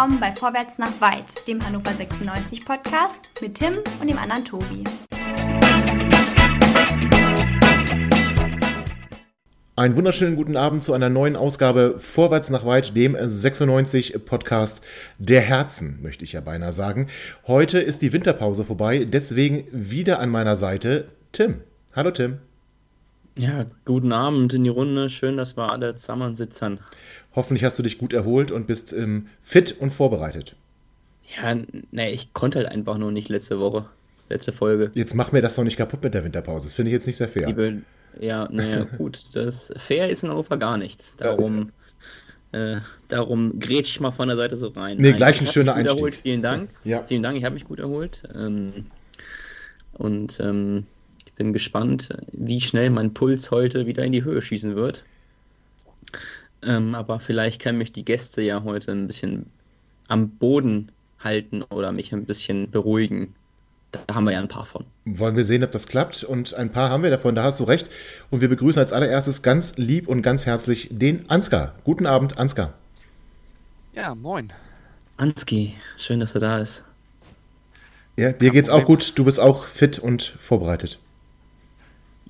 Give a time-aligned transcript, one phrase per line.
[0.00, 4.84] willkommen bei Vorwärts nach Weit, dem Hannover 96 Podcast mit Tim und dem anderen Tobi.
[9.76, 14.80] Einen wunderschönen guten Abend zu einer neuen Ausgabe Vorwärts nach Weit, dem 96 Podcast
[15.18, 17.08] der Herzen, möchte ich ja beinahe sagen.
[17.46, 21.60] Heute ist die Winterpause vorbei, deswegen wieder an meiner Seite Tim.
[21.94, 22.38] Hallo Tim.
[23.36, 25.08] Ja, guten Abend in die Runde.
[25.08, 26.80] Schön, dass wir alle zusammen sitzen.
[27.34, 30.56] Hoffentlich hast du dich gut erholt und bist ähm, fit und vorbereitet.
[31.36, 31.54] Ja,
[31.92, 33.86] ne, ich konnte halt einfach nur nicht letzte Woche,
[34.28, 34.90] letzte Folge.
[34.94, 36.66] Jetzt mach mir das doch nicht kaputt mit der Winterpause.
[36.66, 37.46] Das finde ich jetzt nicht sehr fair.
[37.46, 37.82] Liebe,
[38.18, 39.24] ja, naja, gut.
[39.34, 41.14] Das fair ist in Hannover gar nichts.
[41.16, 41.70] Darum,
[42.50, 44.96] äh, darum grätsch ich mal von der Seite so rein.
[44.96, 45.98] Nee, Nein, gleich ein schöner Einstieg.
[45.98, 46.16] Erholt.
[46.16, 46.70] Vielen Dank.
[46.82, 47.04] Ja.
[47.06, 48.22] Vielen Dank, ich habe mich gut erholt.
[48.34, 48.86] Ähm,
[49.92, 50.86] und ähm,
[51.24, 55.04] ich bin gespannt, wie schnell mein Puls heute wieder in die Höhe schießen wird.
[56.62, 59.46] Ähm, aber vielleicht können mich die Gäste ja heute ein bisschen
[60.08, 63.34] am Boden halten oder mich ein bisschen beruhigen.
[63.92, 64.84] Da haben wir ja ein paar von.
[65.04, 66.22] Wollen wir sehen, ob das klappt?
[66.22, 67.88] Und ein paar haben wir davon, da hast du recht.
[68.30, 71.74] Und wir begrüßen als allererstes ganz lieb und ganz herzlich den Ansgar.
[71.84, 72.74] Guten Abend, Ansgar.
[73.92, 74.52] Ja, moin.
[75.16, 76.84] Anski, schön, dass er da ist.
[78.16, 80.98] Ja, dir geht's auch gut, du bist auch fit und vorbereitet.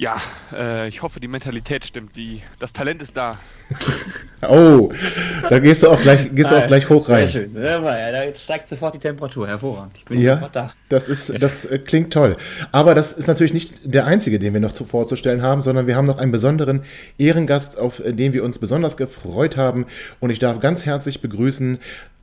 [0.01, 0.17] Ja,
[0.51, 2.17] äh, ich hoffe, die Mentalität stimmt.
[2.17, 3.37] Die, das Talent ist da.
[4.49, 4.89] oh,
[5.51, 7.27] da gehst du auch gleich, gehst du auch gleich hoch rein.
[7.27, 7.63] Sehr schön.
[7.63, 9.47] Ja, da steigt sofort die Temperatur.
[9.47, 9.99] Hervorragend.
[9.99, 10.73] Ich bin ja, da.
[10.89, 12.39] Das, ist, das äh, klingt toll.
[12.73, 16.07] Aber das ist natürlich nicht der einzige, den wir noch vorzustellen haben, sondern wir haben
[16.07, 16.85] noch einen besonderen
[17.19, 19.85] Ehrengast, auf den wir uns besonders gefreut haben.
[20.19, 21.79] Und ich darf ganz herzlich begrüßen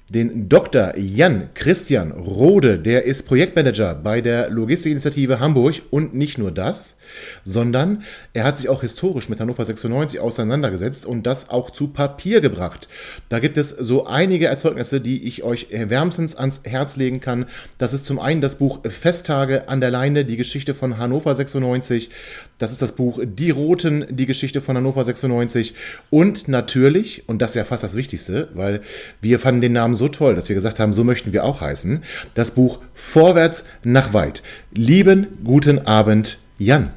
[0.09, 0.93] den Dr.
[0.97, 6.95] Jan Christian Rode, der ist Projektmanager bei der Logistikinitiative Hamburg und nicht nur das,
[7.43, 12.39] sondern er hat sich auch historisch mit Hannover 96 auseinandergesetzt und das auch zu Papier
[12.39, 12.87] gebracht.
[13.27, 17.45] Da gibt es so einige Erzeugnisse, die ich euch wärmstens ans Herz legen kann.
[17.77, 22.11] Das ist zum einen das Buch Festtage an der Leine, die Geschichte von Hannover 96.
[22.59, 25.75] Das ist das Buch Die Roten, die Geschichte von Hannover 96.
[26.09, 28.81] Und natürlich, und das ist ja fast das Wichtigste, weil
[29.21, 32.03] wir fanden den Namen so toll, dass wir gesagt haben, so möchten wir auch heißen,
[32.33, 34.41] das Buch Vorwärts nach weit.
[34.71, 36.89] Lieben guten Abend, Jan.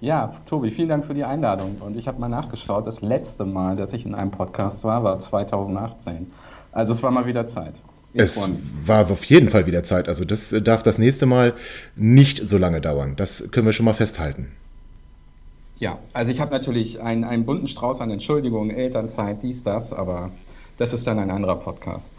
[0.00, 1.76] Ja, Tobi, vielen Dank für die Einladung.
[1.80, 5.18] Und ich habe mal nachgeschaut, das letzte Mal, dass ich in einem Podcast war, war
[5.18, 6.30] 2018.
[6.72, 7.74] Also es war mal wieder Zeit.
[8.14, 8.48] Es
[8.84, 10.08] war auf jeden Fall wieder Zeit.
[10.08, 11.54] Also das darf das nächste Mal
[11.94, 13.14] nicht so lange dauern.
[13.16, 14.52] Das können wir schon mal festhalten.
[15.78, 20.32] Ja, also ich habe natürlich einen, einen bunten Strauß an Entschuldigungen, Elternzeit, dies, das, aber
[20.76, 22.10] das ist dann ein anderer Podcast.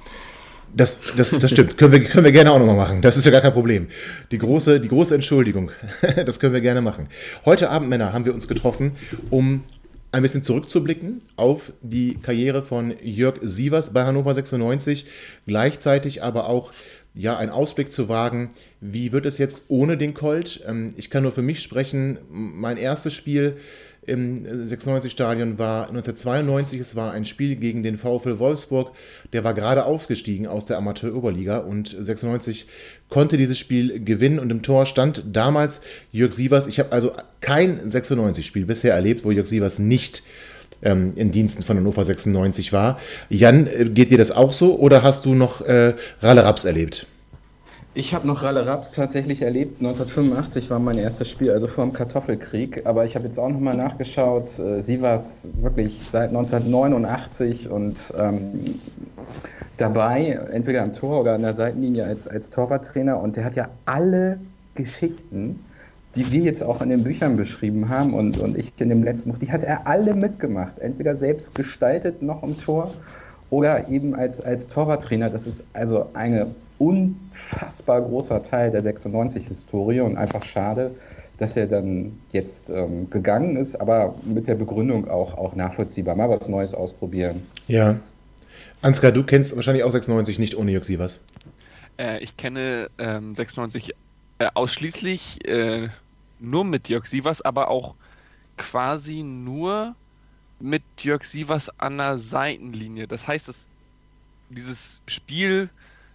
[0.73, 1.78] Das, das, das stimmt.
[1.78, 3.01] können, wir, können wir gerne auch nochmal machen.
[3.01, 3.88] Das ist ja gar kein Problem.
[4.31, 5.72] Die große, die große Entschuldigung.
[6.25, 7.07] das können wir gerne machen.
[7.44, 8.95] Heute Abend, Männer, haben wir uns getroffen,
[9.29, 9.63] um
[10.12, 15.06] ein bisschen zurückzublicken auf die Karriere von Jörg Sievers bei Hannover 96,
[15.46, 16.72] gleichzeitig aber auch
[17.14, 18.50] ja, einen Ausblick zu wagen,
[18.81, 20.64] wie wird es jetzt ohne den Colt?
[20.68, 23.58] Ähm, ich kann nur für mich sprechen, mein erstes Spiel
[24.09, 26.80] im 96-Stadion war 1992.
[26.80, 28.96] Es war ein Spiel gegen den VfL Wolfsburg.
[29.34, 32.68] Der war gerade aufgestiegen aus der Amateur-Oberliga und 96
[33.09, 35.81] konnte dieses Spiel gewinnen und im Tor stand damals
[36.12, 36.68] Jörg Sievers.
[36.68, 37.12] Ich habe also
[37.42, 40.24] kein 96-Spiel bisher erlebt, wo Jörg Sievers nicht
[40.81, 43.00] ähm, in Diensten von Hannover 96 war.
[43.30, 47.08] Jan, äh, geht dir das auch so oder hast du noch äh, Ralle Raps erlebt?
[47.95, 49.81] Ich habe noch Ralle Raps tatsächlich erlebt.
[49.81, 52.85] 1985 war mein erstes Spiel, also vor dem Kartoffelkrieg.
[52.85, 54.47] Aber ich habe jetzt auch nochmal nachgeschaut.
[54.59, 58.75] Äh, sie war es wirklich seit 1989 und ähm,
[59.78, 63.19] dabei, entweder am Tor oder an der Seitenlinie als, als Torwarttrainer.
[63.19, 64.39] Und der hat ja alle
[64.75, 65.66] Geschichten,
[66.16, 69.31] die wir jetzt auch in den Büchern beschrieben haben und, und ich in dem letzten
[69.31, 70.78] Buch, die hat er alle mitgemacht.
[70.78, 72.94] Entweder selbst gestaltet noch im Tor
[73.49, 75.29] oder eben als, als Torwarttrainer.
[75.29, 77.16] Das ist also eine un
[77.51, 80.91] unfassbar großer Teil der 96-Historie und einfach schade,
[81.37, 86.16] dass er dann jetzt ähm, gegangen ist, aber mit der Begründung auch, auch nachvollziehbar.
[86.16, 87.47] Mal was Neues ausprobieren.
[87.67, 87.96] Ja.
[88.81, 91.19] Ansgar, du kennst wahrscheinlich auch 96 nicht ohne Jörg Sievers.
[91.97, 93.93] Äh, ich kenne ähm, 96
[94.40, 95.87] äh, ausschließlich äh,
[96.40, 97.95] nur mit Jörg Sievers, aber auch
[98.57, 99.95] quasi nur
[100.59, 103.07] mit Jörg Sievers an der Seitenlinie.
[103.07, 103.66] Das heißt, dass
[104.49, 105.69] dieses Spiel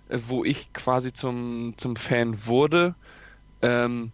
[0.09, 2.95] wo ich quasi zum, zum Fan wurde.
[3.63, 4.13] Ähm,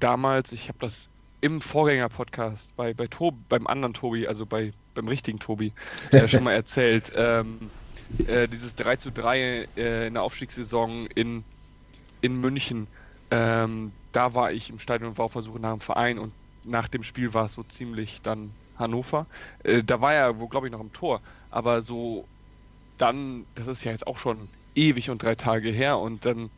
[0.00, 1.08] damals, ich habe das
[1.40, 5.72] im Vorgänger-Podcast bei, bei Tobi, beim anderen Tobi, also bei, beim richtigen Tobi,
[6.10, 7.12] äh, schon mal erzählt.
[7.16, 7.70] Ähm,
[8.26, 11.44] äh, dieses 3 zu 3 äh, in der Aufstiegssaison in,
[12.20, 12.86] in München.
[13.30, 16.32] Ähm, da war ich im Stadion und war auf Versuche nach dem Verein und
[16.64, 19.26] nach dem Spiel war es so ziemlich dann Hannover.
[19.64, 21.20] Äh, da war er, glaube ich, noch im Tor.
[21.50, 22.26] Aber so
[22.98, 26.50] dann, das ist ja jetzt auch schon ewig und drei Tage her und dann,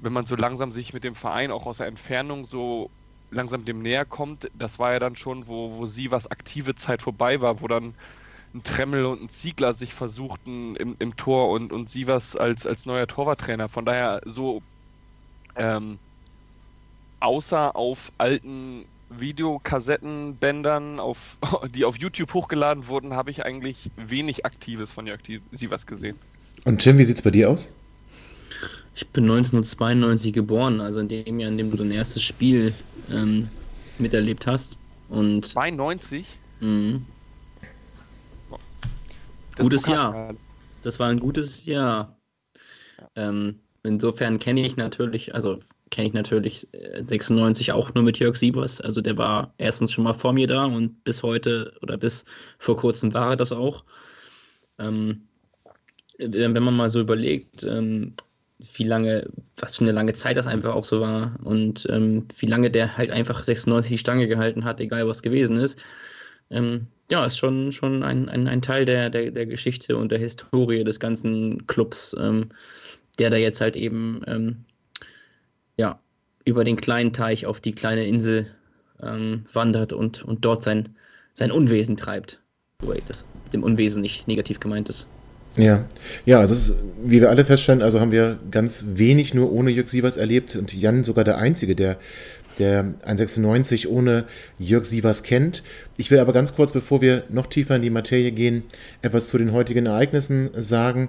[0.00, 2.90] wenn man so langsam sich mit dem Verein auch aus der Entfernung so
[3.30, 7.02] langsam dem näher kommt, das war ja dann schon, wo, wo sie was aktive Zeit
[7.02, 7.94] vorbei war, wo dann
[8.54, 12.86] ein Tremmel und ein Ziegler sich versuchten im, im Tor und, und was als, als
[12.86, 13.68] neuer Torwarttrainer.
[13.68, 14.62] Von daher so
[15.56, 15.98] ähm,
[17.20, 21.38] außer auf alten Videokassettenbändern, auf,
[21.74, 25.20] die auf YouTube hochgeladen wurden, habe ich eigentlich wenig Aktives von Jörg
[25.52, 26.18] Sievers gesehen.
[26.66, 27.72] Und Tim, wie sieht es bei dir aus?
[28.96, 32.74] Ich bin 1992 geboren, also in dem Jahr, in dem du dein erstes Spiel
[33.08, 33.48] ähm,
[33.98, 34.76] miterlebt hast.
[35.08, 36.26] Und 92?
[36.58, 37.02] Mh,
[39.58, 40.34] gutes Jahr.
[40.82, 42.16] Das war ein gutes Jahr.
[43.14, 45.60] Ähm, insofern kenne ich natürlich, also
[45.90, 46.66] kenne ich natürlich
[47.00, 48.80] 96 äh, auch nur mit Jörg Sievers.
[48.80, 52.24] Also der war erstens schon mal vor mir da und bis heute oder bis
[52.58, 53.84] vor kurzem war er das auch.
[54.80, 55.28] Ähm,
[56.18, 58.14] wenn man mal so überlegt, ähm,
[58.58, 59.28] wie lange,
[59.58, 62.96] was für eine lange Zeit das einfach auch so war und ähm, wie lange der
[62.96, 65.78] halt einfach 96 die Stange gehalten hat, egal was gewesen ist.
[66.50, 70.18] Ähm, ja, ist schon, schon ein, ein, ein Teil der, der, der Geschichte und der
[70.18, 72.50] Historie des ganzen Clubs, ähm,
[73.18, 74.64] der da jetzt halt eben ähm,
[75.76, 76.00] ja,
[76.44, 78.50] über den kleinen Teich auf die kleine Insel
[79.02, 80.96] ähm, wandert und, und dort sein,
[81.34, 82.40] sein Unwesen treibt.
[82.80, 85.08] Wobei das mit dem Unwesen nicht negativ gemeint ist.
[85.58, 85.86] Ja,
[86.26, 86.72] ja, also ist,
[87.02, 90.74] wie wir alle feststellen, also haben wir ganz wenig nur ohne Jörg Sievers erlebt und
[90.74, 91.96] Jan sogar der Einzige, der
[92.58, 94.24] der 1,96 ohne
[94.58, 95.62] Jörg Sievers kennt.
[95.96, 98.62] Ich will aber ganz kurz, bevor wir noch tiefer in die Materie gehen,
[99.02, 101.08] etwas zu den heutigen Ereignissen sagen.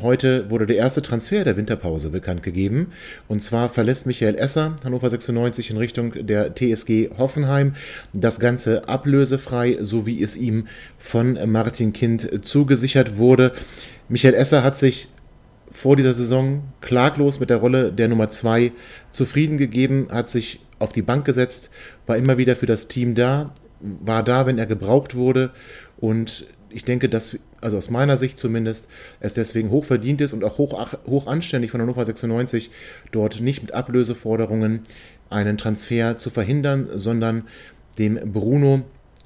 [0.00, 2.92] Heute wurde der erste Transfer der Winterpause bekannt gegeben.
[3.28, 7.74] Und zwar verlässt Michael Esser Hannover 96 in Richtung der TSG Hoffenheim.
[8.12, 10.66] Das Ganze ablösefrei, so wie es ihm
[10.98, 13.52] von Martin Kind zugesichert wurde.
[14.08, 15.08] Michael Esser hat sich
[15.70, 18.72] vor dieser Saison klaglos mit der Rolle der Nummer 2
[19.10, 21.70] zufrieden gegeben, hat sich auf die Bank gesetzt,
[22.06, 25.50] war immer wieder für das Team da, war da, wenn er gebraucht wurde.
[25.98, 28.88] Und ich denke, dass, also aus meiner Sicht zumindest,
[29.20, 32.70] es deswegen hoch verdient ist und auch hoch, hoch anständig von Hannover 96,
[33.12, 34.80] dort nicht mit Ablöseforderungen
[35.30, 37.44] einen Transfer zu verhindern, sondern
[37.98, 38.82] dem Bruno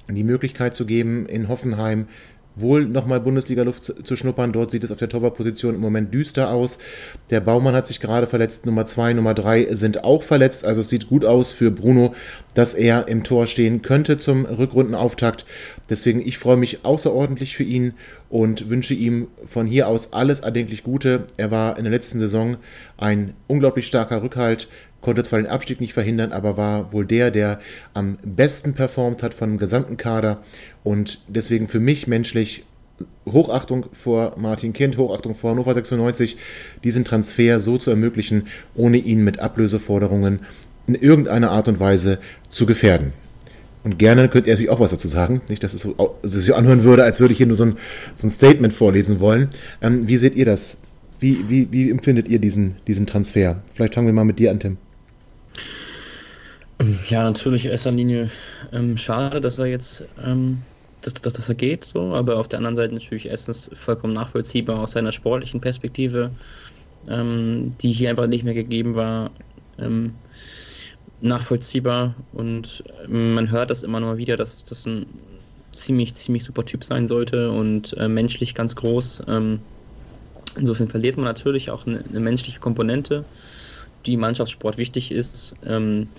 [0.09, 2.07] die Möglichkeit zu geben, in Hoffenheim
[2.55, 4.51] wohl nochmal Bundesliga-Luft zu, schnuppern.
[4.51, 6.77] Dort sieht es auf der Torwartposition im Moment düster aus.
[7.29, 8.65] Der Baumann hat sich gerade verletzt.
[8.65, 10.65] Nummer 2, Nummer 3 sind auch verletzt.
[10.65, 12.13] Also es sieht gut aus für Bruno,
[12.53, 15.45] dass er im Tor stehen könnte zum Rückrundenauftakt.
[15.89, 17.93] Deswegen, ich freue mich außerordentlich für ihn
[18.29, 21.25] und wünsche ihm von hier aus alles erdenklich Gute.
[21.37, 22.57] Er war in der letzten Saison
[22.97, 24.67] ein unglaublich starker Rückhalt
[25.01, 27.59] konnte zwar den Abstieg nicht verhindern, aber war wohl der, der
[27.93, 30.43] am besten performt hat von dem gesamten Kader
[30.83, 32.63] und deswegen für mich menschlich
[33.27, 36.37] Hochachtung vor Martin Kind, Hochachtung vor Hannover 96,
[36.83, 40.39] diesen Transfer so zu ermöglichen, ohne ihn mit Ablöseforderungen
[40.87, 42.19] in irgendeiner Art und Weise
[42.49, 43.13] zu gefährden.
[43.83, 45.41] Und gerne könnt ihr natürlich auch was dazu sagen.
[45.47, 47.77] Nicht, dass es, so, sich anhören würde, als würde ich hier nur so ein,
[48.15, 49.49] so ein Statement vorlesen wollen.
[49.81, 50.77] Ähm, wie seht ihr das?
[51.19, 53.61] Wie, wie, wie empfindet ihr diesen, diesen Transfer?
[53.73, 54.77] Vielleicht fangen wir mal mit dir an, Tim.
[57.09, 58.31] Ja, natürlich in erster Linie
[58.71, 60.65] ähm, schade, dass er jetzt, ähm,
[61.01, 64.79] dass, dass, dass er geht, so, aber auf der anderen Seite natürlich erstens vollkommen nachvollziehbar
[64.79, 66.37] aus seiner sportlichen Perspektive,
[67.07, 69.35] ähm, die hier einfach nicht mehr gegeben war,
[69.77, 70.23] ähm,
[71.19, 72.15] nachvollziehbar.
[72.31, 75.07] Und ähm, man hört das immer noch wieder, dass das ein
[75.71, 79.23] ziemlich, ziemlich super Typ sein sollte und äh, menschlich ganz groß.
[79.27, 79.67] Ähm,
[80.57, 83.29] insofern verliert man natürlich auch eine, eine menschliche Komponente
[84.05, 85.55] die Mannschaftssport wichtig ist.
[85.63, 86.13] Ähm,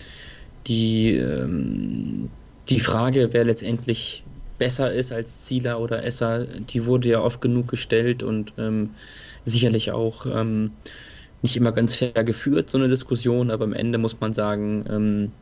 [0.66, 7.20] die, ähm, die Frage, wer letztendlich besser ist als Zieler oder Esser, die wurde ja
[7.20, 8.96] oft genug gestellt und ähm,
[9.44, 10.80] sicherlich auch ähm,
[11.42, 15.41] nicht immer ganz fair geführt, so eine Diskussion, aber am Ende muss man sagen, ähm,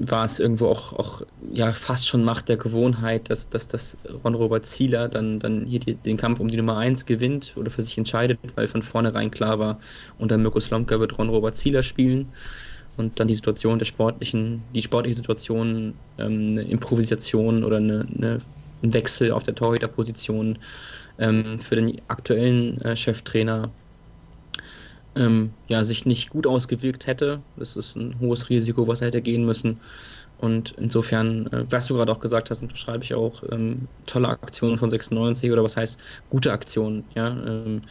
[0.00, 1.22] war es irgendwo auch, auch
[1.52, 5.94] ja, fast schon Macht der Gewohnheit, dass, dass, dass Ron-Robert Zieler dann, dann hier die,
[5.94, 9.58] den Kampf um die Nummer 1 gewinnt oder für sich entscheidet, weil von vornherein klar
[9.58, 9.78] war,
[10.18, 12.28] unter Mirko Slomka wird Ron-Robert Zieler spielen
[12.96, 18.40] und dann die Situation der sportlichen, die sportliche Situation, ähm, eine Improvisation oder eine, eine,
[18.82, 20.58] ein Wechsel auf der Torhüterposition
[21.18, 23.70] ähm, für den aktuellen äh, Cheftrainer
[25.16, 27.40] ähm, ja, sich nicht gut ausgewirkt hätte.
[27.56, 29.80] Das ist ein hohes Risiko, was er hätte gehen müssen.
[30.38, 34.76] Und insofern, äh, was du gerade auch gesagt hast, unterschreibe ich auch, ähm, tolle Aktionen
[34.76, 37.82] von 96 oder was heißt gute Aktionen, ja, ähm,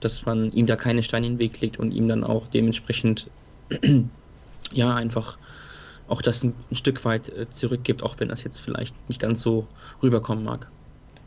[0.00, 3.28] dass man ihm da keine Steine in den Weg legt und ihm dann auch dementsprechend
[4.72, 5.38] ja einfach
[6.08, 9.40] auch das ein, ein Stück weit äh, zurückgibt, auch wenn das jetzt vielleicht nicht ganz
[9.40, 9.66] so
[10.02, 10.68] rüberkommen mag.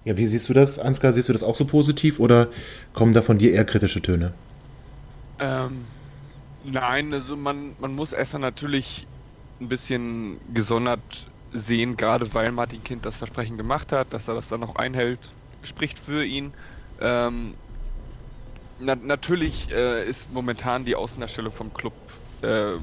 [0.06, 1.12] Ja, wie siehst du das, Ansgar?
[1.12, 2.48] Siehst du das auch so positiv oder
[2.94, 4.34] kommen da von dir eher kritische Töne?
[5.39, 5.91] Ähm,
[6.60, 9.10] nein, also man, man muss Esser natürlich
[9.62, 14.50] ein bisschen gesondert sehen, gerade weil Martin Kind das Versprechen gemacht hat, dass er das
[14.50, 16.53] dann noch einhält, spricht für ihn.
[17.00, 17.58] Ähm,
[18.77, 21.96] na, natürlich äh, ist momentan die Außendarstellung vom Club
[22.41, 22.77] äh,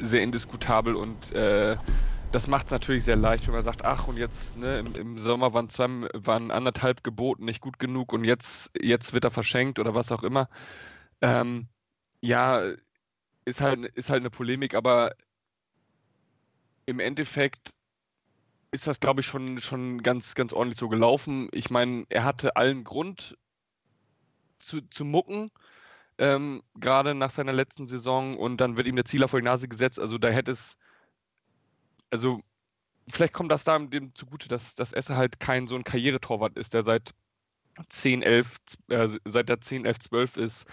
[0.00, 1.78] sehr indiskutabel und äh,
[2.30, 5.18] das macht es natürlich sehr leicht, wenn man sagt, ach und jetzt ne, im, im,
[5.18, 9.78] Sommer waren zwei, waren anderthalb geboten, nicht gut genug und jetzt, jetzt wird er verschenkt
[9.78, 10.48] oder was auch immer.
[11.20, 11.68] Ähm,
[12.20, 12.72] ja,
[13.44, 15.14] ist halt, ist halt eine Polemik, aber
[16.86, 17.72] im Endeffekt
[18.70, 21.48] ist das, glaube ich, schon, schon ganz, ganz ordentlich so gelaufen.
[21.52, 23.36] Ich meine, er hatte allen Grund
[24.58, 25.50] zu, zu mucken,
[26.18, 29.68] ähm, gerade nach seiner letzten Saison und dann wird ihm der Zieler vor die Nase
[29.68, 29.98] gesetzt.
[30.00, 30.76] Also da hätte es
[32.10, 32.40] also
[33.08, 36.74] vielleicht kommt das da dem zugute, dass, dass Esse halt kein so ein Karrieretorwart ist,
[36.74, 37.12] der seit
[37.88, 38.56] 10, 11,
[38.88, 40.66] äh, seit der 10, 11, 12 ist,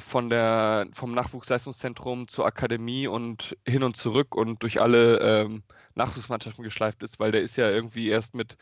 [0.00, 5.62] von der, vom Nachwuchsleistungszentrum zur Akademie und hin und zurück und durch alle ähm,
[5.94, 8.56] Nachwuchsmannschaften geschleift ist, weil der ist ja irgendwie erst mit,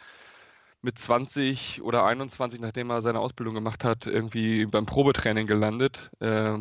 [0.82, 6.10] mit 20 oder 21, nachdem er seine Ausbildung gemacht hat, irgendwie beim Probetraining gelandet.
[6.20, 6.58] Äh,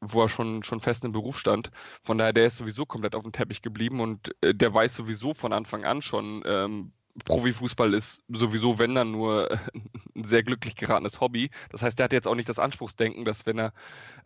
[0.00, 1.70] wo er schon, schon fest im Beruf stand.
[2.02, 5.34] Von daher, der ist sowieso komplett auf dem Teppich geblieben und äh, der weiß sowieso
[5.34, 6.92] von Anfang an schon, ähm,
[7.24, 9.50] Profifußball ist sowieso, wenn dann nur
[10.16, 11.50] ein sehr glücklich geratenes Hobby.
[11.70, 13.72] Das heißt, der hat jetzt auch nicht das Anspruchsdenken, dass wenn er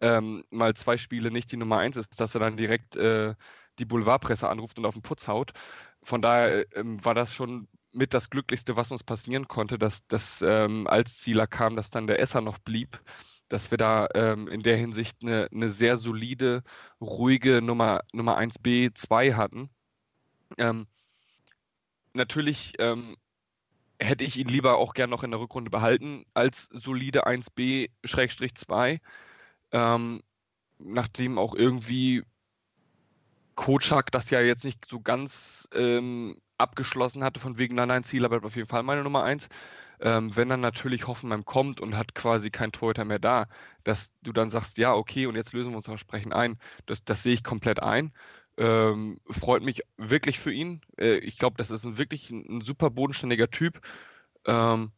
[0.00, 3.34] ähm, mal zwei Spiele nicht die Nummer eins ist, dass er dann direkt äh,
[3.78, 5.52] die Boulevardpresse anruft und auf den Putz haut.
[6.02, 10.42] Von daher ähm, war das schon mit das Glücklichste, was uns passieren konnte, dass das
[10.42, 13.00] ähm, als Zieler kam, dass dann der Esser noch blieb
[13.48, 16.62] dass wir da ähm, in der Hinsicht eine, eine, sehr solide,
[17.00, 19.70] ruhige Nummer, Nummer 1b 2 hatten.
[20.58, 20.86] Ähm,
[22.14, 23.16] natürlich ähm,
[24.00, 29.00] hätte ich ihn lieber auch gern noch in der Rückrunde behalten als solide 1b-2.
[29.72, 30.22] Ähm,
[30.78, 32.22] nachdem auch irgendwie
[33.54, 38.28] Kotschak das ja jetzt nicht so ganz ähm, abgeschlossen hatte, von wegen, nein, nein, Ziel
[38.28, 39.48] bleibt auf jeden Fall meine Nummer 1
[40.00, 43.46] ähm, wenn dann natürlich Hoffenheim kommt und hat quasi kein Torhüter mehr da,
[43.84, 47.22] dass du dann sagst, ja, okay, und jetzt lösen wir uns Versprechen ein, das, das
[47.22, 48.12] sehe ich komplett ein.
[48.56, 50.80] Ähm, freut mich wirklich für ihn.
[50.98, 53.80] Äh, ich glaube, das ist ein wirklich ein, ein super bodenständiger Typ.
[54.46, 54.92] Ähm,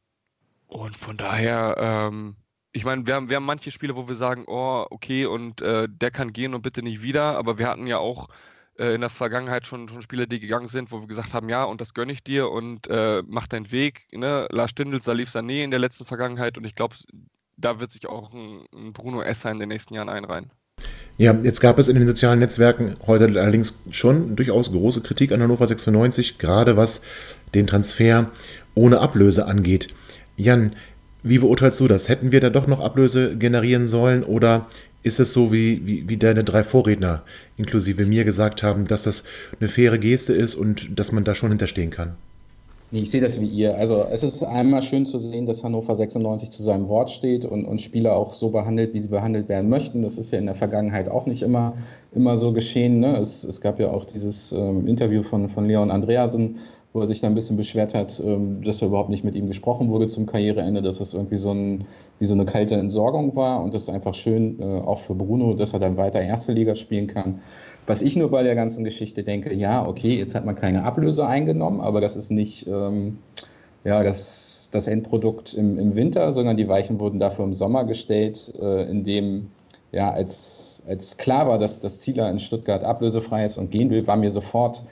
[0.66, 2.36] und von daher, ähm,
[2.72, 5.88] ich meine, wir haben, wir haben manche Spiele, wo wir sagen, oh, okay, und äh,
[5.90, 8.28] der kann gehen und bitte nicht wieder, aber wir hatten ja auch
[8.78, 11.64] äh, in der Vergangenheit schon, schon Spieler, die gegangen sind, wo wir gesagt haben, ja,
[11.64, 14.06] und das gönne ich dir und äh, mach deinen Weg.
[14.12, 14.46] Ne?
[14.50, 16.96] Lars Stindl, Salif Sané in der letzten Vergangenheit und ich glaube,
[17.56, 20.50] da wird sich auch ein, ein Bruno Esser in den nächsten Jahren einreihen.
[21.18, 25.42] Ja, jetzt gab es in den sozialen Netzwerken heute allerdings schon durchaus große Kritik an
[25.42, 27.00] Hannover 96, gerade was
[27.54, 28.30] den Transfer
[28.74, 29.88] ohne Ablöse angeht.
[30.36, 30.76] Jan,
[31.22, 32.10] wie beurteilst du das?
[32.10, 34.66] Hätten wir da doch noch Ablöse generieren sollen oder
[35.02, 37.22] ist es so, wie, wie, wie deine drei Vorredner
[37.56, 39.24] inklusive mir gesagt haben, dass das
[39.58, 42.16] eine faire Geste ist und dass man da schon hinterstehen kann?
[42.92, 43.76] Ich sehe das wie ihr.
[43.76, 47.64] Also es ist einmal schön zu sehen, dass Hannover 96 zu seinem Wort steht und,
[47.64, 50.02] und Spieler auch so behandelt, wie sie behandelt werden möchten.
[50.02, 51.74] Das ist ja in der Vergangenheit auch nicht immer,
[52.14, 53.00] immer so geschehen.
[53.00, 53.16] Ne?
[53.18, 56.58] Es, es gab ja auch dieses ähm, Interview von, von Leon Andreasen,
[56.92, 59.48] wo er sich da ein bisschen beschwert hat, ähm, dass da überhaupt nicht mit ihm
[59.48, 61.86] gesprochen wurde zum Karriereende, dass das irgendwie so, ein,
[62.20, 65.54] wie so eine kalte Entsorgung war und das ist einfach schön, äh, auch für Bruno,
[65.54, 67.40] dass er dann weiter Erste Liga spielen kann.
[67.86, 71.26] Was ich nur bei der ganzen Geschichte denke, ja, okay, jetzt hat man keine Ablöse
[71.26, 73.18] eingenommen, aber das ist nicht ähm,
[73.84, 78.52] ja, das, das Endprodukt im, im Winter, sondern die Weichen wurden dafür im Sommer gestellt,
[78.60, 79.48] äh, in dem
[79.92, 84.06] ja, als, als klar war, dass das Zieler in Stuttgart ablösefrei ist und gehen will,
[84.06, 84.82] war mir sofort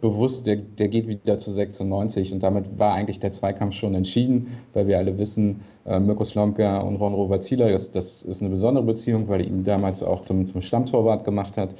[0.00, 4.58] bewusst, der, der geht wieder zu 96 und damit war eigentlich der Zweikampf schon entschieden,
[4.74, 8.84] weil wir alle wissen, äh, Mirko Slomka und Ron Rovazila, das, das ist eine besondere
[8.84, 11.70] Beziehung, weil er ihn damals auch zum, zum Stammtorwart gemacht hat.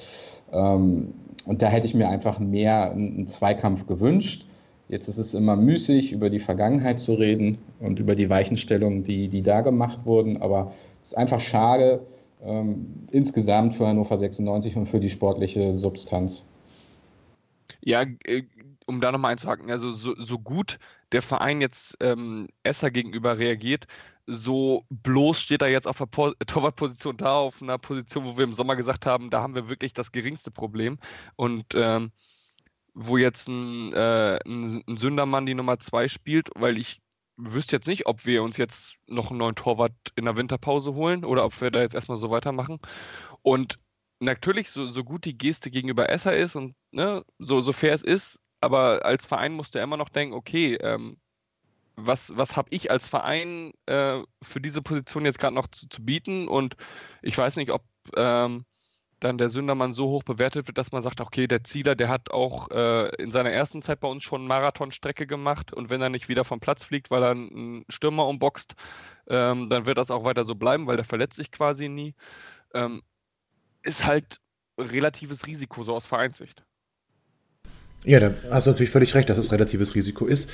[0.54, 1.12] Ähm,
[1.44, 4.46] und da hätte ich mir einfach mehr einen Zweikampf gewünscht.
[4.88, 9.28] Jetzt ist es immer müßig, über die Vergangenheit zu reden und über die Weichenstellungen, die,
[9.28, 10.40] die da gemacht wurden.
[10.40, 12.00] Aber es ist einfach schade
[12.44, 16.44] ähm, insgesamt für Hannover 96 und für die sportliche Substanz.
[17.80, 18.42] Ja, äh,
[18.86, 20.78] um da nochmal einzuhaken, also so, so, gut
[21.14, 23.86] der Verein jetzt ähm, Esser gegenüber reagiert,
[24.26, 28.44] so bloß steht er jetzt auf der po Torwartposition da, auf einer Position, wo wir
[28.44, 30.98] im Sommer gesagt haben, da haben wir wirklich das geringste Problem.
[31.36, 32.10] Und ähm,
[32.94, 37.00] wo jetzt ein, äh, ein, ein Sündermann die Nummer zwei spielt, weil ich
[37.36, 41.24] wüsste jetzt nicht, ob wir uns jetzt noch einen neuen Torwart in der Winterpause holen
[41.24, 42.78] oder ob wir da jetzt erstmal so weitermachen.
[43.42, 43.78] Und
[44.20, 48.02] natürlich, so, so gut die Geste gegenüber Esser ist und ne, so, so fair es
[48.02, 51.18] ist, aber als Verein musst du immer noch denken, okay, ähm,
[51.96, 56.04] was, was habe ich als Verein äh, für diese Position jetzt gerade noch zu, zu,
[56.04, 56.48] bieten?
[56.48, 56.76] Und
[57.22, 57.84] ich weiß nicht, ob
[58.16, 58.64] ähm,
[59.20, 62.30] dann der Sündermann so hoch bewertet wird, dass man sagt, okay, der Zieler, der hat
[62.30, 66.28] auch äh, in seiner ersten Zeit bei uns schon Marathonstrecke gemacht und wenn er nicht
[66.28, 68.74] wieder vom Platz fliegt, weil er einen Stürmer umboxt,
[69.28, 72.14] ähm, dann wird das auch weiter so bleiben, weil der verletzt sich quasi nie.
[72.74, 73.02] Ähm,
[73.82, 74.40] ist halt
[74.78, 76.64] relatives Risiko so aus Vereinssicht.
[78.06, 80.50] Ja, da hast du natürlich völlig recht, dass es relatives Risiko ist.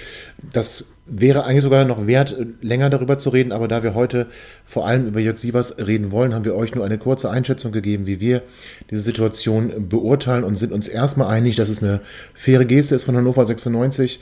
[0.53, 4.29] Das wäre eigentlich sogar noch wert, länger darüber zu reden, aber da wir heute
[4.65, 8.07] vor allem über Jörg Sievers reden wollen, haben wir euch nur eine kurze Einschätzung gegeben,
[8.07, 8.43] wie wir
[8.89, 12.03] diese Situation beurteilen und sind uns erstmal einig, dass es eine
[12.35, 14.21] faire Geste ist von Hannover 96,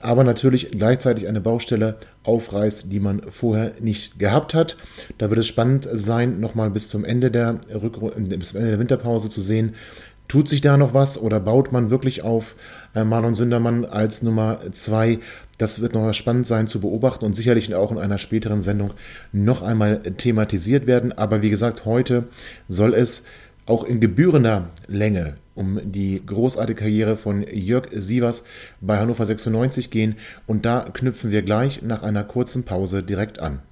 [0.00, 4.76] aber natürlich gleichzeitig eine Baustelle aufreißt, die man vorher nicht gehabt hat.
[5.18, 8.78] Da wird es spannend sein, nochmal bis zum Ende der, Rückru bis zum Ende der
[8.78, 9.74] Winterpause zu sehen,
[10.30, 12.54] Tut sich da noch was oder baut man wirklich auf
[12.94, 15.18] äh, Marlon Sündermann als Nummer zwei?
[15.58, 18.92] Das wird noch spannend sein zu beobachten und sicherlich auch in einer späteren Sendung
[19.32, 21.10] noch einmal thematisiert werden.
[21.10, 22.28] Aber wie gesagt, heute
[22.68, 23.24] soll es
[23.66, 28.44] auch in gebührender Länge um die großartige Karriere von Jörg Sievers
[28.80, 30.14] bei Hannover 96 gehen.
[30.46, 33.62] Und da knüpfen wir gleich nach einer kurzen Pause direkt an.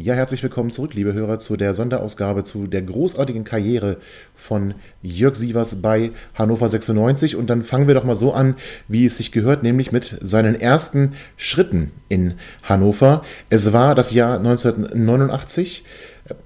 [0.00, 3.96] Ja, herzlich willkommen zurück, liebe Hörer, zu der Sonderausgabe zu der großartigen Karriere
[4.32, 7.34] von Jörg Sievers bei Hannover 96.
[7.34, 8.54] Und dann fangen wir doch mal so an,
[8.86, 13.24] wie es sich gehört, nämlich mit seinen ersten Schritten in Hannover.
[13.50, 15.82] Es war das Jahr 1989.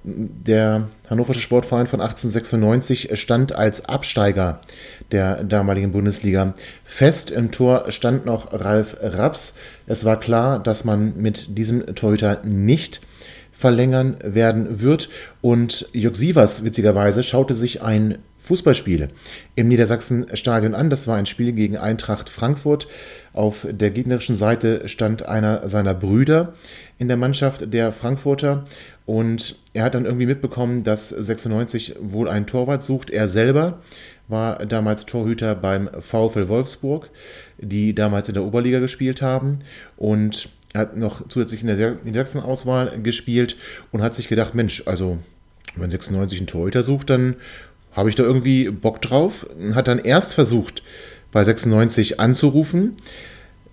[0.03, 4.61] Der Hannoversche Sportverein von 1896 stand als Absteiger
[5.11, 7.29] der damaligen Bundesliga fest.
[7.29, 9.53] Im Tor stand noch Ralf Raps.
[9.85, 13.01] Es war klar, dass man mit diesem Torhüter nicht
[13.63, 15.07] verlängern werden wird.
[15.39, 19.07] Und Jörg Sievers, witzigerweise, schaute sich ein Fußballspiel
[19.55, 20.89] im Niedersachsenstadion an.
[20.89, 22.89] Das war ein Spiel gegen Eintracht Frankfurt.
[23.31, 26.55] Auf der gegnerischen Seite stand einer seiner Brüder
[26.97, 28.65] in der Mannschaft der Frankfurter
[29.05, 33.11] und er hat dann irgendwie mitbekommen, dass 96 wohl einen Torwart sucht.
[33.11, 33.79] Er selber
[34.27, 37.09] war damals Torhüter beim VfL Wolfsburg,
[37.59, 39.59] die damals in der Oberliga gespielt haben
[39.95, 43.57] und hat noch zusätzlich in der Niedersachsen-Auswahl gespielt
[43.91, 45.19] und hat sich gedacht, Mensch, also
[45.75, 47.35] wenn 96 einen Torhüter sucht, dann
[47.91, 49.45] habe ich da irgendwie Bock drauf.
[49.57, 50.83] Und hat dann erst versucht,
[51.31, 52.97] bei 96 anzurufen.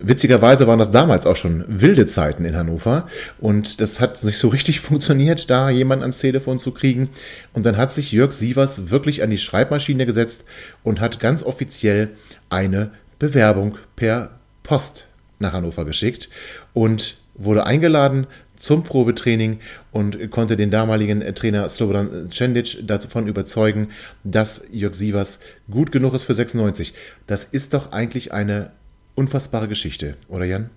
[0.03, 3.07] Witzigerweise waren das damals auch schon wilde Zeiten in Hannover
[3.39, 7.11] und das hat nicht so richtig funktioniert, da jemanden ans Telefon zu kriegen.
[7.53, 10.45] Und dann hat sich Jörg Sievers wirklich an die Schreibmaschine gesetzt
[10.83, 12.09] und hat ganz offiziell
[12.49, 15.07] eine Bewerbung per Post
[15.39, 16.31] nach Hannover geschickt
[16.75, 19.59] und wurde eingeladen zum Probetraining
[19.91, 23.89] und konnte den damaligen Trainer Slobodan Cendic davon überzeugen,
[24.23, 26.93] dass Jörg Sievers gut genug ist für 96.
[27.27, 28.71] Das ist doch eigentlich eine
[29.15, 30.71] unfassbare Geschichte, oder Jan?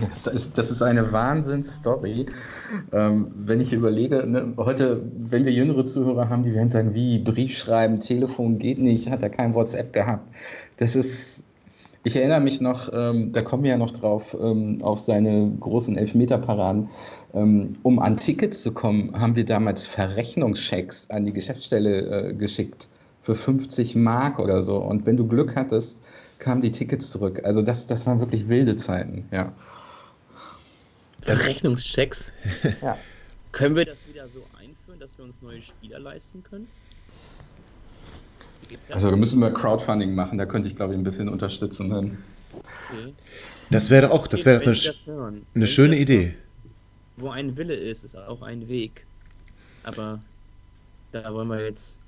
[0.00, 2.26] Das ist, das ist eine Wahnsinnsstory.
[2.92, 7.18] Ähm, wenn ich überlege, ne, heute, wenn wir jüngere Zuhörer haben, die werden sagen, wie,
[7.18, 10.28] Brief schreiben, Telefon geht nicht, hat er kein WhatsApp gehabt.
[10.76, 11.37] Das ist
[12.04, 15.96] ich erinnere mich noch, ähm, da kommen wir ja noch drauf, ähm, auf seine großen
[15.96, 16.88] Elfmeterparaden.
[17.34, 22.88] Ähm, um an Tickets zu kommen, haben wir damals Verrechnungschecks an die Geschäftsstelle äh, geschickt
[23.22, 24.76] für 50 Mark oder so.
[24.76, 25.98] Und wenn du Glück hattest,
[26.38, 27.40] kamen die Tickets zurück.
[27.44, 29.52] Also das, das waren wirklich wilde Zeiten, ja.
[31.22, 32.32] Verrechnungschecks?
[32.80, 32.96] ja.
[33.52, 36.68] Können wir das wieder so einführen, dass wir uns neue Spieler leisten können?
[38.90, 41.90] Also da müssen wir Crowdfunding machen, da könnte ich glaube ich ein bisschen unterstützen.
[41.90, 42.18] Dann.
[42.52, 43.12] Okay.
[43.70, 44.76] Das wäre auch, das wäre eine,
[45.54, 46.34] eine schöne Idee.
[47.16, 49.04] Wo ein Wille ist, ist auch ein Weg.
[49.82, 50.20] Aber
[51.12, 51.98] da wollen wir jetzt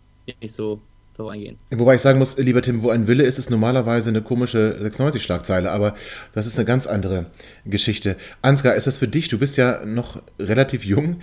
[0.40, 0.80] nicht so
[1.16, 1.56] drauf eingehen.
[1.70, 5.70] Wobei ich sagen muss, lieber Tim, wo ein Wille ist, ist normalerweise eine komische 96-Schlagzeile,
[5.70, 5.94] aber
[6.32, 7.26] das ist eine ganz andere
[7.64, 8.16] Geschichte.
[8.42, 11.20] Ansgar, ist das für dich, du bist ja noch relativ jung,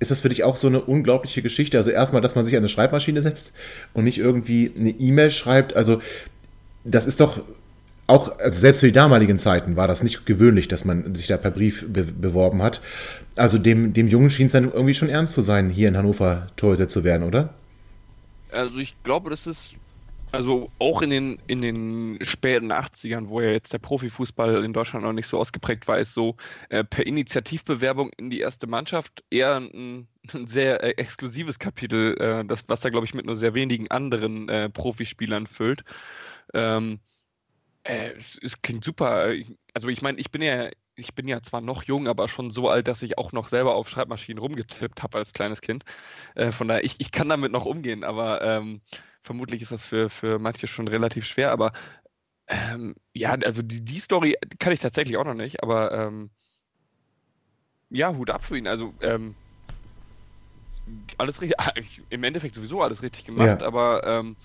[0.00, 1.76] ist das für dich auch so eine unglaubliche Geschichte?
[1.76, 3.52] Also erstmal, dass man sich an eine Schreibmaschine setzt
[3.92, 5.76] und nicht irgendwie eine E-Mail schreibt.
[5.76, 6.00] Also
[6.84, 7.42] das ist doch
[8.06, 11.36] auch, also selbst für die damaligen Zeiten war das nicht gewöhnlich, dass man sich da
[11.36, 12.80] per Brief be beworben hat.
[13.36, 16.48] Also dem, dem Jungen schien es dann irgendwie schon ernst zu sein, hier in Hannover
[16.56, 17.54] Torhüter zu werden, oder?
[18.50, 19.76] Also ich glaube, das ist
[20.32, 25.04] also auch in den, in den späten 80ern, wo ja jetzt der Profifußball in Deutschland
[25.04, 26.36] noch nicht so ausgeprägt war, ist so
[26.68, 32.44] äh, per Initiativbewerbung in die erste Mannschaft eher ein, ein sehr äh, exklusives Kapitel, äh,
[32.44, 35.84] das, was da, glaube ich, mit nur sehr wenigen anderen äh, Profispielern füllt.
[36.54, 37.00] Ähm,
[37.84, 39.32] äh, es, es, klingt super.
[39.74, 42.68] Also ich meine, ich bin ja ich bin ja zwar noch jung, aber schon so
[42.68, 45.84] alt, dass ich auch noch selber auf Schreibmaschinen rumgetippt habe als kleines Kind.
[46.34, 48.80] Äh, von daher, ich, ich kann damit noch umgehen, aber ähm,
[49.22, 51.52] vermutlich ist das für, für manche schon relativ schwer.
[51.52, 51.72] Aber
[52.48, 56.30] ähm, ja, also die, die Story kann ich tatsächlich auch noch nicht, aber ähm,
[57.90, 58.66] ja, Hut ab für ihn.
[58.66, 59.34] Also ähm,
[61.18, 61.56] alles richtig,
[62.10, 63.66] im Endeffekt sowieso alles richtig gemacht, Ja.
[63.66, 64.36] aber ähm,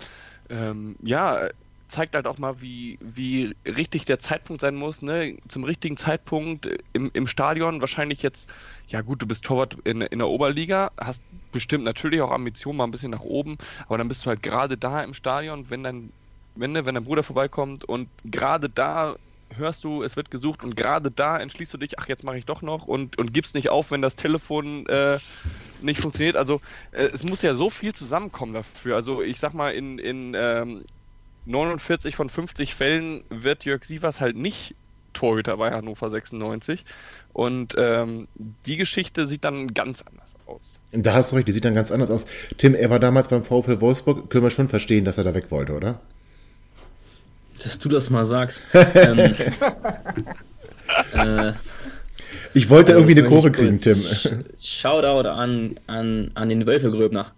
[0.50, 1.50] ähm, ja,
[1.96, 5.38] zeigt halt auch mal, wie, wie richtig der Zeitpunkt sein muss, ne?
[5.48, 7.80] Zum richtigen Zeitpunkt im, im Stadion.
[7.80, 8.50] Wahrscheinlich jetzt,
[8.90, 12.84] ja gut, du bist Torwart in, in der Oberliga, hast bestimmt natürlich auch Ambitionen mal
[12.84, 16.12] ein bisschen nach oben, aber dann bist du halt gerade da im Stadion, wenn dein,
[16.56, 19.16] wenn, ne, wenn dein Bruder vorbeikommt und gerade da
[19.56, 22.46] hörst du, es wird gesucht und gerade da entschließt du dich, ach, jetzt mache ich
[22.46, 25.18] doch noch und, und gibst nicht auf, wenn das Telefon äh,
[25.82, 26.36] nicht funktioniert.
[26.36, 26.60] Also
[26.92, 28.96] äh, es muss ja so viel zusammenkommen dafür.
[28.96, 30.84] Also ich sag mal, in, in ähm,
[31.46, 34.76] 49 von 50 Fällen wird Jörg Sievers halt nicht
[35.14, 36.86] Torhüter bei Hannover 96.
[37.34, 38.28] Und ähm,
[38.66, 40.80] die Geschichte sieht dann ganz anders aus.
[40.92, 42.26] Da hast du recht, die sieht dann ganz anders aus.
[42.58, 44.30] Tim, er war damals beim VfL Wolfsburg.
[44.30, 46.00] Können wir schon verstehen, dass er da weg wollte, oder?
[47.62, 48.68] Dass du das mal sagst.
[48.74, 49.36] ähm,
[51.14, 51.54] äh,
[52.54, 54.02] Ich wollte also irgendwie eine Kurve kriegen, Tim.
[54.60, 57.32] Shoutout an, an, an den Wölfelgröbner.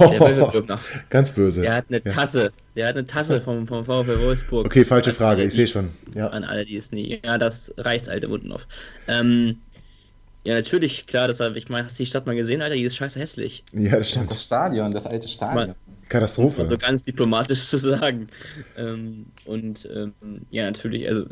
[0.00, 0.80] Der Wölfelgröbner.
[1.10, 1.60] ganz böse.
[1.62, 2.10] Der hat eine Ja.
[2.12, 2.52] Tasse.
[2.76, 4.66] Der hat eine Tasse vom, vom VfL Wolfsburg.
[4.66, 5.90] Okay, falsche An Frage, ich sehe schon.
[6.14, 6.28] Ja.
[6.28, 7.20] An alle, die es nie.
[7.24, 8.66] Ja, das reißt alte Wunden auf.
[9.08, 9.58] Ähm,
[10.44, 12.74] ja, natürlich, klar, das hab, ich meine, hast du die Stadt mal gesehen, Alter?
[12.74, 13.64] Die ist scheiße hässlich.
[13.72, 14.30] ja, das stimmt.
[14.30, 15.68] Das Stadion, das alte Stadion.
[15.68, 15.76] Das
[16.10, 16.66] Katastrophe.
[16.68, 18.28] so ganz diplomatisch zu sagen.
[18.76, 20.12] Ähm, und ähm,
[20.50, 21.24] ja, natürlich, also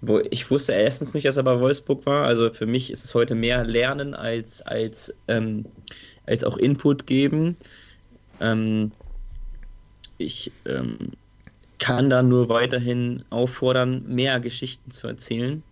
[0.00, 2.24] wo, ich wusste erstens nicht, dass er bei Wolfsburg war.
[2.24, 5.64] Also für mich ist es heute mehr Lernen als, als, ähm,
[6.26, 7.56] als auch Input geben.
[8.40, 8.92] Ähm,
[10.18, 11.12] ich ähm,
[11.78, 15.62] kann da nur weiterhin auffordern, mehr Geschichten zu erzählen,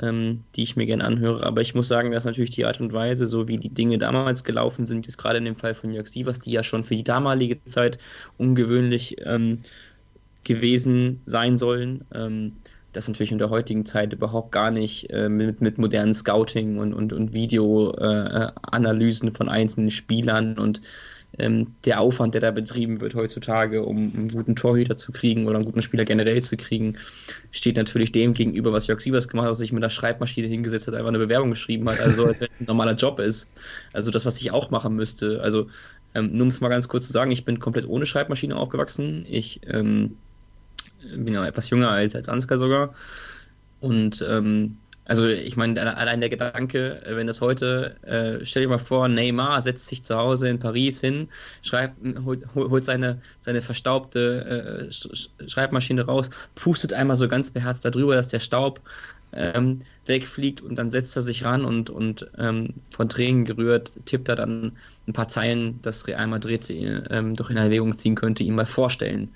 [0.00, 1.44] ähm, die ich mir gerne anhöre.
[1.44, 4.42] Aber ich muss sagen, dass natürlich die Art und Weise, so wie die Dinge damals
[4.44, 7.04] gelaufen sind, jetzt gerade in dem Fall von Jörg Sievers, die ja schon für die
[7.04, 7.98] damalige Zeit
[8.36, 9.60] ungewöhnlich ähm,
[10.42, 12.56] gewesen sein sollen, ähm,
[12.92, 16.94] das natürlich in der heutigen Zeit überhaupt gar nicht äh, mit, mit modernen Scouting und,
[16.94, 20.80] und, und Videoanalysen von einzelnen Spielern und
[21.38, 25.56] ähm, der Aufwand, der da betrieben wird heutzutage, um einen guten Torhüter zu kriegen oder
[25.56, 26.96] einen guten Spieler generell zu kriegen,
[27.50, 30.86] steht natürlich dem gegenüber, was Jörg Sievers gemacht hat, dass sich mit einer Schreibmaschine hingesetzt
[30.86, 33.48] hat, einfach eine Bewerbung geschrieben hat, also als wenn ein normaler Job ist.
[33.92, 35.40] Also das, was ich auch machen müsste.
[35.42, 35.66] Also
[36.14, 39.26] ähm, nur um es mal ganz kurz zu sagen, ich bin komplett ohne Schreibmaschine aufgewachsen.
[39.28, 40.16] Ich ähm,
[41.02, 42.94] bin ja etwas jünger als, als Ansgar sogar.
[43.80, 48.62] Und ähm, also ich meine, alle- allein der Gedanke, äh, wenn das heute, äh, stell
[48.62, 51.30] dir mal vor, Neymar setzt sich zu Hause in Paris hin,
[51.62, 57.50] schreibt, holt, holt seine, seine verstaubte äh, Sch- Sch- Schreibmaschine raus, pustet einmal so ganz
[57.52, 58.82] beherzt darüber, dass der Staub
[59.32, 64.28] ähm, wegfliegt und dann setzt er sich ran und, und ähm, von Tränen gerührt tippt
[64.28, 68.54] er dann ein paar Zeilen, das Real Madrid ähm, doch in Erwägung ziehen könnte, ihm
[68.54, 69.34] mal vorstellen.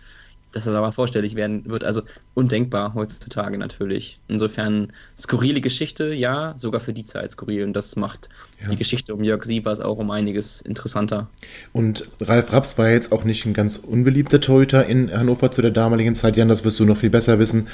[0.52, 1.82] Dass er da mal vorstellig werden wird.
[1.82, 2.02] Also
[2.34, 4.20] undenkbar heutzutage natürlich.
[4.28, 7.64] Insofern skurrile Geschichte, ja, sogar für die Zeit skurril.
[7.64, 8.28] Und das macht
[8.62, 8.68] Ja.
[8.68, 11.28] die Geschichte um Jörg Sievers auch um einiges interessanter.
[11.72, 15.70] Und Ralf Raps war jetzt auch nicht ein ganz unbeliebter Torhüter in Hannover zu der
[15.70, 16.36] damaligen Zeit.
[16.36, 17.68] Jan, das wirst du noch viel besser wissen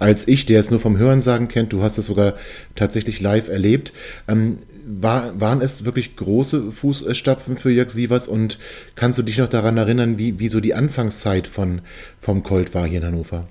[0.00, 1.72] als ich, der es nur vom Hörensagen kennt.
[1.72, 2.34] Du hast es sogar
[2.74, 3.92] tatsächlich live erlebt.
[4.28, 8.58] Ähm, war, waren es wirklich große Fußstapfen für Jörg Sievers und
[8.94, 11.80] kannst du dich noch daran erinnern, wie, wie so die Anfangszeit von,
[12.20, 13.46] vom Colt war hier in Hannover?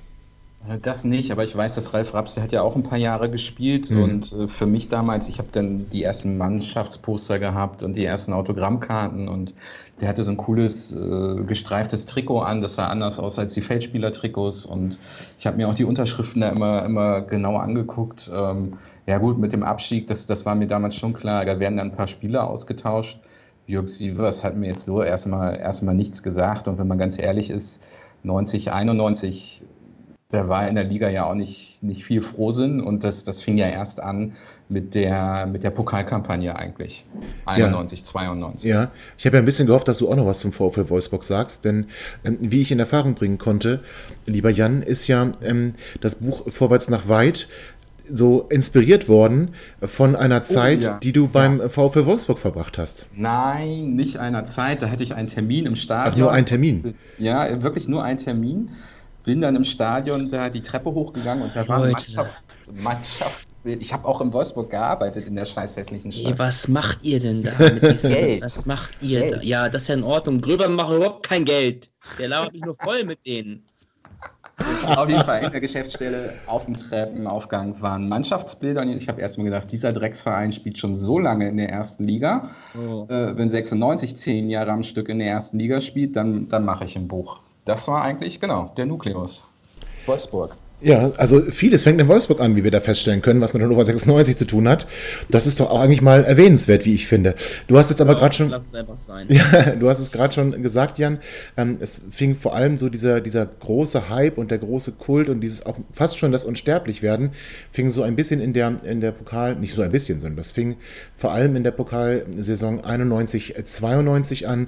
[0.69, 2.98] Äh, Das nicht, aber ich weiß, dass Ralf Raps, der hat ja auch ein paar
[2.98, 4.02] Jahre gespielt Mhm.
[4.04, 8.34] und äh, für mich damals, ich habe dann die ersten Mannschaftsposter gehabt und die ersten
[8.34, 9.54] Autogrammkarten und
[10.04, 13.62] der hatte so ein cooles äh, gestreiftes Trikot an, das sah anders aus als die
[13.62, 15.00] Feldspieler-Trikots und
[15.39, 18.30] ich habe mir auch die Unterschriften da immer, immer genauer angeguckt.
[18.34, 18.74] Ähm,
[19.08, 21.92] ja gut, mit dem Abstieg, das, das war mir damals schon klar, da werden dann
[21.92, 23.18] ein paar Spieler ausgetauscht.
[23.66, 27.50] Jörg Sievers hat mir jetzt so erstmal erstmal nichts gesagt und wenn man ganz ehrlich
[27.50, 27.82] ist,
[28.24, 29.63] 90, 91
[30.34, 33.58] der war in der Liga ja auch nicht, nicht viel Frohsinn und das, das fing
[33.58, 34.34] ja erst an
[34.74, 37.06] mit der, mit der Pokalkampagne eigentlich.
[37.46, 38.70] 91, 92.
[38.70, 41.24] Ja, ich habe ja ein bisschen gehofft, dass du auch noch was zum VfL Wolfsburg
[41.24, 41.86] sagst, denn
[42.26, 43.82] ähm, wie ich in Erfahrung bringen konnte,
[44.26, 47.48] lieber Jan, ist ja ähm, das Buch Vorwärts nach weit
[48.10, 51.00] so inspiriert worden von einer Zeit, ja.
[51.02, 53.08] die du beim VfL Wolfsburg verbracht hast.
[53.16, 56.14] Nein, nicht einer Zeit, da hatte ich einen Termin im Stadion.
[56.14, 56.96] Ach, nur ein Termin.
[57.18, 58.72] Ja, wirklich nur ein Termin.
[59.24, 61.80] Bin dann im Stadion da die Treppe hochgegangen und da war.
[61.80, 62.34] Mannschaft,
[62.84, 63.53] Mannschaft.
[63.65, 66.38] Ich habe auch in Wolfsburg gearbeitet, in der scheiß hässlichen Stadt.
[66.38, 68.41] was macht ihr denn da mit diesem Geld.
[68.41, 69.32] Was macht ihr Geld.
[69.32, 69.41] da?
[69.41, 70.41] Ja, das ist ja in Ordnung.
[70.41, 71.89] Gröber machen überhaupt kein Geld.
[72.19, 73.63] Der labert mich nur voll mit denen.
[74.86, 78.82] auf jeden Fall in der Geschäftsstelle auf dem Treppenaufgang waren Mannschaftsbilder.
[78.82, 82.49] Und ich habe erstmal gedacht, dieser Drecksverein spielt schon so lange in der ersten Liga.
[82.78, 83.06] Oh.
[83.10, 86.84] Äh, wenn 96 zehn Jahre am Stück in der ersten Liga spielt, dann, dann mache
[86.84, 87.39] ich ein Buch.
[87.65, 89.41] Das war eigentlich, genau, der Nukleus.
[90.06, 90.58] Wolfsburg.
[90.84, 93.86] Ja, also vieles fängt in Wolfsburg an, wie wir da feststellen können, was mit Hannover
[93.86, 94.86] 96 zu tun hat.
[95.30, 97.36] Das ist doch auch eigentlich mal erwähnenswert, wie ich finde.
[97.67, 98.50] Du hast jetzt aber gerade schon.
[99.30, 101.19] Ja, du hast es gerade schon gesagt, Jan.
[101.56, 105.39] Ähm, es fing vor allem so dieser, dieser große Hype und der große Kult und
[105.39, 107.32] dieses auch fast schon das Unsterblichwerden,
[107.72, 110.52] fing so ein bisschen in der, in der Pokal, nicht so ein bisschen, sondern das
[110.52, 110.76] fing
[111.15, 114.67] vor allem in der Pokalsaison 91, 92 an,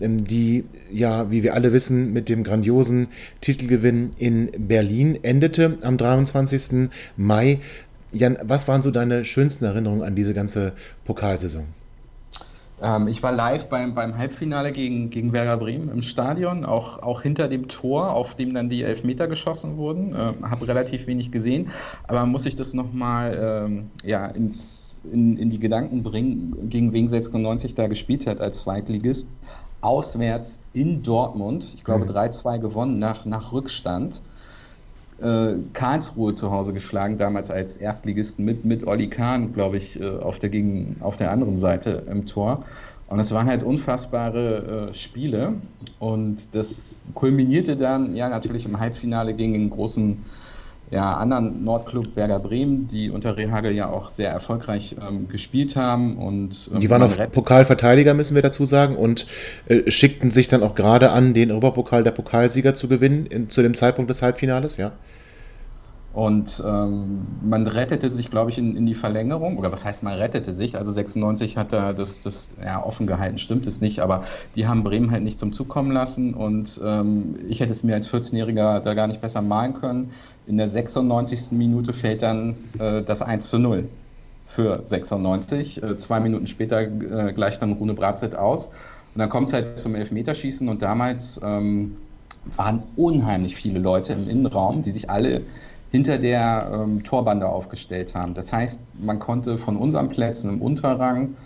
[0.00, 3.08] ähm, die ja, wie wir alle wissen, mit dem grandiosen
[3.40, 6.90] Titelgewinn in Berlin endete endete am 23.
[7.16, 7.60] Mai.
[8.12, 10.72] Jan, was waren so deine schönsten Erinnerungen an diese ganze
[11.04, 11.64] Pokalsaison?
[12.80, 17.22] Ähm, ich war live beim, beim Halbfinale gegen, gegen Werder Bremen im Stadion, auch, auch
[17.22, 20.14] hinter dem Tor, auf dem dann die Elfmeter geschossen wurden.
[20.16, 21.70] Ähm, Habe relativ wenig gesehen,
[22.06, 27.08] aber muss ich das nochmal ähm, ja, ins, in, in die Gedanken bringen, gegen wen
[27.08, 29.26] 96 da gespielt hat als Zweitligist.
[29.80, 32.10] Auswärts in Dortmund, ich glaube mhm.
[32.10, 34.20] 3-2 gewonnen nach, nach Rückstand
[35.20, 40.08] äh, Karlsruhe zu Hause geschlagen, damals als Erstligisten mit, mit Olli Kahn, glaube ich, äh,
[40.08, 42.64] auf, der gegen, auf der anderen Seite im Tor.
[43.08, 45.54] Und es waren halt unfassbare äh, Spiele.
[45.98, 50.24] Und das kulminierte dann ja natürlich im Halbfinale gegen den großen
[50.90, 56.16] ja, anderen Nordclub Werder Bremen, die unter Rehagel ja auch sehr erfolgreich ähm, gespielt haben.
[56.16, 59.26] Und, ähm, die waren auch Pokalverteidiger, müssen wir dazu sagen, und
[59.66, 63.62] äh, schickten sich dann auch gerade an, den Europapokal der Pokalsieger zu gewinnen in, zu
[63.62, 64.92] dem Zeitpunkt des Halbfinales, ja.
[66.16, 69.58] Und ähm, man rettete sich, glaube ich, in, in, die Verlängerung.
[69.58, 70.74] Oder was heißt, man rettete sich?
[70.74, 74.00] Also 96 hat er das, das ja, offen gehalten, stimmt es nicht.
[74.00, 74.24] Aber
[74.54, 76.32] die haben Bremen halt nicht zum Zug kommen lassen.
[76.32, 80.10] Und ähm, ich hätte es mir als 14-Jähriger da gar nicht besser malen können.
[80.46, 81.50] In der 96.
[81.50, 83.86] Minute fällt dann äh, das 1 zu 0
[84.46, 85.82] für 96.
[85.82, 88.68] Äh, zwei Minuten später äh, gleicht dann Rune Bratzett aus.
[88.68, 90.66] Und dann kommt es halt zum Elfmeterschießen.
[90.66, 91.98] Und damals ähm,
[92.56, 95.42] waren unheimlich viele Leute im Innenraum, die sich alle
[95.90, 98.34] hinter der ähm, Torbande aufgestellt haben.
[98.34, 101.36] Das heißt, man konnte von unseren Plätzen im Unterrang,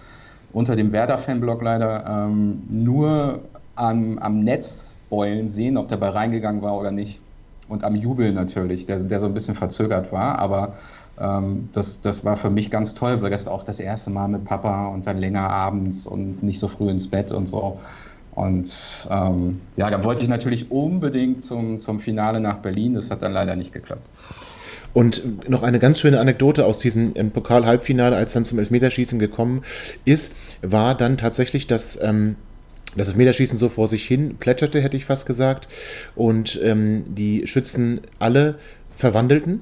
[0.52, 3.40] unter dem Werder-Fanblock leider, ähm, nur
[3.76, 7.20] am, am Netzbeulen sehen, ob der Ball reingegangen war oder nicht.
[7.68, 10.38] Und am Jubel natürlich, der, der so ein bisschen verzögert war.
[10.40, 10.74] Aber
[11.20, 14.44] ähm, das, das war für mich ganz toll, weil das auch das erste Mal mit
[14.44, 17.78] Papa und dann länger abends und nicht so früh ins Bett und so.
[18.34, 18.70] Und
[19.10, 22.94] ähm, ja, da wollte ich natürlich unbedingt zum, zum Finale nach Berlin.
[22.94, 24.06] Das hat dann leider nicht geklappt.
[24.92, 29.62] Und noch eine ganz schöne Anekdote aus diesem ähm, Pokal-Halbfinale, als dann zum Elfmeterschießen gekommen
[30.04, 32.36] ist, war dann tatsächlich, dass ähm,
[32.96, 35.68] das Elfmeterschießen so vor sich hin plätscherte, hätte ich fast gesagt,
[36.16, 38.58] und ähm, die Schützen alle
[38.96, 39.60] verwandelten.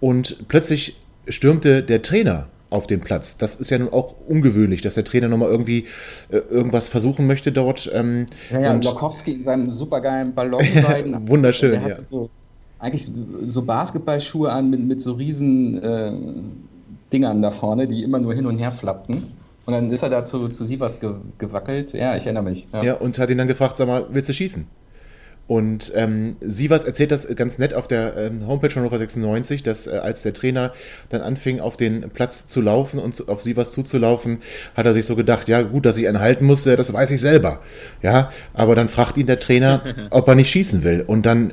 [0.00, 3.36] Und plötzlich stürmte der Trainer auf den Platz.
[3.36, 5.86] Das ist ja nun auch ungewöhnlich, dass der Trainer nochmal irgendwie
[6.30, 7.90] äh, irgendwas versuchen möchte dort.
[7.92, 11.28] Ähm, ja, ja, und Lokowski in seinem supergeilen Ballonseiten.
[11.28, 11.98] Wunderschön, ja.
[12.10, 12.30] So,
[12.78, 13.08] eigentlich
[13.46, 16.12] so Basketballschuhe an mit, mit so riesen äh,
[17.12, 19.34] Dingern da vorne, die immer nur hin und her flappten.
[19.64, 21.92] Und dann ist er da zu, zu Sievers ge gewackelt.
[21.92, 22.66] Ja, ich erinnere mich.
[22.72, 22.82] Ja.
[22.82, 24.66] ja, und hat ihn dann gefragt, sag mal, willst du schießen?
[25.48, 29.86] Und ähm, Sievers erzählt das ganz nett auf der ähm, Homepage von Hannover 96, dass
[29.86, 30.72] äh, als der Trainer
[31.08, 34.38] dann anfing, auf den Platz zu laufen und zu, auf Sievers zuzulaufen,
[34.74, 37.20] hat er sich so gedacht, ja gut, dass ich einen halten musste, das weiß ich
[37.20, 37.60] selber.
[38.02, 41.04] Ja, aber dann fragt ihn der Trainer, ob er nicht schießen will.
[41.06, 41.52] Und dann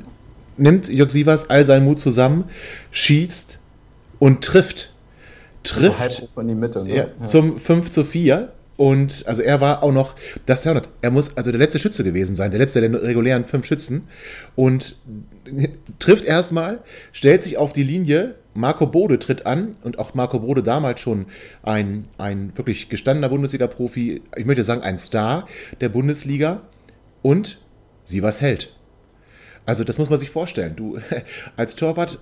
[0.58, 2.46] nimmt Jörg Sievers all seinen Mut zusammen,
[2.90, 3.60] schießt
[4.18, 4.92] und trifft.
[5.62, 6.90] Trifft also von die Mitte, ne?
[6.90, 7.26] ja, ja.
[7.26, 11.12] zum 5 zu 4 und also er war auch noch, das ist ja noch, er
[11.12, 14.08] muss also der letzte Schütze gewesen sein, der letzte der regulären fünf Schützen.
[14.56, 14.98] Und
[16.00, 20.64] trifft erstmal, stellt sich auf die Linie, Marco Bode tritt an und auch Marco Bode
[20.64, 21.28] damals schon
[21.62, 25.48] ein, ein wirklich gestandener Bundesliga-Profi, ich möchte sagen ein Star
[25.82, 26.62] der Bundesliga
[27.22, 27.60] und
[28.04, 28.76] sie was hält.
[29.66, 30.76] Also das muss man sich vorstellen.
[30.76, 31.00] Du
[31.58, 32.20] als Torwart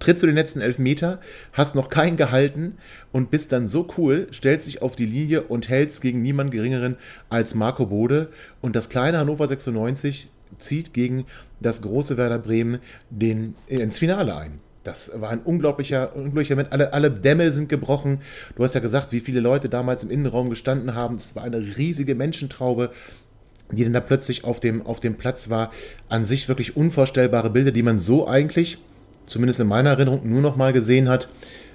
[0.00, 1.20] trittst du den letzten Elfmeter,
[1.52, 2.78] hast noch keinen gehalten
[3.12, 6.96] und bist dann so cool, stellst dich auf die Linie und hältst gegen niemand geringeren
[7.28, 8.28] als Marco Bode.
[8.60, 11.26] Und das kleine Hannover 96 zieht gegen
[11.60, 14.54] das große Werder Bremen den, ins Finale ein.
[14.82, 16.72] Das war ein unglaublicher, unglaublicher Moment.
[16.72, 18.22] Alle, alle Dämme sind gebrochen.
[18.56, 21.16] Du hast ja gesagt, wie viele Leute damals im Innenraum gestanden haben.
[21.16, 22.90] Es war eine riesige Menschentraube,
[23.70, 25.70] die dann da plötzlich auf dem, auf dem Platz war.
[26.08, 28.78] An sich wirklich unvorstellbare Bilder, die man so eigentlich
[29.30, 31.28] zumindest in meiner Erinnerung, nur noch mal gesehen hat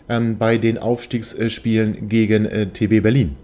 [0.09, 3.35] ähm, bei den Aufstiegsspielen gegen äh, TB Berlin.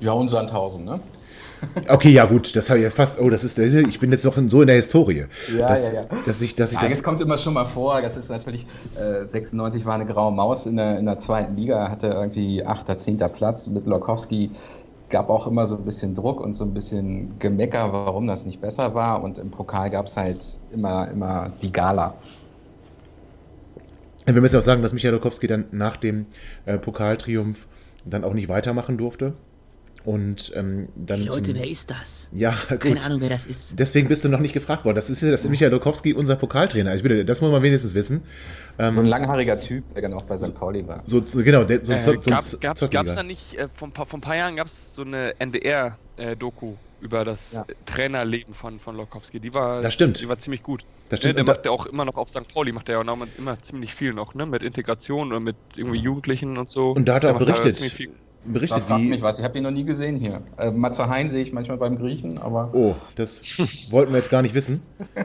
[0.00, 1.00] Ja, und Sandhausen, ne?
[1.88, 3.20] Okay, ja gut, das habe ich jetzt fast.
[3.20, 5.26] Oh, das ist, ich bin jetzt noch so in der Historie.
[5.56, 6.08] Ja, dass, ja, ja.
[6.26, 6.94] Dass ich, dass ich Ja, das.
[6.94, 8.02] das kommt immer schon mal vor.
[8.02, 11.88] Das ist natürlich, äh, 96 war eine graue Maus in der, in der zweiten Liga,
[11.88, 13.18] hatte irgendwie 8., 10.
[13.32, 14.50] Platz mit Lokowski.
[15.08, 18.60] Gab auch immer so ein bisschen Druck und so ein bisschen Gemecker, warum das nicht
[18.60, 19.22] besser war.
[19.22, 20.40] Und im Pokal gab es halt
[20.72, 22.14] immer, immer die Gala.
[24.26, 26.26] Wir müssen auch sagen, dass Michael Lokowski dann nach dem
[26.66, 27.66] äh, Pokaltriumph
[28.04, 29.34] dann auch nicht weitermachen durfte.
[30.04, 31.20] Und ähm, dann.
[31.20, 32.28] Hey, Leute, zum- wer ist das?
[32.32, 32.80] ja, gut.
[32.80, 33.78] Keine Ahnung, wer das ist.
[33.78, 34.96] Deswegen bist du noch nicht gefragt worden.
[34.96, 36.90] Das ist ja das ist Michael Lokowski, unser Pokaltrainer.
[36.90, 38.22] Also bitte, das muss man wenigstens wissen.
[38.80, 40.56] Ähm, So ein langhaariger Typ, der dann auch bei St.
[40.56, 41.04] Pauli war.
[41.06, 42.58] so, so, genau, der, so, ein Äh, gab es
[42.90, 46.74] da nicht, äh, vor, ein paar- vor ein paar Jahren gab es so eine NDR-Doku
[47.02, 47.66] über das Ja.
[47.84, 49.40] Trainerleben von, von Lokowski.
[49.40, 50.20] Die war, Das stimmt.
[50.20, 50.84] Die war ziemlich gut.
[51.08, 51.32] Das stimmt.
[51.32, 52.48] Ne, der Und da- macht ja auch immer noch auf St.
[52.54, 54.46] Pauli, macht er ja auch immer ziemlich viel noch, ne?
[54.46, 56.92] Mit Integration und mit irgendwie Jugendlichen und so.
[56.92, 57.80] Und da hat er Der auch berichtet.
[58.44, 59.22] Berichtet, Da fragt mich wie.
[59.22, 60.42] was, ich habe ihn noch nie gesehen hier.
[60.58, 63.40] Äh, Matze Hein sehe ich manchmal beim Griechen, aber Oh, das
[63.90, 64.80] wollten wir jetzt gar nicht wissen.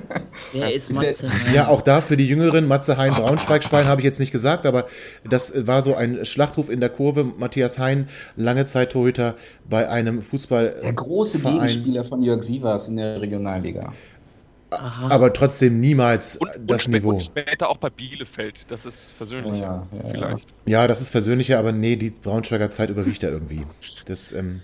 [0.53, 1.27] Wer ist Matze?
[1.53, 4.85] Ja, auch da für die Jüngeren, Matze Hein, Braunschweig-Schwein habe ich jetzt nicht gesagt, aber
[5.29, 7.23] das war so ein Schlachtruf in der Kurve.
[7.23, 9.35] Matthias Hein, lange Zeit Torhüter
[9.69, 10.75] bei einem Fußball.
[10.83, 11.67] der große Verein.
[11.67, 13.93] Gegenspieler von Jörg Sievers in der Regionalliga.
[14.69, 15.07] Aha.
[15.09, 17.09] Aber trotzdem niemals Und, das und, Niveau.
[17.11, 18.65] und später auch bei Bielefeld.
[18.69, 20.47] Das ist versöhnlicher, Ja, ja, vielleicht.
[20.65, 23.65] Ja, das ist versöhnlicher, aber nee, die Braunschweiger Zeit überwiegt da irgendwie.
[24.05, 24.61] Das, ähm,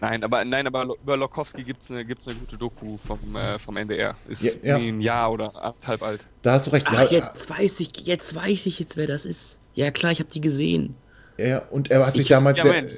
[0.00, 3.58] Nein, aber nein, aber über Lokowski gibt es eine, gibt's eine gute Doku vom, äh,
[3.58, 4.14] vom NDR.
[4.28, 4.76] Ist Ja, ja.
[4.76, 6.20] ein Jahr oder anderthalb alt.
[6.42, 6.86] da hast du recht.
[6.90, 9.58] Ach, jetzt weiß ich, jetzt weiß ich jetzt, wer das ist.
[9.74, 10.96] Ja klar, ich habe die gesehen.
[11.38, 12.94] ja, und er hat sich Ich- damals Ja, sehr, Mensch.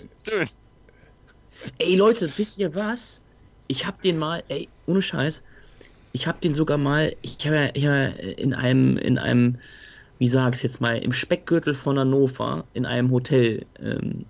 [1.79, 3.21] Ey Leute, wisst ihr was?
[3.67, 5.43] Ich hab den mal, ey, ohne Scheiß,
[6.19, 9.59] ich hab den sogar mal, ich habe ja, ich in einem, in einem,
[10.19, 14.25] wie sag ich's jetzt mal, im Speckgürtel von Hannover, in einem Hotel, ähm,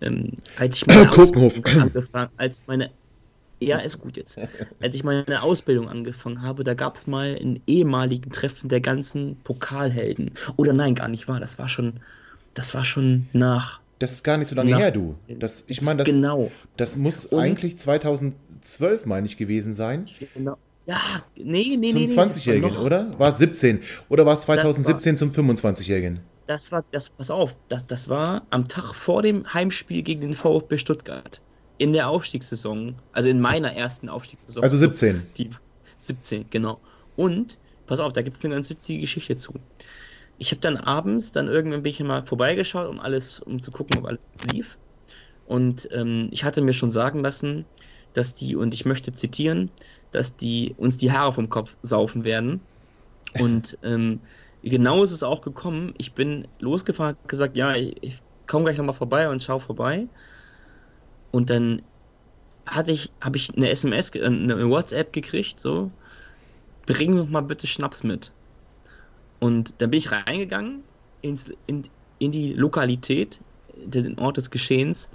[0.00, 1.10] ähm, als ich meine.
[1.16, 2.90] Ausbildung angefangen, als meine,
[3.60, 4.36] ja, ist gut jetzt,
[4.80, 9.36] als ich meine Ausbildung angefangen habe, da gab es mal einen ehemaligen Treffen der ganzen
[9.44, 10.32] Pokalhelden.
[10.56, 12.00] Oder nein, gar nicht wahr, das war schon,
[12.54, 15.14] das war schon nach, das ist gar nicht so lange Na, her, du.
[15.28, 16.50] Das, ich meine, das, genau.
[16.76, 20.06] das muss Und- eigentlich 2012, meine ich, gewesen sein.
[20.34, 20.58] Genau.
[20.86, 21.00] Ja,
[21.36, 22.06] nee, nee, zum nee.
[22.06, 23.18] nee, war 20-Jährigen, noch- oder?
[23.18, 23.80] War es 17?
[24.08, 26.20] Oder war es 2017 zum 25-Jährigen?
[26.46, 30.34] Das war, das, pass auf, das, das war am Tag vor dem Heimspiel gegen den
[30.34, 31.40] VfB Stuttgart.
[31.78, 34.62] In der Aufstiegssaison, also in meiner ersten Aufstiegssaison.
[34.62, 35.22] Also 17.
[35.36, 35.50] Die
[35.98, 36.80] 17, genau.
[37.16, 39.54] Und, pass auf, da gibt es eine ganz witzige Geschichte zu.
[40.38, 43.98] Ich habe dann abends dann irgendwann bin ich mal vorbeigeschaut, um alles, um zu gucken,
[43.98, 44.20] ob alles
[44.52, 44.78] lief.
[45.46, 47.64] Und ähm, ich hatte mir schon sagen lassen,
[48.12, 49.70] dass die, und ich möchte zitieren,
[50.16, 52.60] dass die uns die Haare vom Kopf saufen werden.
[53.38, 54.20] Und ähm,
[54.62, 55.94] genau ist es auch gekommen.
[55.98, 60.08] Ich bin losgefahren, gesagt, ja, ich, ich komme gleich nochmal vorbei und schau vorbei.
[61.32, 61.82] Und dann
[62.64, 65.90] hatte ich, habe ich eine SMS, äh, eine WhatsApp gekriegt, so,
[66.86, 68.32] bring mir mal bitte Schnaps mit.
[69.38, 70.82] Und dann bin ich reingegangen
[71.20, 71.82] ins, in,
[72.18, 73.38] in die Lokalität,
[73.76, 75.10] den Ort des Geschehens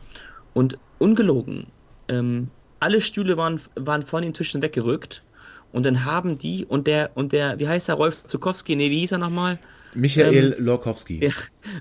[0.54, 1.66] und ungelogen,
[2.08, 2.50] ähm,
[2.82, 5.24] alle Stühle waren, waren von den Tischen weggerückt
[5.72, 9.00] und dann haben die und der, und der, wie heißt der, Rolf Zukowski, nee, wie
[9.00, 9.60] hieß er nochmal?
[9.94, 11.24] Michael Lorkowski.
[11.24, 11.32] Ja,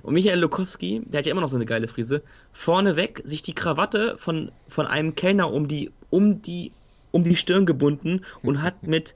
[0.03, 3.55] und Michael Lukowski, der hat ja immer noch so eine geile Frise, vorneweg sich die
[3.55, 6.73] Krawatte von, von einem Kellner um die, um die,
[7.13, 9.15] um die Stirn gebunden und hat mit,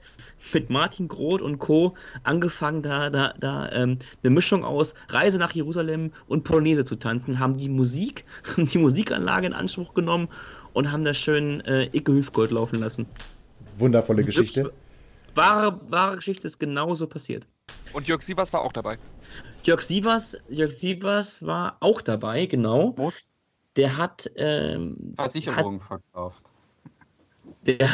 [0.53, 1.93] mit Martin Groth und Co.
[2.23, 7.39] angefangen, da, da, da ähm, eine Mischung aus Reise nach Jerusalem und Polonaise zu tanzen,
[7.39, 8.23] haben die Musik,
[8.57, 10.29] die Musikanlage in Anspruch genommen
[10.75, 13.07] und haben da schön äh, Icke Hüfgold laufen lassen.
[13.77, 14.71] Wundervolle Geschichte.
[15.33, 17.47] Wahre, wahre Geschichte ist genauso passiert.
[17.93, 18.97] Und Jörg Sievers war auch dabei.
[19.63, 22.93] Jörg Sievers, Jörg Sievers war auch dabei, genau.
[22.97, 23.33] Muss
[23.75, 26.43] Der hat, ähm, Versicherungen verkauft.
[27.65, 27.89] der,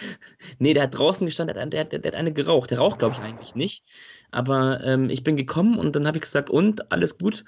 [0.58, 2.70] nee, der hat draußen gestanden, der, hat- der, der, der hat eine geraucht.
[2.70, 3.84] Der raucht, glaube ich, eigentlich nicht.
[4.30, 7.44] Aber ähm, ich bin gekommen und dann habe ich gesagt, und, alles gut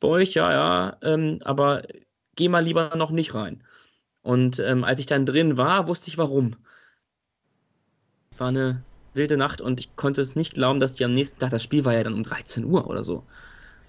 [0.00, 0.34] bei euch?
[0.34, 1.84] Ja, ja, ähm, aber
[2.34, 3.62] geh mal lieber noch nicht rein.
[4.26, 6.56] Und ähm, als ich dann drin war, wusste ich warum.
[8.38, 8.82] War eine
[9.14, 11.84] wilde Nacht und ich konnte es nicht glauben, dass die am nächsten Tag, das Spiel
[11.84, 13.22] war ja dann um 13 Uhr oder so.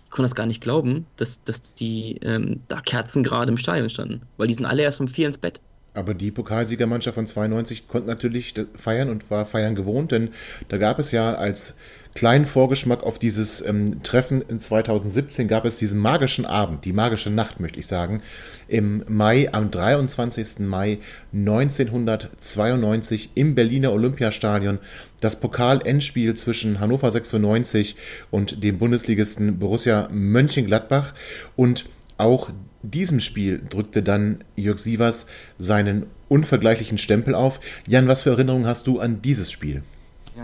[0.05, 3.89] Ich konnte das gar nicht glauben, dass, dass die ähm, da Kerzen gerade im Stadion
[3.89, 4.21] standen.
[4.37, 5.59] Weil die sind alle erst um vier ins Bett.
[5.95, 10.29] Aber die Pokalsiegermannschaft von 92 konnte natürlich feiern und war feiern gewohnt, denn
[10.67, 11.75] da gab es ja als
[12.17, 17.29] kleinen Vorgeschmack auf dieses ähm, Treffen in 2017 gab es diesen magischen Abend, die magische
[17.29, 18.23] Nacht, möchte ich sagen,
[18.67, 20.61] im Mai, am 23.
[20.61, 20.97] Mai
[21.31, 24.79] 1992 im Berliner Olympiastadion
[25.21, 27.95] das Pokal-Endspiel zwischen Hannover 96
[28.31, 31.13] und dem Bundesligisten Borussia Mönchengladbach
[31.55, 31.87] und
[32.17, 32.49] auch
[32.81, 35.27] diesem Spiel drückte dann Jörg Sievers
[35.59, 37.59] seinen unvergleichlichen Stempel auf.
[37.85, 39.83] Jan, was für Erinnerungen hast du an dieses Spiel?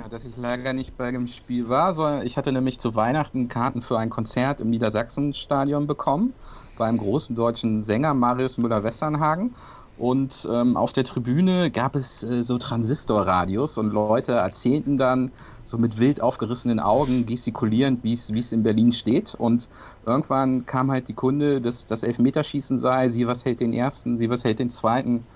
[0.04, 3.48] Ja, dass ich leider nicht bei dem Spiel war, sondern ich hatte nämlich zu Weihnachten
[3.48, 6.34] Karten für ein Konzert im Niedersachsenstadion bekommen,
[6.78, 9.56] bei einem großen deutschen Sänger Marius Müller-Westernhagen.
[9.96, 15.32] Und ähm, auf der Tribüne gab es äh, so Transistorradios und Leute erzählten dann
[15.64, 19.36] so mit wild aufgerissenen Augen, gestikulierend, wie es in Berlin steht.
[19.36, 19.70] Und
[20.06, 24.30] irgendwann kam halt die Kunde, dass das Elfmeterschießen sei, sie was hält den ersten, sie
[24.30, 25.28] was hält den zweiten.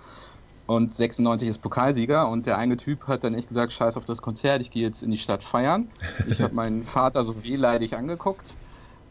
[0.68, 4.22] Und 96 ist Pokalsieger und der eine Typ hat dann echt gesagt, scheiß auf das
[4.22, 5.88] Konzert, ich gehe jetzt in die Stadt feiern.
[6.28, 8.54] Ich habe meinen Vater so wehleidig angeguckt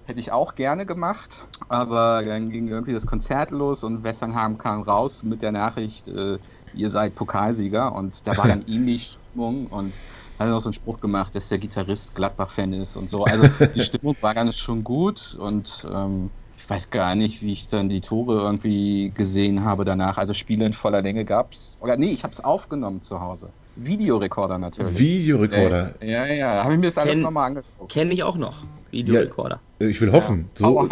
[0.07, 1.37] Hätte ich auch gerne gemacht,
[1.69, 6.39] aber dann ging irgendwie das Konzert los und Westernham kam raus mit der Nachricht, äh,
[6.75, 9.93] ihr seid Pokalsieger und da war dann ähnlich Stimmung und
[10.39, 13.25] hat noch so einen Spruch gemacht, dass der Gitarrist Gladbach-Fan ist und so.
[13.25, 16.31] Also die Stimmung war ganz schon gut und ähm,
[16.67, 20.19] ich weiß gar nicht, wie ich dann die Tore irgendwie gesehen habe danach.
[20.19, 21.79] Also Spiele in voller Länge gab es.
[21.81, 23.51] Oder nee, ich habe es aufgenommen zu Hause.
[23.77, 24.99] Videorekorder natürlich.
[24.99, 25.95] Videorekorder.
[26.01, 27.93] Äh, ja, ja, habe ich mir das alles nochmal angeguckt.
[27.93, 28.64] Kenne ich auch noch.
[28.91, 29.61] Videorekorder.
[29.79, 30.51] Ja, ich will hoffen.
[30.59, 30.67] Ja.
[30.67, 30.89] So,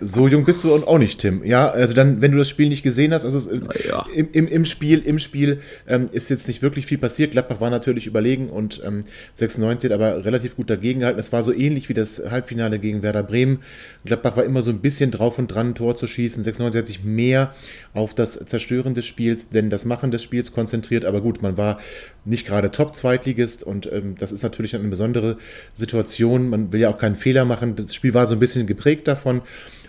[0.00, 1.44] so jung bist du auch nicht, Tim.
[1.44, 3.50] Ja, also dann, wenn du das Spiel nicht gesehen hast, also
[3.86, 4.04] ja.
[4.14, 7.32] im, im, im Spiel, im Spiel ähm, ist jetzt nicht wirklich viel passiert.
[7.32, 9.04] Gladbach war natürlich überlegen und ähm,
[9.34, 11.18] 96 hat aber relativ gut dagegen gehalten.
[11.18, 13.60] Es war so ähnlich wie das Halbfinale gegen Werder Bremen.
[14.04, 16.42] Gladbach war immer so ein bisschen drauf und dran, ein Tor zu schießen.
[16.42, 17.54] 96 hat sich mehr
[17.94, 21.04] auf das Zerstören des Spiels, denn das Machen des Spiels konzentriert.
[21.04, 21.78] Aber gut, man war
[22.24, 25.38] nicht gerade Top-Zweitligist und ähm, das ist natürlich eine besondere
[25.74, 26.48] Situation.
[26.48, 27.76] Man will ja auch keinen Fehler machen.
[27.76, 29.42] Das Spiel war so ein bisschen geprägt davon.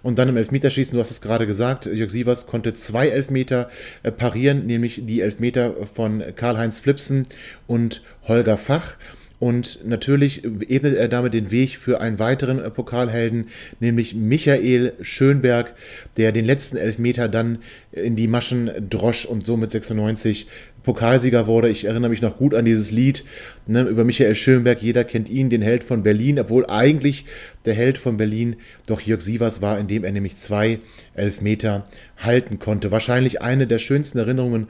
[0.04, 3.70] Und dann im Elfmeterschießen, du hast es gerade gesagt, Jörg Sievers konnte zwei Elfmeter
[4.04, 7.28] äh, parieren, nämlich die Elfmeter von Karl-Heinz Flipsen
[7.68, 8.96] und Holger Fach.
[9.40, 13.48] Und natürlich ebnet er damit den Weg für einen weiteren äh, Pokalhelden,
[13.80, 15.74] nämlich Michael Schönberg,
[16.18, 17.60] der den letzten Elfmeter dann
[17.94, 20.48] in die Maschen drosch und somit 96
[20.84, 21.70] Pokalsieger wurde.
[21.70, 23.26] Ich erinnere mich noch gut an dieses Lied
[23.68, 24.82] ne, über Michael Schönberg.
[24.82, 27.26] Jeder kennt ihn, den Held von Berlin, obwohl eigentlich
[27.66, 28.56] der Held von Berlin
[28.88, 30.80] doch Jörg Sievers war, indem er nämlich zwei
[31.14, 31.86] Elfmeter
[32.18, 32.92] halten konnte.
[32.92, 34.68] Wahrscheinlich eine der schönsten Erinnerungen,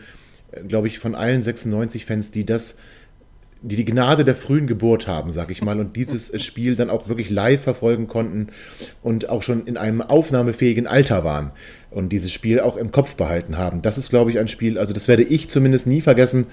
[0.52, 2.78] äh, glaube ich, von allen 96-Fans, die das
[3.62, 7.10] die die Gnade der frühen Geburt haben, sag ich mal, und dieses Spiel dann auch
[7.10, 8.48] wirklich live verfolgen konnten
[9.04, 11.52] und auch schon in einem aufnahmefähigen Alter waren
[11.92, 13.82] und dieses Spiel auch im Kopf behalten haben.
[13.82, 16.48] Das ist, glaube ich, ein Spiel, also das werde ich zumindest nie vergessen.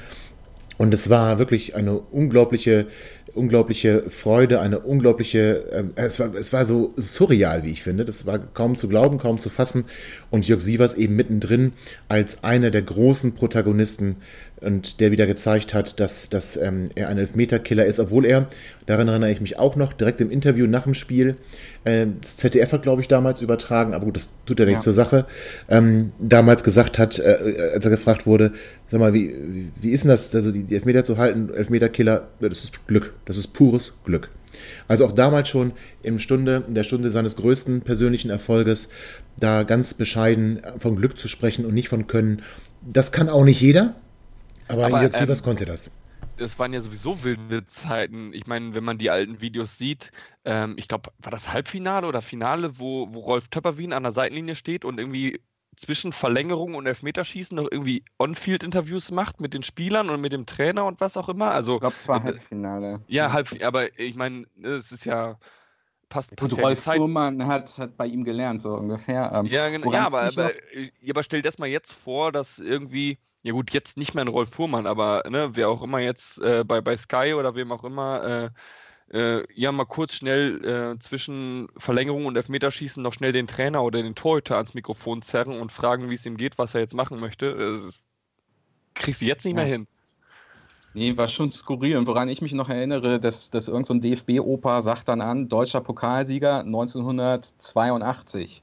[0.78, 2.87] Und es war wirklich eine unglaubliche,
[3.37, 8.05] unglaubliche Freude, eine unglaubliche, äh, es, war, es war so surreal, wie ich finde.
[8.05, 9.84] Das war kaum zu glauben, kaum zu fassen.
[10.30, 11.72] Und Jörg Sievers eben mittendrin
[12.09, 14.16] als einer der großen Protagonisten
[14.61, 18.49] und der wieder gezeigt hat, dass, dass ähm, er ein Elfmeterkiller ist, obwohl er,
[18.87, 21.37] daran erinnere ich mich auch noch, direkt im Interview nach dem Spiel,
[21.84, 24.93] äh, das ZDF hat, glaube ich, damals übertragen, aber gut, das tut ja nichts ja.
[24.93, 25.26] zur Sache,
[25.68, 28.53] ähm, damals gesagt hat, äh, als er gefragt wurde,
[28.89, 32.64] sag mal, wie, wie ist denn das, also die, die Elfmeter zu halten, Elfmeterkiller, das
[32.64, 34.31] ist Glück, das ist pures Glück.
[34.89, 35.72] Also auch damals schon
[36.03, 38.89] im Stunde, in der Stunde seines größten persönlichen Erfolges,
[39.39, 42.43] da ganz bescheiden von Glück zu sprechen und nicht von Können.
[42.81, 43.95] Das kann auch nicht jeder,
[44.68, 45.91] aber, Aber Jörg Sievers ähm, konnte das.
[46.39, 48.33] Es waren ja sowieso wilde Zeiten.
[48.33, 50.11] Ich meine, wenn man die alten Videos sieht,
[50.45, 54.55] ähm, ich glaube, war das Halbfinale oder Finale, wo, wo Rolf Töpperwien an der Seitenlinie
[54.55, 55.41] steht und irgendwie
[55.77, 60.87] zwischen Verlängerung und Elfmeterschießen noch irgendwie On-Field-Interviews macht mit den Spielern und mit dem Trainer
[60.87, 61.51] und was auch immer.
[61.51, 63.01] Also, ich glaube, es war Halbfinale.
[63.07, 65.39] Ja, Halb, aber ich meine, es ist ja
[66.09, 69.33] passt, passt Gut, ja Rolf Fuhrmann hat, hat bei ihm gelernt, so ungefähr.
[69.35, 70.53] Ähm, ja, genau, ja, aber, aber,
[71.09, 74.51] aber stell das mal jetzt vor, dass irgendwie ja gut, jetzt nicht mehr ein Rolf
[74.51, 78.24] Fuhrmann, aber ne, wer auch immer jetzt äh, bei, bei Sky oder wem auch immer,
[78.24, 78.51] äh,
[79.12, 84.02] äh, ja mal kurz schnell äh, zwischen Verlängerung und Elfmeterschießen noch schnell den Trainer oder
[84.02, 87.20] den Torhüter ans Mikrofon zerren und fragen, wie es ihm geht, was er jetzt machen
[87.20, 87.78] möchte, äh,
[88.94, 89.62] kriegst du jetzt nicht ja.
[89.62, 89.86] mehr hin.
[90.94, 91.96] Nee, war schon skurril.
[91.98, 95.82] Und woran ich mich noch erinnere, dass, dass irgendein so DFB-Opa sagt dann an, deutscher
[95.82, 98.62] Pokalsieger 1982.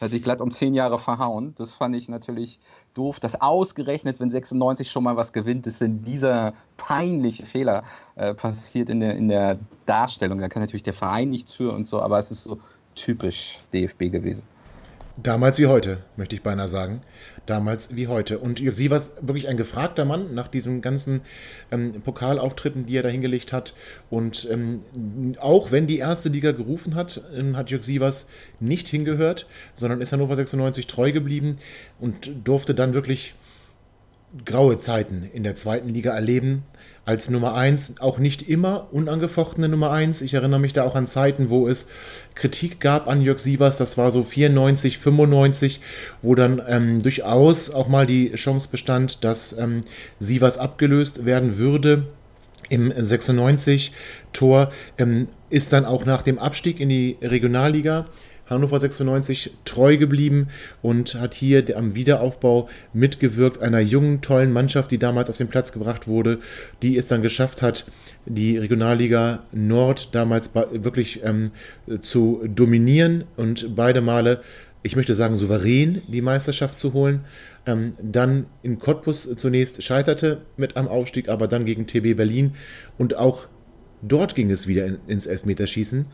[0.00, 1.54] Hat sich glatt um zehn Jahre verhauen.
[1.56, 2.60] Das fand ich natürlich
[2.94, 7.84] doof, dass ausgerechnet, wenn 96 schon mal was gewinnt, ist denn dieser peinliche Fehler
[8.16, 10.38] äh, passiert in der, in der Darstellung.
[10.38, 12.58] Da kann natürlich der Verein nichts für und so, aber es ist so
[12.94, 14.44] typisch DFB gewesen.
[15.20, 17.02] Damals wie heute, möchte ich beinahe sagen.
[17.44, 18.38] Damals wie heute.
[18.38, 21.20] Und Jörg Sievers wirklich ein gefragter Mann nach diesen ganzen
[21.70, 23.74] ähm, Pokalauftritten, die er da hingelegt hat.
[24.08, 24.84] Und ähm,
[25.38, 28.26] auch wenn die erste Liga gerufen hat, ähm, hat Jörg Sievers
[28.58, 31.58] nicht hingehört, sondern ist Hannover 96 treu geblieben
[32.00, 33.34] und durfte dann wirklich
[34.46, 36.62] graue Zeiten in der zweiten Liga erleben.
[37.04, 40.22] Als Nummer 1, auch nicht immer unangefochtene Nummer 1.
[40.22, 41.88] Ich erinnere mich da auch an Zeiten, wo es
[42.34, 45.80] Kritik gab an Jörg Sievers, das war so 94, 95,
[46.22, 49.80] wo dann ähm, durchaus auch mal die Chance bestand, dass ähm,
[50.20, 52.06] Sievers abgelöst werden würde
[52.68, 58.06] im 96-Tor, ähm, ist dann auch nach dem Abstieg in die Regionalliga
[58.52, 60.48] Hannover 96 treu geblieben
[60.80, 65.72] und hat hier am Wiederaufbau mitgewirkt einer jungen, tollen Mannschaft, die damals auf den Platz
[65.72, 66.38] gebracht wurde,
[66.82, 67.86] die es dann geschafft hat,
[68.26, 71.50] die Regionalliga Nord damals wirklich ähm,
[72.00, 74.42] zu dominieren und beide Male,
[74.82, 77.24] ich möchte sagen, souverän die Meisterschaft zu holen.
[77.66, 82.54] Ähm, dann in Cottbus zunächst scheiterte mit am Aufstieg, aber dann gegen TB Berlin
[82.98, 83.46] und auch
[84.02, 86.06] dort ging es wieder in, ins Elfmeterschießen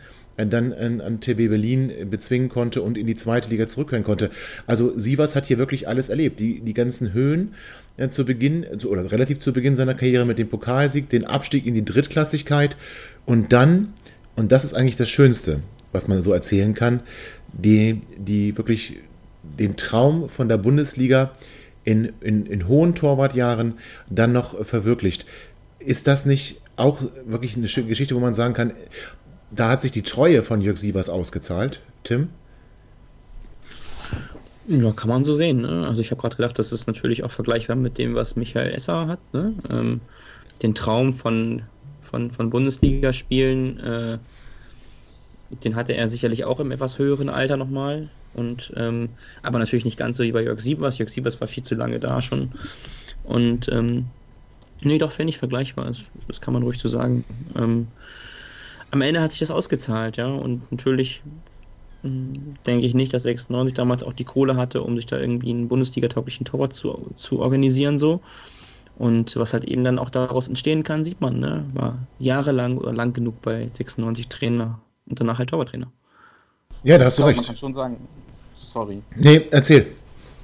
[0.46, 4.30] dann an, an TB Berlin bezwingen konnte und in die zweite Liga zurückkehren konnte.
[4.66, 6.38] Also Sievers hat hier wirklich alles erlebt.
[6.40, 7.54] Die, die ganzen Höhen
[7.96, 11.74] äh, zu Beginn, oder relativ zu Beginn seiner Karriere mit dem Pokalsieg, den Abstieg in
[11.74, 12.76] die Drittklassigkeit
[13.26, 13.92] und dann,
[14.36, 15.60] und das ist eigentlich das Schönste,
[15.92, 17.00] was man so erzählen kann,
[17.52, 18.98] die, die wirklich
[19.42, 21.32] den Traum von der Bundesliga
[21.84, 23.74] in, in, in hohen Torwartjahren
[24.10, 25.26] dann noch verwirklicht.
[25.78, 28.72] Ist das nicht auch wirklich eine Geschichte, wo man sagen kann,
[29.50, 31.80] da hat sich die Treue von Jörg Sievers ausgezahlt.
[32.04, 32.28] Tim?
[34.68, 35.62] Ja, kann man so sehen.
[35.62, 35.86] Ne?
[35.88, 39.06] Also ich habe gerade gedacht, das ist natürlich auch vergleichbar mit dem, was Michael Esser
[39.06, 39.20] hat.
[39.32, 39.54] Ne?
[39.70, 40.00] Ähm,
[40.62, 41.62] den Traum von,
[42.02, 44.18] von, von Bundesligaspielen, äh,
[45.64, 48.10] den hatte er sicherlich auch im etwas höheren Alter nochmal.
[48.34, 49.08] Und, ähm,
[49.42, 50.98] aber natürlich nicht ganz so wie bei Jörg Sievers.
[50.98, 52.52] Jörg Sievers war viel zu lange da schon.
[53.24, 54.06] Und ähm,
[54.82, 55.86] nee, doch, finde ich vergleichbar.
[55.86, 57.24] Das, das, kann man ruhig so sagen.
[57.56, 57.88] Ähm,
[58.90, 60.26] am Ende hat sich das ausgezahlt, ja.
[60.26, 61.22] Und natürlich
[62.02, 65.50] hm, denke ich nicht, dass 96 damals auch die Kohle hatte, um sich da irgendwie
[65.50, 68.20] einen Bundesliga-tauglichen Torwart zu, zu organisieren, so.
[68.96, 71.64] Und was halt eben dann auch daraus entstehen kann, sieht man, ne?
[71.74, 75.90] War jahrelang oder lang genug bei 96 Trainer und danach halt Torwarttrainer.
[76.82, 77.36] Ja, da hast du recht.
[77.36, 77.96] Man kann schon sagen,
[78.72, 79.02] sorry.
[79.16, 79.97] Nee, erzähl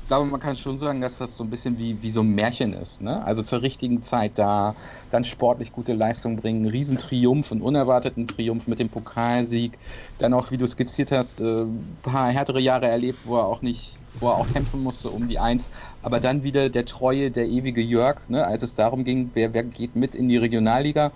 [0.07, 2.73] glaube, man kann schon sagen, dass das so ein bisschen wie, wie so ein Märchen
[2.73, 3.01] ist.
[3.01, 3.25] Ne?
[3.25, 4.75] Also zur richtigen Zeit da,
[5.11, 9.79] dann sportlich gute Leistung bringen, Riesentriumph, einen unerwarteten Triumph mit dem Pokalsieg.
[10.19, 13.63] Dann auch, wie du skizziert hast, ein äh, paar härtere Jahre erlebt, wo er auch
[13.63, 15.65] nicht, wo er auch kämpfen musste um die Eins.
[16.03, 18.47] Aber dann wieder der treue, der ewige Jörg, ne?
[18.47, 21.13] als es darum ging, wer, wer geht mit in die Regionalliga.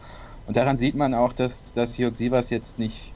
[0.47, 3.13] Und daran sieht man auch, dass, dass Jörg Sievers jetzt nicht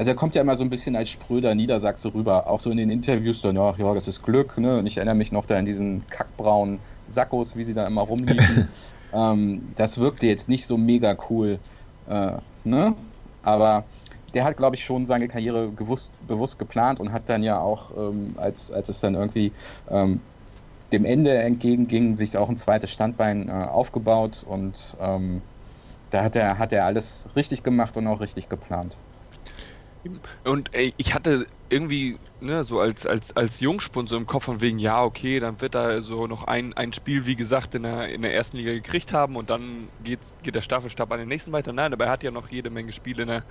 [0.00, 2.78] also er kommt ja immer so ein bisschen als spröder Niedersachse rüber, auch so in
[2.78, 4.78] den Interviews dann, ja, ja, das ist Glück, ne?
[4.78, 6.78] Und ich erinnere mich noch da an diesen kackbraunen
[7.10, 8.68] Sackos, wie sie da immer rumliefen.
[9.12, 11.58] ähm, das wirkte jetzt nicht so mega cool,
[12.08, 12.32] äh,
[12.64, 12.94] ne?
[13.42, 13.84] Aber
[14.32, 17.90] der hat, glaube ich, schon seine Karriere gewusst, bewusst geplant und hat dann ja auch,
[17.94, 19.52] ähm, als, als es dann irgendwie
[19.90, 20.22] ähm,
[20.92, 25.42] dem Ende entgegenging, sich auch ein zweites Standbein äh, aufgebaut und ähm,
[26.10, 28.96] da hat er, hat er alles richtig gemacht und auch richtig geplant.
[30.44, 34.60] Und ey, ich hatte irgendwie, ne, so als, als, als Jungspund so im Kopf von
[34.60, 38.08] wegen, ja, okay, dann wird er so noch ein, ein Spiel, wie gesagt, in der,
[38.08, 41.52] in der ersten Liga gekriegt haben und dann geht, geht der Staffelstab an den nächsten
[41.52, 41.72] weiter.
[41.72, 43.44] Nein, aber er hat ja noch jede Menge Spiele in der,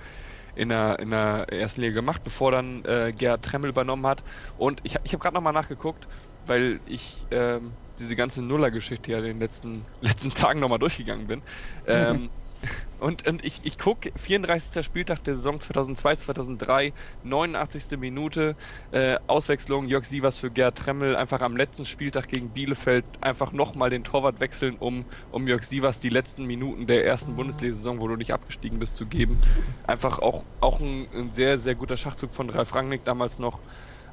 [0.54, 4.22] in der, in der ersten Liga gemacht, bevor dann äh, Gerhard Tremmel übernommen hat.
[4.56, 6.06] Und ich, ich habe gerade nochmal nachgeguckt,
[6.42, 11.42] weil ich ähm, diese ganze Nuller-Geschichte ja in den letzten, letzten Tagen nochmal durchgegangen bin.
[11.84, 12.30] Ähm,
[12.98, 14.84] und, und ich, ich gucke, 34.
[14.84, 16.92] Spieltag der Saison 2002, 2003,
[17.22, 17.98] 89.
[17.98, 18.56] Minute,
[18.90, 23.90] äh, Auswechslung, Jörg Sievers für Gerd Tremmel, einfach am letzten Spieltag gegen Bielefeld einfach nochmal
[23.90, 28.16] den Torwart wechseln, um, um Jörg Sievers die letzten Minuten der ersten Bundesliga-Saison, wo du
[28.16, 29.38] nicht abgestiegen bist, zu geben.
[29.84, 33.60] Einfach auch, auch ein, ein sehr, sehr guter Schachzug von Ralf Rangnick damals noch.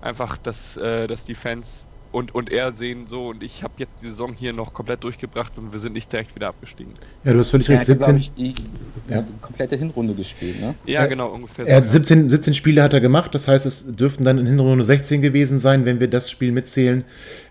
[0.01, 4.01] Einfach, dass, äh, dass die Fans und, und er sehen so und ich habe jetzt
[4.01, 6.93] die Saison hier noch komplett durchgebracht und wir sind nicht direkt wieder abgestiegen.
[7.23, 7.85] Ja, du hast völlig recht.
[7.85, 8.55] 17, ich, die,
[9.09, 9.25] ja.
[9.41, 10.75] komplette Hinrunde gespielt, ne?
[10.85, 11.65] Ja, er, genau, ungefähr.
[11.67, 14.47] Er so, hat 17, 17 Spiele hat er gemacht, das heißt, es dürften dann in
[14.47, 17.03] Hinrunde 16 gewesen sein, wenn wir das Spiel mitzählen,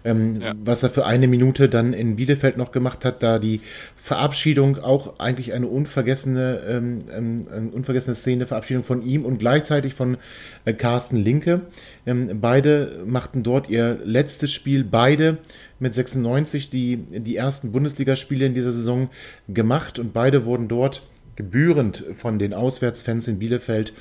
[0.06, 0.54] ähm, ja.
[0.58, 3.60] was er für eine Minute dann in Bielefeld noch gemacht hat, da die
[3.96, 10.16] Verabschiedung auch eigentlich eine unvergessene, ähm, ähm, unvergessene Szene, Verabschiedung von ihm und gleichzeitig von
[10.64, 11.62] äh, Carsten Linke.
[12.06, 15.38] Ähm, beide machten dort ihr letztes Spiel, beide
[15.80, 19.10] mit 96 die, die ersten Bundesligaspiele in dieser Saison
[19.48, 21.02] gemacht und beide wurden dort
[21.34, 23.92] gebührend von den Auswärtsfans in Bielefeld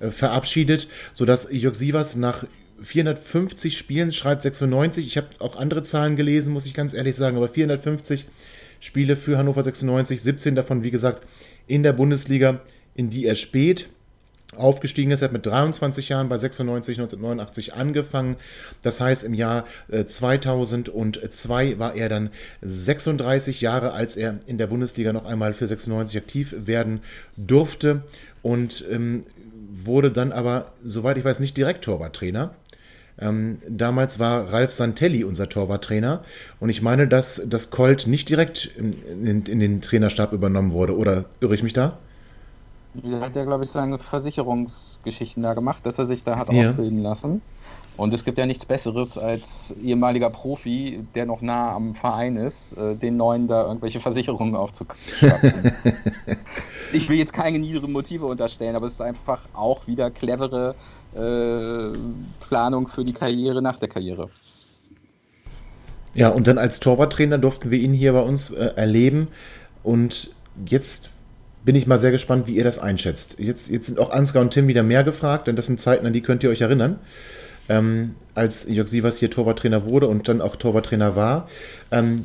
[0.00, 2.44] äh, verabschiedet, sodass Jörg Sievers nach
[2.82, 5.06] 450 Spielen schreibt 96.
[5.06, 8.26] Ich habe auch andere Zahlen gelesen, muss ich ganz ehrlich sagen, aber 450
[8.80, 11.26] Spiele für Hannover 96, 17 davon, wie gesagt,
[11.66, 12.60] in der Bundesliga,
[12.94, 13.88] in die er spät
[14.56, 15.22] aufgestiegen ist.
[15.22, 18.36] Er hat mit 23 Jahren bei 96, 1989 angefangen.
[18.82, 22.30] Das heißt, im Jahr 2002 äh, war er dann
[22.60, 27.00] 36 Jahre, als er in der Bundesliga noch einmal für 96 aktiv werden
[27.36, 28.02] durfte
[28.42, 29.24] und ähm,
[29.84, 32.54] wurde dann aber, soweit ich weiß, nicht direkt Torwarttrainer.
[33.22, 36.24] Ähm, damals war Ralf Santelli unser Torwarttrainer
[36.58, 38.92] und ich meine, dass das Colt nicht direkt in,
[39.24, 40.96] in, in den Trainerstab übernommen wurde.
[40.96, 41.98] Oder irre ich mich da?
[43.02, 46.70] Er hat ja, glaube ich, seine Versicherungsgeschichten da gemacht, dass er sich da hat ja.
[46.70, 47.40] ausbilden lassen.
[47.96, 52.76] Und es gibt ja nichts Besseres als ehemaliger Profi, der noch nah am Verein ist,
[52.76, 55.72] äh, den neuen da irgendwelche Versicherungen aufzuschreiben.
[56.92, 60.74] ich will jetzt keine niederen Motive unterstellen, aber es ist einfach auch wieder clevere
[61.14, 61.96] äh,
[62.48, 64.30] Planung für die Karriere nach der Karriere.
[66.14, 69.28] Ja, und dann als Torwarttrainer durften wir ihn hier bei uns äh, erleben.
[69.82, 70.30] Und
[70.66, 71.10] jetzt
[71.64, 73.36] bin ich mal sehr gespannt, wie ihr das einschätzt.
[73.38, 76.12] Jetzt, jetzt sind auch Ansgar und Tim wieder mehr gefragt, denn das sind Zeiten, an
[76.12, 76.98] die könnt ihr euch erinnern.
[77.68, 81.48] Ähm, als Jörg Sievers hier Torwarttrainer wurde und dann auch Torwarttrainer war.
[81.90, 82.22] Ähm,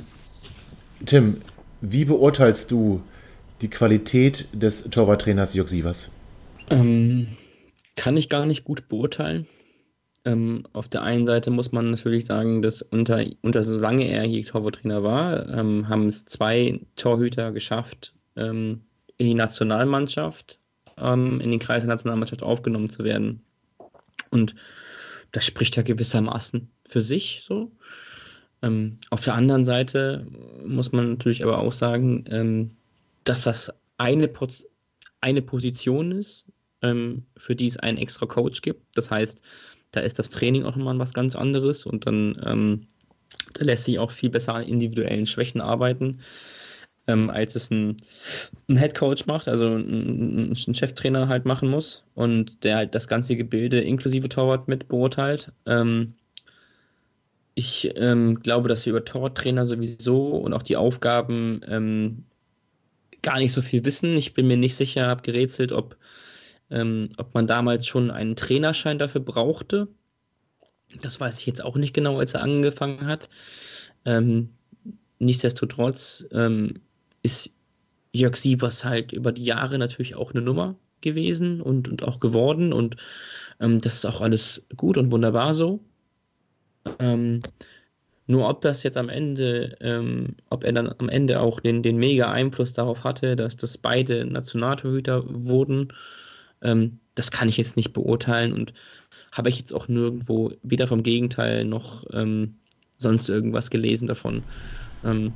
[1.06, 1.42] Tim,
[1.82, 3.02] wie beurteilst du
[3.62, 6.10] die Qualität des Torwarttrainers Jörg Sievers?
[6.70, 7.28] Ähm,
[7.98, 9.48] kann ich gar nicht gut beurteilen.
[10.24, 14.46] Ähm, auf der einen Seite muss man natürlich sagen, dass unter, unter solange er hier
[14.46, 18.82] Torwarttrainer war, ähm, haben es zwei Torhüter geschafft, ähm,
[19.18, 20.60] in die Nationalmannschaft,
[20.98, 23.42] ähm, in den Kreis der Nationalmannschaft aufgenommen zu werden.
[24.30, 24.56] Und
[25.32, 27.72] das spricht ja gewissermaßen für sich so.
[28.62, 30.28] Ähm, auf der anderen Seite
[30.66, 32.72] muss man natürlich aber auch sagen, ähm,
[33.24, 34.30] dass das eine,
[35.22, 36.46] eine Position ist,
[36.82, 38.82] für die es einen extra Coach gibt.
[38.96, 39.42] Das heißt,
[39.92, 42.88] da ist das Training auch nochmal was ganz anderes und dann ähm,
[43.54, 46.20] da lässt sich auch viel besser an individuellen Schwächen arbeiten
[47.08, 48.02] ähm, als es ein,
[48.68, 53.08] ein Head Coach macht, also ein, ein, Cheftrainer halt machen muss und der halt das
[53.08, 55.52] ganze Gebilde inklusive Torwart mit beurteilt.
[55.66, 56.14] Ähm,
[57.56, 62.26] ich ähm, glaube, dass wir über Torwarttrainer sowieso und auch die Aufgaben ähm,
[63.24, 64.16] gar nicht so viel wissen.
[64.16, 65.98] Ich bin mir nicht sicher, habe gerätselt, ob,
[66.70, 69.88] ähm, ob man damals schon einen Trainerschein dafür brauchte.
[71.02, 73.30] Das weiß ich jetzt auch nicht genau, als er angefangen hat.
[74.06, 74.50] Ähm,
[75.20, 76.82] nichtsdestotrotz ähm,
[77.24, 77.52] ist
[78.14, 82.74] Jörg Sievers halt über die Jahre natürlich auch eine Nummer gewesen und, und auch geworden
[82.74, 82.96] und
[83.60, 85.80] ähm, das ist auch alles gut und wunderbar so.
[87.00, 87.42] Ähm,
[88.28, 91.98] nur ob das jetzt am Ende, ähm, ob er dann am Ende auch den, den
[91.98, 95.94] mega Einfluss darauf hatte, dass das beide Nationaltorhüter wurden,
[96.62, 98.74] ähm, das kann ich jetzt nicht beurteilen und
[99.32, 102.56] habe ich jetzt auch nirgendwo weder vom Gegenteil noch ähm,
[102.98, 104.44] sonst irgendwas gelesen davon.
[105.04, 105.34] Ähm,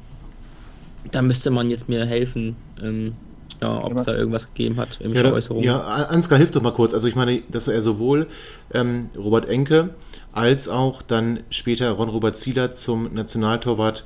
[1.12, 3.14] da müsste man jetzt mir helfen, ähm,
[3.62, 5.64] ja, ob es da irgendwas gegeben hat, irgendwelche ja, Äußerungen.
[5.64, 6.94] Ja, Ansgar, hilf doch mal kurz.
[6.94, 8.28] Also ich meine, dass er sowohl
[8.74, 9.92] ähm, Robert Enke
[10.32, 14.06] als auch dann später Ron-Robert Zieler zum Nationaltorwart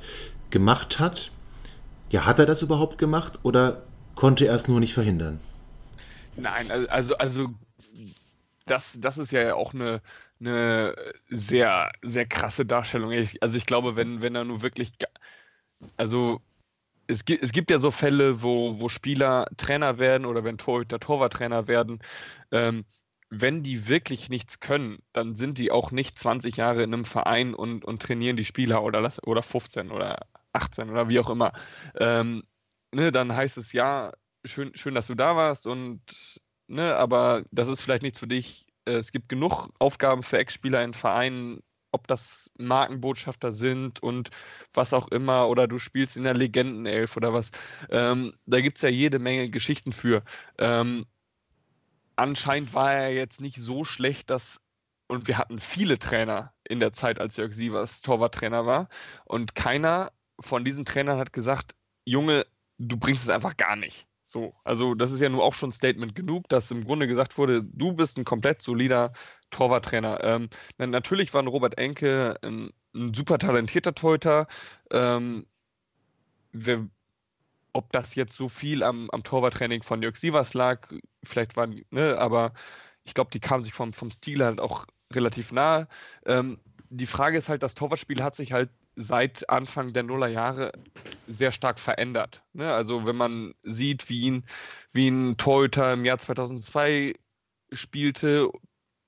[0.50, 1.30] gemacht hat.
[2.10, 3.82] Ja, hat er das überhaupt gemacht oder
[4.14, 5.40] konnte er es nur nicht verhindern?
[6.36, 7.48] Nein, also, also
[8.66, 10.02] das, das ist ja auch eine,
[10.40, 10.94] eine
[11.30, 13.12] sehr, sehr krasse Darstellung.
[13.12, 14.92] Ich, also ich glaube, wenn, wenn er nur wirklich,
[15.96, 16.40] also
[17.06, 20.98] es gibt, es gibt ja so Fälle, wo, wo Spieler Trainer werden oder wenn Torhüter
[21.00, 22.00] Torwarttrainer werden.
[22.52, 22.84] Ähm,
[23.30, 27.54] wenn die wirklich nichts können, dann sind die auch nicht 20 Jahre in einem Verein
[27.54, 31.52] und, und trainieren die Spieler oder, oder 15 oder 18 oder wie auch immer.
[31.98, 32.44] Ähm,
[32.92, 34.12] ne, dann heißt es ja,
[34.46, 36.00] schön, schön, dass du da warst und
[36.68, 38.66] ne, aber das ist vielleicht nichts für dich.
[38.84, 44.30] Äh, es gibt genug Aufgaben für Ex-Spieler in Vereinen, ob das Markenbotschafter sind und
[44.74, 47.50] was auch immer, oder du spielst in der Legendenelf oder was.
[47.90, 50.22] Ähm, da gibt es ja jede Menge Geschichten für.
[50.58, 51.06] Ähm,
[52.16, 54.60] anscheinend war er jetzt nicht so schlecht, dass
[55.08, 58.88] und wir hatten viele Trainer in der Zeit, als Jörg Sievers Torwarttrainer war.
[59.24, 62.44] Und keiner von diesen Trainern hat gesagt, Junge,
[62.78, 64.06] du bringst es einfach gar nicht.
[64.28, 67.62] So, also das ist ja nur auch schon Statement genug, dass im Grunde gesagt wurde,
[67.62, 69.12] du bist ein komplett solider
[69.50, 70.18] Torwarttrainer.
[70.24, 70.48] Ähm,
[70.78, 74.48] natürlich war Robert Enke ein, ein super talentierter Torhüter.
[74.90, 75.46] Ähm,
[77.72, 80.88] ob das jetzt so viel am, am Torwarttraining von Jörg Sievers lag,
[81.22, 82.52] vielleicht waren, ne, aber
[83.04, 85.86] ich glaube, die kamen sich vom, vom Stil halt auch relativ nahe.
[86.24, 86.58] Ähm,
[86.90, 90.72] die Frage ist halt, das Torwartspiel hat sich halt seit Anfang der Nullerjahre
[91.26, 92.42] sehr stark verändert.
[92.52, 92.72] Ne?
[92.72, 94.44] Also wenn man sieht, wie ein,
[94.92, 97.14] wie ein Torhüter im Jahr 2002
[97.72, 98.50] spielte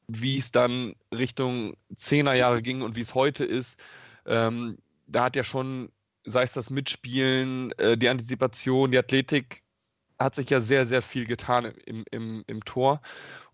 [0.08, 3.78] wie es dann Richtung Zehnerjahre ging und wie es heute ist,
[4.26, 5.90] ähm, da hat ja schon,
[6.24, 9.62] sei es das Mitspielen, äh, die Antizipation, die Athletik,
[10.18, 13.00] hat sich ja sehr, sehr viel getan im, im, im Tor.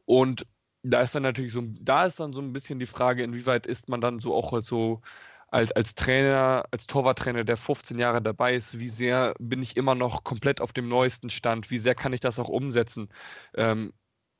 [0.06, 0.46] Und
[0.84, 3.88] da ist dann natürlich so, da ist dann so ein bisschen die Frage, inwieweit ist
[3.88, 5.00] man dann so auch so
[5.48, 9.94] als, als Trainer, als Torwarttrainer, der 15 Jahre dabei ist, wie sehr bin ich immer
[9.94, 13.08] noch komplett auf dem neuesten Stand, wie sehr kann ich das auch umsetzen.
[13.54, 13.92] Ähm,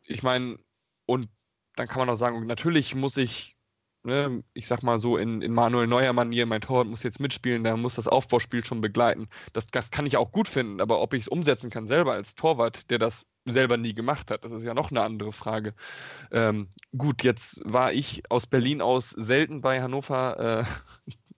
[0.03, 0.59] ich meine,
[1.07, 1.29] und
[1.77, 3.57] dann kann man auch sagen, natürlich muss ich,
[4.05, 7.65] ne, ich sag mal so in, in Manuel Neuer Manier, mein Torwart muss jetzt mitspielen,
[7.65, 9.29] der muss das Aufbauspiel schon begleiten.
[9.53, 12.35] Das, das kann ich auch gut finden, aber ob ich es umsetzen kann selber als
[12.35, 15.75] Torwart, der das selber nie gemacht hat, das ist ja noch eine andere Frage.
[16.31, 20.67] Ähm, gut, jetzt war ich aus Berlin aus selten bei Hannover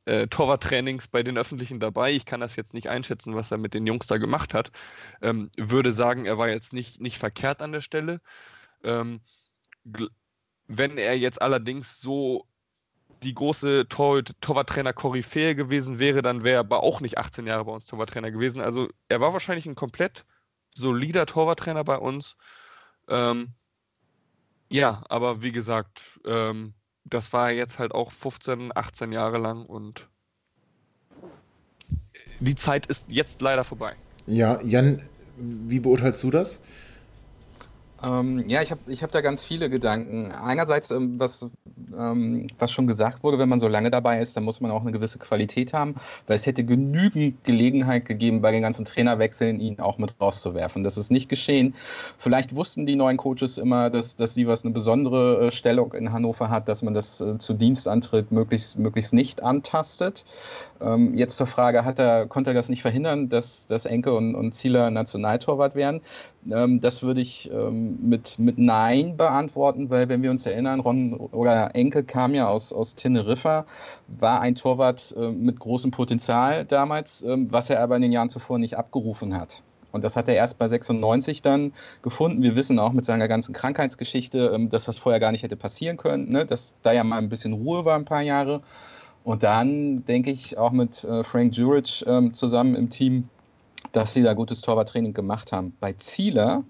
[0.06, 2.12] äh, äh, Torwarttrainings bei den Öffentlichen dabei.
[2.12, 4.70] Ich kann das jetzt nicht einschätzen, was er mit den Jungs da gemacht hat.
[5.22, 8.20] Ähm, würde sagen, er war jetzt nicht, nicht verkehrt an der Stelle.
[8.84, 9.20] Ähm,
[10.68, 12.46] wenn er jetzt allerdings so
[13.22, 17.64] die große Tor Torwarttrainer Koryphäe gewesen wäre, dann wäre er aber auch nicht 18 Jahre
[17.64, 18.60] bei uns Torwarttrainer gewesen.
[18.60, 20.24] Also er war wahrscheinlich ein komplett
[20.74, 22.36] solider Torwarttrainer bei uns.
[23.08, 23.48] Ähm,
[24.68, 30.08] ja, aber wie gesagt, ähm, das war jetzt halt auch 15, 18 Jahre lang und
[32.40, 33.94] die Zeit ist jetzt leider vorbei.
[34.26, 35.02] Ja, Jan,
[35.36, 36.62] wie beurteilst du das?
[38.02, 40.30] Ähm, ja, ich habe ich hab da ganz viele Gedanken.
[40.30, 41.46] Einerseits, ähm, was,
[41.96, 44.82] ähm, was schon gesagt wurde, wenn man so lange dabei ist, dann muss man auch
[44.82, 45.94] eine gewisse Qualität haben,
[46.26, 50.84] weil es hätte genügend Gelegenheit gegeben, bei den ganzen Trainerwechseln ihn auch mit rauszuwerfen.
[50.84, 51.74] Das ist nicht geschehen.
[52.18, 56.12] Vielleicht wussten die neuen Coaches immer, dass, dass sie was eine besondere äh, Stellung in
[56.12, 60.26] Hannover hat, dass man das äh, zu Dienstantritt möglichst, möglichst nicht antastet.
[60.82, 64.34] Ähm, jetzt zur Frage, hat er, konnte er das nicht verhindern, dass, dass Enke und,
[64.34, 66.02] und Zieler Nationaltorwart werden?
[66.50, 71.14] Ähm, das würde ich ähm, mit, mit Nein beantworten, weil wenn wir uns erinnern, Ron
[71.14, 73.66] oder Enke kam ja aus, aus Teneriffa,
[74.08, 78.30] war ein Torwart äh, mit großem Potenzial damals, ähm, was er aber in den Jahren
[78.30, 79.62] zuvor nicht abgerufen hat.
[79.92, 81.72] Und das hat er erst bei 96 dann
[82.02, 82.42] gefunden.
[82.42, 85.96] Wir wissen auch mit seiner ganzen Krankheitsgeschichte, ähm, dass das vorher gar nicht hätte passieren
[85.96, 86.44] können, ne?
[86.46, 88.62] dass da ja mal ein bisschen Ruhe war, ein paar Jahre.
[89.24, 93.28] Und dann denke ich auch mit äh, Frank Jurich ähm, zusammen im Team,
[93.96, 95.74] dass sie da gutes Torwarttraining gemacht haben.
[95.80, 96.64] Bei Zieler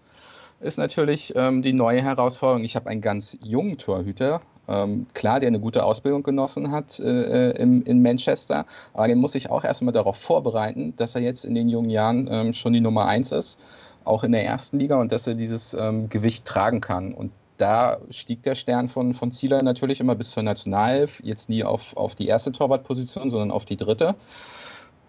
[0.61, 2.62] ist natürlich ähm, die neue Herausforderung.
[2.62, 7.51] Ich habe einen ganz jungen Torhüter, ähm, klar, der eine gute Ausbildung genossen hat äh,
[7.51, 8.64] äh in, in, Manchester,
[8.95, 12.29] aber den muss ich auch erstmal darauf vorbereiten, dass er jetzt in den jungen Jahren
[12.31, 13.59] ähm, schon die Nummer eins ist,
[14.05, 17.12] auch in der ersten Liga und dass er dieses ähm, Gewicht tragen kann.
[17.12, 21.64] Und da stieg der Stern von, von Zieler natürlich immer bis zur Nationalelf, jetzt nie
[21.64, 24.14] auf, auf die erste Torwartposition, sondern auf die dritte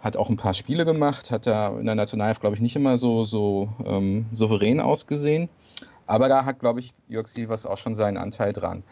[0.01, 2.97] hat auch ein paar Spiele gemacht, hat da in der Nationalelf, glaube ich, nicht immer
[2.97, 5.49] so, so ähm, souverän ausgesehen.
[6.05, 8.83] Aber da hat, glaube ich, Jörg Silvers auch schon seinen Anteil dran.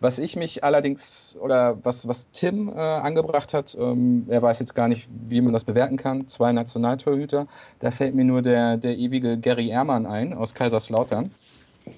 [0.00, 4.74] Was ich mich allerdings, oder was, was Tim äh, angebracht hat, ähm, er weiß jetzt
[4.74, 7.46] gar nicht, wie man das bewerten kann, zwei Nationaltorhüter,
[7.78, 11.30] da fällt mir nur der, der ewige Gary Ehrmann ein aus Kaiserslautern,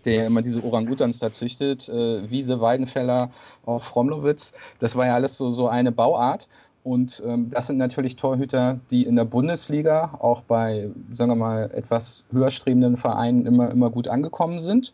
[0.04, 3.30] der immer diese Orangutans da züchtet, äh, Wiese, Weidenfeller,
[3.64, 4.52] auch Fromlowitz.
[4.80, 6.46] Das war ja alles so, so eine Bauart.
[6.84, 11.70] Und ähm, das sind natürlich Torhüter, die in der Bundesliga auch bei, sagen wir mal,
[11.72, 14.92] etwas höher strebenden Vereinen immer, immer gut angekommen sind,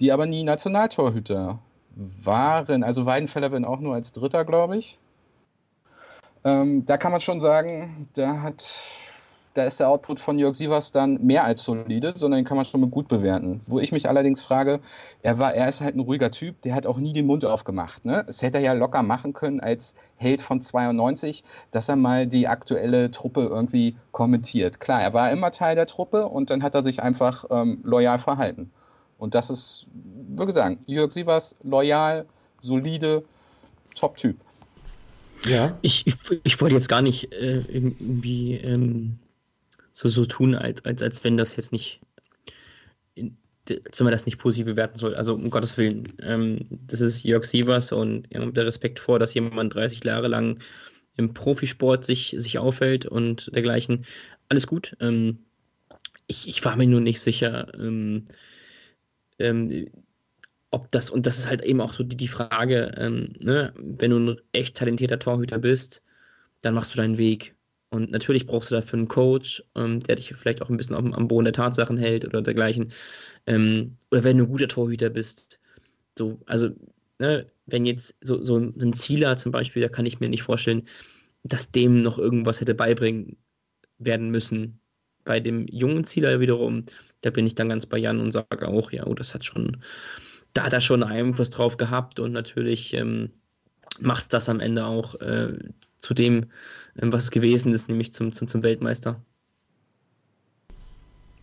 [0.00, 1.58] die aber nie Nationaltorhüter
[2.24, 2.82] waren.
[2.82, 4.98] Also Weidenfeller werden auch nur als Dritter, glaube ich.
[6.44, 8.64] Ähm, da kann man schon sagen, da hat
[9.54, 12.64] da ist der Output von Jörg Sievers dann mehr als solide, sondern den kann man
[12.64, 13.60] schon mal gut bewerten.
[13.66, 14.80] Wo ich mich allerdings frage,
[15.22, 18.04] er, war, er ist halt ein ruhiger Typ, der hat auch nie den Mund aufgemacht.
[18.04, 18.24] Ne?
[18.26, 22.48] Das hätte er ja locker machen können als Held von 92, dass er mal die
[22.48, 24.80] aktuelle Truppe irgendwie kommentiert.
[24.80, 28.18] Klar, er war immer Teil der Truppe und dann hat er sich einfach ähm, loyal
[28.18, 28.70] verhalten.
[29.18, 29.86] Und das ist,
[30.28, 32.26] würde ich sagen, Jörg Sievers, loyal,
[32.62, 33.24] solide,
[33.94, 34.36] Top-Typ.
[35.44, 35.76] Ja.
[35.82, 39.18] Ich, ich, ich, wollte jetzt gar nicht äh, irgendwie ähm,
[39.98, 42.00] so, so tun, als, als, als wenn das jetzt nicht,
[43.18, 45.16] als wenn man das nicht positiv bewerten soll.
[45.16, 49.34] Also um Gottes Willen, ähm, das ist Jörg Sievers und ja, der Respekt vor, dass
[49.34, 50.60] jemand 30 Jahre lang
[51.16, 54.04] im Profisport sich, sich aufhält und dergleichen.
[54.48, 54.96] Alles gut.
[55.00, 55.40] Ähm,
[56.28, 58.26] ich, ich war mir nur nicht sicher, ähm,
[59.40, 59.90] ähm,
[60.70, 64.12] ob das, und das ist halt eben auch so die, die Frage, ähm, ne, wenn
[64.12, 66.02] du ein echt talentierter Torhüter bist,
[66.60, 67.56] dann machst du deinen Weg.
[67.90, 71.14] Und natürlich brauchst du dafür einen Coach, ähm, der dich vielleicht auch ein bisschen am,
[71.14, 72.92] am Boden der Tatsachen hält oder dergleichen.
[73.46, 75.58] Ähm, oder wenn du ein guter Torhüter bist.
[76.18, 76.70] So, also,
[77.18, 80.82] ne, wenn jetzt so, so ein Zieler zum Beispiel, da kann ich mir nicht vorstellen,
[81.44, 83.36] dass dem noch irgendwas hätte beibringen
[83.98, 84.80] werden müssen.
[85.24, 86.84] Bei dem jungen Zieler wiederum,
[87.22, 89.78] da bin ich dann ganz bei Jan und sage auch, ja, oh, das hat schon,
[90.52, 93.30] da hat er schon Einfluss drauf gehabt und natürlich ähm,
[94.00, 95.58] macht das am Ende auch äh,
[95.98, 96.46] zu dem,
[97.00, 99.20] ähm, was es gewesen ist, nämlich zum, zum, zum Weltmeister.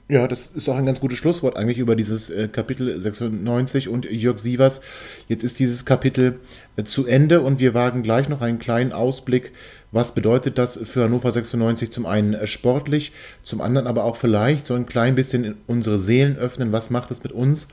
[0.07, 4.05] Ja, das ist auch ein ganz gutes Schlusswort eigentlich über dieses äh, Kapitel 96 und
[4.05, 4.81] Jörg Sievers.
[5.27, 6.39] Jetzt ist dieses Kapitel
[6.75, 9.51] äh, zu Ende und wir wagen gleich noch einen kleinen Ausblick.
[9.91, 11.89] Was bedeutet das für Hannover 96?
[11.91, 16.37] Zum einen äh, sportlich, zum anderen aber auch vielleicht so ein klein bisschen unsere Seelen
[16.37, 16.71] öffnen.
[16.71, 17.67] Was macht es mit uns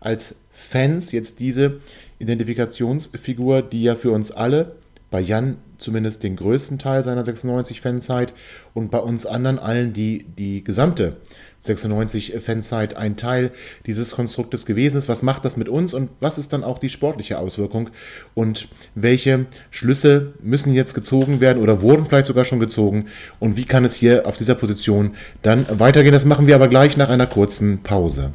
[0.00, 1.80] als Fans jetzt diese
[2.18, 4.76] Identifikationsfigur, die ja für uns alle,
[5.14, 8.32] bei Jan zumindest den größten Teil seiner 96-Fanzeit
[8.74, 11.18] und bei uns anderen allen, die die gesamte
[11.62, 13.52] 96-Fanzeit ein Teil
[13.86, 15.08] dieses Konstruktes gewesen ist.
[15.08, 17.90] Was macht das mit uns und was ist dann auch die sportliche Auswirkung
[18.34, 23.06] und welche Schlüsse müssen jetzt gezogen werden oder wurden vielleicht sogar schon gezogen
[23.38, 26.12] und wie kann es hier auf dieser Position dann weitergehen?
[26.12, 28.32] Das machen wir aber gleich nach einer kurzen Pause.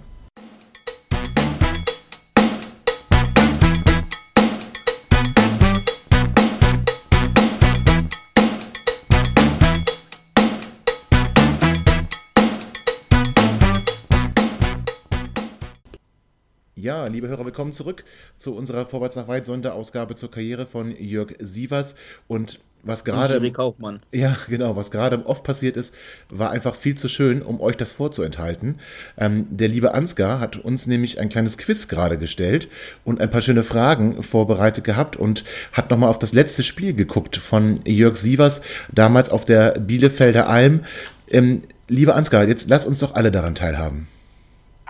[16.90, 18.04] Ja, liebe Hörer, willkommen zurück
[18.40, 21.94] zu unserer Vorwärts nach weit Sonderausgabe zur Karriere von Jörg Sievers
[22.28, 24.00] und was gerade Jerry Kaufmann.
[24.12, 25.94] ja genau was gerade oft passiert ist,
[26.32, 28.80] war einfach viel zu schön, um euch das vorzuenthalten.
[29.20, 32.70] Ähm, der liebe Ansgar hat uns nämlich ein kleines Quiz gerade gestellt
[33.06, 37.38] und ein paar schöne Fragen vorbereitet gehabt und hat nochmal auf das letzte Spiel geguckt
[37.38, 38.62] von Jörg Sievers
[38.92, 40.86] damals auf der Bielefelder Alm.
[41.28, 44.08] Ähm, lieber Ansgar, jetzt lass uns doch alle daran teilhaben.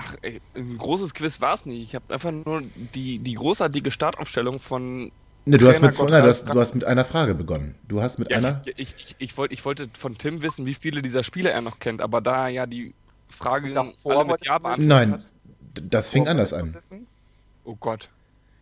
[0.02, 1.82] Ach, ey, ein großes Quiz war es nicht.
[1.84, 2.62] Ich habe einfach nur
[2.96, 5.12] die, die großartige Startaufstellung von.
[5.46, 7.76] Ne, du, hast mit, Gotthard du, hast, du hast mit einer Frage begonnen.
[7.88, 8.62] Du hast mit Ja, einer.
[8.66, 11.62] ich, ich, ich, ich, wollt, ich wollte von Tim wissen, wie viele dieser Spieler er
[11.62, 12.94] noch kennt, aber da er ja die
[13.30, 15.26] Frage Davor mit Ja beantwortet Nein, hat.
[15.82, 16.78] das fing anders an.
[17.66, 18.10] Oh Gott.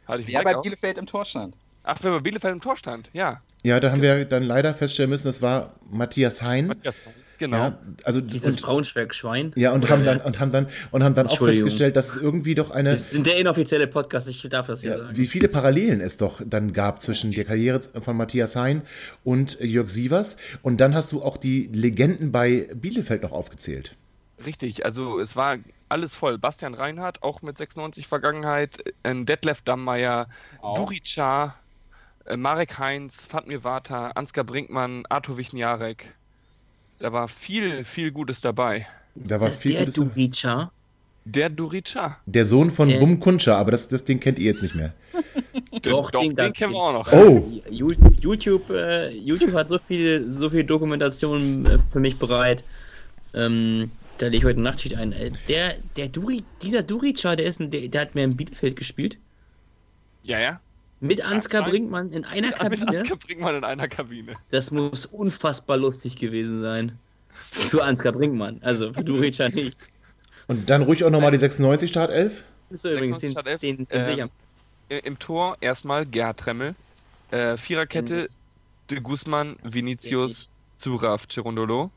[0.05, 0.55] Hatte ich Ja, bei?
[0.55, 1.55] Bielefeld im Tor stand.
[1.83, 3.41] Ach, wer bei Bielefeld im Tor stand, ja.
[3.63, 6.67] Ja, da haben wir dann leider feststellen müssen, das war Matthias Hein.
[6.67, 6.95] Matthias,
[7.37, 7.57] genau.
[7.57, 9.51] Ja, also Dieses Braunschweig-Schwein.
[9.55, 12.55] ja, und haben dann und haben dann und haben dann auch festgestellt, dass es irgendwie
[12.55, 15.17] doch eine Wir sind der inoffizielle Podcast, ich darf das hier ja, sagen.
[15.17, 18.81] wie viele Parallelen es doch dann gab zwischen der Karriere von Matthias Hein
[19.23, 20.37] und Jörg Sievers.
[20.61, 23.95] Und dann hast du auch die Legenden bei Bielefeld noch aufgezählt.
[24.45, 25.57] Richtig, also es war
[25.89, 26.37] alles voll.
[26.37, 30.27] Bastian Reinhardt, auch mit 96 Vergangenheit, äh, Detlef Dammeier,
[30.61, 30.75] Auch.
[30.75, 31.55] Durica,
[32.25, 36.13] äh, Marek Heinz, Fatmir Vata, Ansgar Brinkmann, Artur Wichniarek.
[36.99, 38.87] Da war viel, viel Gutes dabei.
[39.15, 39.95] Da war viel der Gutes.
[39.95, 40.71] Durica?
[41.25, 42.17] Der Durica.
[42.25, 42.99] Der Sohn von Äh.
[42.99, 44.93] Bum Kuntscher, aber das, das Ding kennt ihr jetzt nicht mehr.
[45.83, 47.11] Doch, Doch, den- den kennen wir auch noch.
[47.13, 47.51] Oh.
[47.69, 52.63] YouTube, äh, YouTube hat so viel, so viel Dokumentation äh, für mich bereit.
[53.33, 55.11] Ähm, da lege ich heute Nachtschicht ein.
[55.11, 58.75] Äh, Der, der Duri, dieser Durica, der ist ein, der, der hat mir in Bielefeld
[58.75, 59.17] gespielt.
[60.23, 60.59] Ja, ja.
[60.99, 62.99] Mit Ansgar scheint- Brinkmann in einer Mit, mit Kabine.
[62.99, 64.33] Ansgar Brinkmann in einer Kabine.
[64.49, 66.97] Das muss unfassbar lustig gewesen sein.
[67.51, 68.59] Für Ansgar Brinkmann.
[68.63, 69.77] Also für Durica nicht.
[70.47, 72.43] Und dann ruhig auch nochmal die 96 Startelf.
[72.69, 73.61] Ist übrigens den, 96 statt elf.
[73.61, 74.29] den, den
[74.89, 76.75] Ähm, Im Tor erstmal Gerhard Tremmel.
[77.31, 78.27] Äh, Viererkette
[78.89, 81.91] De Guzman, Vinicius, Zuraf, Cerundolo.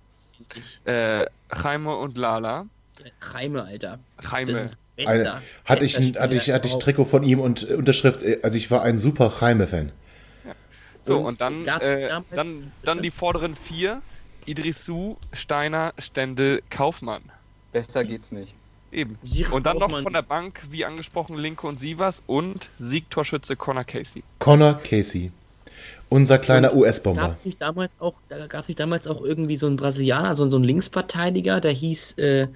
[0.85, 2.67] Äh, Jaime und Lala.
[3.21, 3.99] Reime, Alter.
[4.17, 4.59] Das Jaime.
[4.61, 4.77] ist
[5.07, 5.43] Bester.
[5.65, 6.79] hatte ich, ein, hatte ich, hatte ich.
[6.79, 8.23] Trikot von ihm und äh, Unterschrift.
[8.23, 9.93] äh, Also ich war ein super Jaime-Fan.
[11.03, 14.03] So, Und und, dann, äh, dann, dann die vorderen vier.
[14.47, 17.23] Idrisu, Steiner, Stendel, Kaufmann.
[17.73, 18.55] Besser geht's nicht.
[18.91, 19.19] Eben.
[19.53, 24.25] Und dann noch von der Bank, wie angesprochen, Linke und Sievers und Siegtorschütze Connor Casey.
[24.41, 25.31] Connor Casey.
[26.09, 27.23] Unser kleiner US-Bomber.
[27.23, 30.35] Gab es nicht damals auch, da gab es nicht damals auch irgendwie so einen Brasilianer,
[30.35, 32.49] so, so einen Linksverteidiger, der hieß, äh,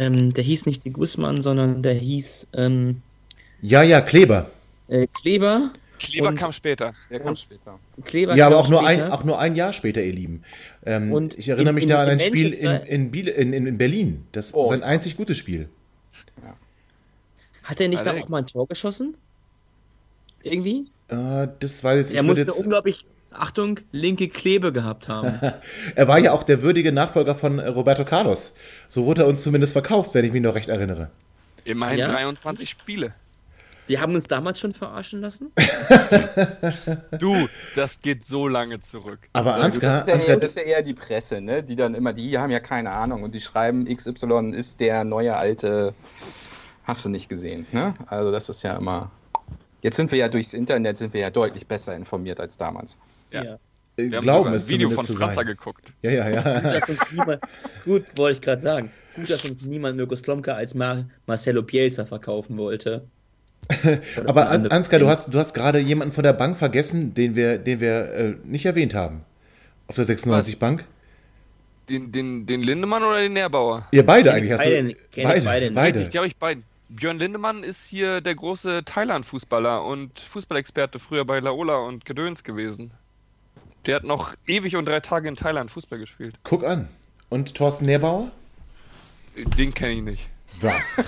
[0.00, 3.02] ähm, der hieß nicht die Guzman, sondern der hieß ähm,
[3.62, 4.50] Ja, ja, Kleber.
[4.88, 5.70] äh, Kleber.
[5.98, 6.94] Kleber Und- kam später.
[7.10, 7.78] Der kommt später.
[8.04, 10.42] Kleber Ja, aber kam auch nur, ein, auch nur ein Jahr später, ihr Lieben.
[10.86, 13.30] Ähm, Und ich erinnere in- mich in- da an in ein Spiel in, in, Biele,
[13.32, 14.24] in, in, in Berlin.
[14.32, 14.64] Das Oh.
[14.64, 15.68] sein einzig gutes Spiel.
[17.62, 18.24] Hat er nicht da Alter.
[18.24, 19.14] auch mal ein Tor geschossen?
[20.42, 20.86] Irgendwie?
[21.08, 25.40] Äh, das weiß ich er ich musste jetzt, unglaublich, Achtung, linke Klebe gehabt haben.
[25.94, 28.54] Er war ja auch der würdige Nachfolger von äh, Roberto Carlos.
[28.88, 31.10] So wurde er uns zumindest verkauft, wenn ich mich noch recht erinnere.
[31.64, 32.08] Immerhin Ja?
[32.08, 33.12] 23 Spiele.
[33.86, 35.50] Wir haben uns damals schon verarschen lassen.
[37.18, 39.18] Du, das geht so lange zurück.
[39.32, 41.62] Aber Ansgar, das, ist ja eher, das ist ja eher die Presse, ne?
[41.62, 45.36] Die dann immer, die haben ja keine Ahnung und die schreiben, XY ist der neue
[45.36, 45.92] alte,
[46.84, 47.94] hast du nicht gesehen, ne?
[48.06, 49.10] Also das ist ja immer.
[49.82, 52.96] Jetzt sind wir ja durchs Internet sind wir ja deutlich besser informiert als damals.
[53.32, 53.58] Ja.
[53.96, 55.92] Äh, Wir haben glauben sogar es ein Video von Franzer geguckt.
[56.02, 56.74] Ja, ja, ja.
[56.88, 57.42] Uns niemand,
[57.84, 58.90] gut, wollte ich gerade sagen.
[59.16, 63.04] Gut, dass uns niemand Mirko Slomka als Mar Marcelo Bielsa verkaufen wollte.
[64.26, 67.58] Aber An Ansgar, du hast, du hast gerade jemanden von der Bank vergessen, den wir,
[67.58, 69.24] den wir äh, nicht erwähnt haben.
[69.86, 70.84] Auf der 96-Bank.
[71.88, 73.88] Den, den, den Lindemann oder den Nährbauer?
[73.90, 74.96] Ihr beide eigentlich hast beide, du.
[75.22, 75.74] beide nicht.
[75.74, 76.02] beide.
[76.02, 76.64] Ich glaube, ich beiden.
[76.88, 82.92] Björn Lindemann ist hier der große Thailand-Fußballer und Fußballexperte früher bei Laola und Gedöns gewesen.
[83.86, 86.34] Der hat noch ewig und drei Tage in Thailand Fußball gespielt.
[86.44, 86.88] Guck an.
[87.28, 88.30] Und Thorsten Nährbauer?
[89.36, 90.28] Den kenne ich nicht.
[90.60, 91.00] Was?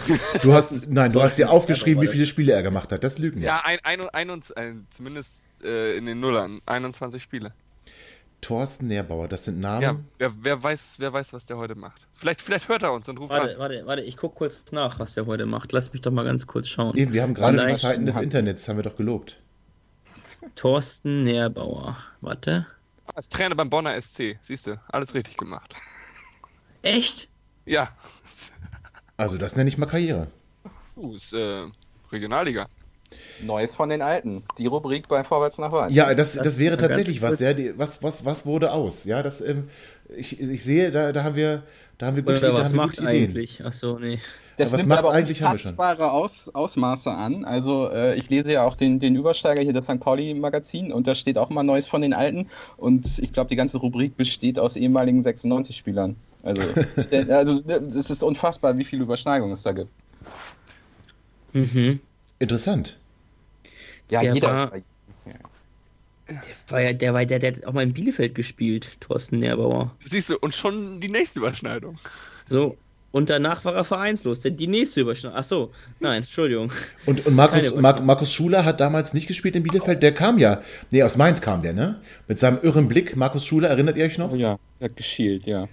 [0.42, 3.04] Du hast, nein, du hast dir aufgeschrieben, wie viele Spiele er gemacht hat.
[3.04, 3.44] Das lügt nicht.
[3.44, 5.30] Ja, ein, ein, ein, ein, zumindest
[5.62, 6.60] äh, in den Nullern.
[6.64, 7.52] 21 Spiele.
[8.40, 9.82] Thorsten Nährbauer, das sind Namen.
[9.82, 12.02] Ja, wer, wer, weiß, wer weiß, was der heute macht.
[12.14, 13.58] Vielleicht, vielleicht hört er uns und ruft Warte, an.
[13.58, 15.70] warte, warte, ich gucke kurz nach, was der heute macht.
[15.72, 16.96] Lass mich doch mal ganz kurz schauen.
[16.96, 19.38] Eben, wir haben gerade die Zeiten des Internets, haben wir doch gelobt.
[20.54, 21.96] Thorsten Nährbauer.
[22.20, 22.66] Warte.
[23.06, 24.38] Ah, Als Trainer beim Bonner SC.
[24.42, 25.74] Siehst du, alles richtig gemacht.
[26.82, 27.28] Echt?
[27.64, 27.90] Ja.
[29.16, 30.28] Also, das nenne ich mal Karriere.
[30.96, 31.66] Uh, ist äh,
[32.10, 32.68] Regionalliga.
[33.40, 34.42] Neues von den Alten.
[34.58, 35.90] Die Rubrik bei Vorwärts nach Weit.
[35.90, 37.52] Ja, das, das, Das wäre tatsächlich was, ja.
[37.54, 39.04] Die, was, was, was wurde aus?
[39.04, 39.68] Ja, das, ähm,
[40.08, 41.62] ich, ich sehe, da, da haben wir,
[41.98, 43.30] da haben wir gute, Oder da was haben wir macht gute Ideen.
[43.30, 43.64] eigentlich?
[43.64, 44.18] Achso, nee.
[44.58, 47.44] Das was nimmt macht aber eigentlich, unfassbare Aus, Ausmaße an.
[47.44, 49.98] Also äh, ich lese ja auch den, den Übersteiger hier, das St.
[50.00, 52.48] Pauli-Magazin, und da steht auch mal Neues von den Alten.
[52.76, 56.16] Und ich glaube, die ganze Rubrik besteht aus ehemaligen 96-Spielern.
[56.42, 56.62] Also,
[57.30, 57.62] also
[57.98, 59.90] es ist unfassbar, wie viele Überschneidungen es da gibt.
[61.52, 62.00] Mhm.
[62.38, 62.98] Interessant.
[64.10, 64.48] Ja, Der jeder.
[64.48, 64.72] war-
[66.68, 69.94] War ja, der, war, der, der hat auch mal in Bielefeld gespielt, Thorsten Nährbauer.
[70.00, 71.96] Siehst du, und schon die nächste Überschneidung.
[72.46, 72.76] So.
[73.12, 74.40] Und danach war er vereinslos.
[74.40, 75.38] Denn die nächste Überschneidung.
[75.38, 76.72] Achso, nein, Entschuldigung.
[77.06, 80.02] Und, und Markus, Mar Markus Schuler hat damals nicht gespielt in Bielefeld.
[80.02, 82.00] Der kam ja, nee, aus Mainz kam der, ne?
[82.26, 83.14] Mit seinem irren Blick.
[83.14, 84.32] Markus Schuler, erinnert ihr euch noch?
[84.32, 85.68] Oh ja, der hat geschielt, ja.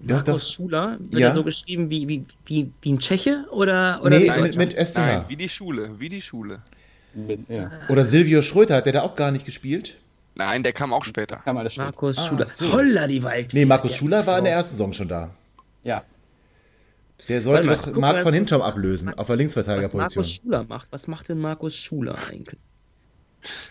[0.00, 1.28] Markus doch- Schuler, wird Ja.
[1.28, 4.96] er so geschrieben wie, wie, wie, wie ein Tscheche oder, oder Nee, mit, mit SCH.
[4.96, 6.60] Nein, wie die Schule, wie die Schule.
[7.14, 7.70] Mit, ja.
[7.88, 9.96] Oder Silvio Schröter, hat der da auch gar nicht gespielt?
[10.36, 11.40] Nein, der kam auch später.
[11.44, 11.54] Schon.
[11.84, 12.46] Markus Ah, Schuler.
[12.46, 12.70] so.
[12.72, 13.54] Holla die Wald.
[13.54, 15.30] Nee, Markus Schuler war in der ersten Saison schon da.
[15.82, 16.04] Ja.
[17.28, 18.34] Der sollte mal, doch guck Marc von.
[18.34, 20.24] Hintom ablösen, auf der was Markus Linksverteidigerposition.
[20.24, 20.88] Schuler macht.
[20.90, 22.58] Was macht denn Markus Schuler eigentlich?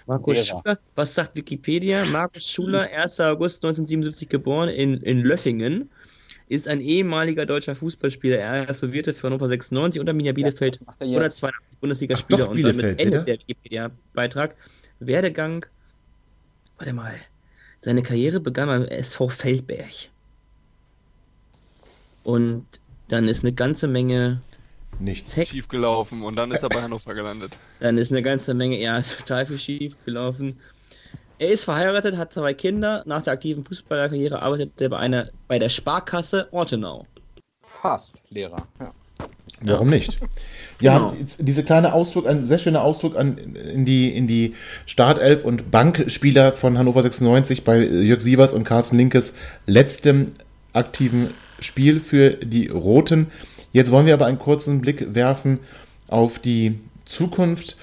[0.05, 0.45] Markus Lehrer.
[0.45, 2.03] Schuler, was sagt Wikipedia?
[2.05, 3.19] Markus Schuler, 1.
[3.19, 5.89] August 1977 geboren in, in Löffingen,
[6.47, 8.37] ist ein ehemaliger deutscher Fußballspieler.
[8.37, 11.01] Er absolvierte für Hannover 96 und Arminia Bielefeld jetzt?
[11.01, 14.55] 182 Bundesligaspiele Ach doch, und damit Bielefeld, endet der Wikipedia-Beitrag.
[14.99, 15.65] Werdegang,
[16.77, 17.15] warte mal,
[17.81, 20.09] seine Karriere begann beim SV Feldberg.
[22.23, 22.65] Und
[23.07, 24.41] dann ist eine ganze Menge
[24.99, 25.35] Nichts.
[25.35, 27.57] Text, Schief gelaufen und dann ist er bei Hannover gelandet.
[27.79, 30.59] dann ist eine ganze Menge, ja, total viel schief gelaufen.
[31.37, 33.03] Er ist verheiratet, hat zwei Kinder.
[33.05, 37.05] Nach der aktiven Fußballerkarriere arbeitet er bei, einer, bei der Sparkasse Ortenau.
[37.81, 38.65] Fast Lehrer.
[38.79, 38.93] Ja.
[39.61, 40.17] Warum nicht?
[40.79, 41.15] Ja, Genau.
[41.39, 46.51] diese kleine Ausflug, ein sehr schöner Ausflug an, in, die, in die Startelf und Bankspieler
[46.51, 49.33] von Hannover 96 bei Jörg Sievers und Carsten Linkes
[49.65, 50.29] letztem
[50.73, 53.27] aktiven Spiel für die Roten.
[53.71, 55.59] Jetzt wollen wir aber einen kurzen Blick werfen
[56.07, 57.77] auf die Zukunft.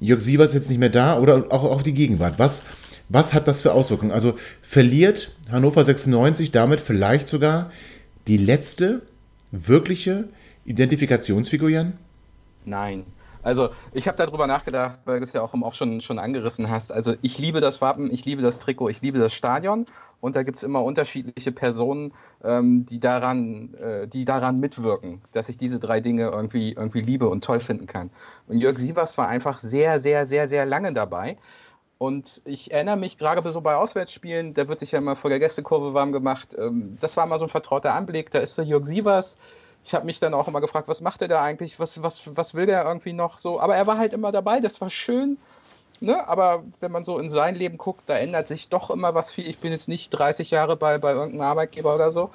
[0.00, 2.38] Jörg Sievers ist jetzt nicht mehr da oder auch auf die Gegenwart.
[2.38, 2.62] Was,
[3.08, 4.12] was hat das für Auswirkungen?
[4.12, 7.70] Also verliert Hannover 96 damit vielleicht sogar
[8.26, 9.02] die letzte
[9.50, 10.28] wirkliche
[10.64, 11.94] Identifikationsfigur, Jan?
[12.64, 13.04] Nein.
[13.42, 16.92] Also ich habe darüber nachgedacht, weil du es ja auch, auch schon, schon angerissen hast.
[16.92, 19.86] Also ich liebe das Wappen, ich liebe das Trikot, ich liebe das Stadion
[20.20, 22.12] und da gibt es immer unterschiedliche Personen,
[22.42, 27.28] ähm, die, daran, äh, die daran mitwirken, dass ich diese drei Dinge irgendwie, irgendwie liebe
[27.28, 28.10] und toll finden kann.
[28.48, 31.36] Und Jörg Sievers war einfach sehr, sehr, sehr, sehr lange dabei.
[31.98, 35.40] Und ich erinnere mich gerade so bei Auswärtsspielen, da wird sich ja immer vor der
[35.40, 36.48] Gästekurve warm gemacht.
[36.56, 38.30] Ähm, das war mal so ein vertrauter Anblick.
[38.30, 39.36] Da ist der Jörg Sievers.
[39.84, 41.80] Ich habe mich dann auch immer gefragt, was macht er da eigentlich?
[41.80, 43.60] Was, was, was will der irgendwie noch so?
[43.60, 45.38] Aber er war halt immer dabei, das war schön.
[46.00, 46.26] Ne?
[46.28, 49.46] Aber wenn man so in sein Leben guckt, da ändert sich doch immer was viel.
[49.48, 52.30] Ich bin jetzt nicht 30 Jahre bei, bei irgendeinem Arbeitgeber oder so.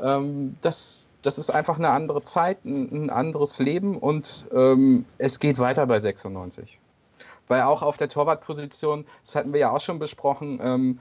[0.00, 5.40] Ähm, das, das ist einfach eine andere Zeit, ein, ein anderes Leben und ähm, es
[5.40, 6.78] geht weiter bei 96.
[7.48, 10.98] Weil auch auf der Torwartposition, das hatten wir ja auch schon besprochen, ähm,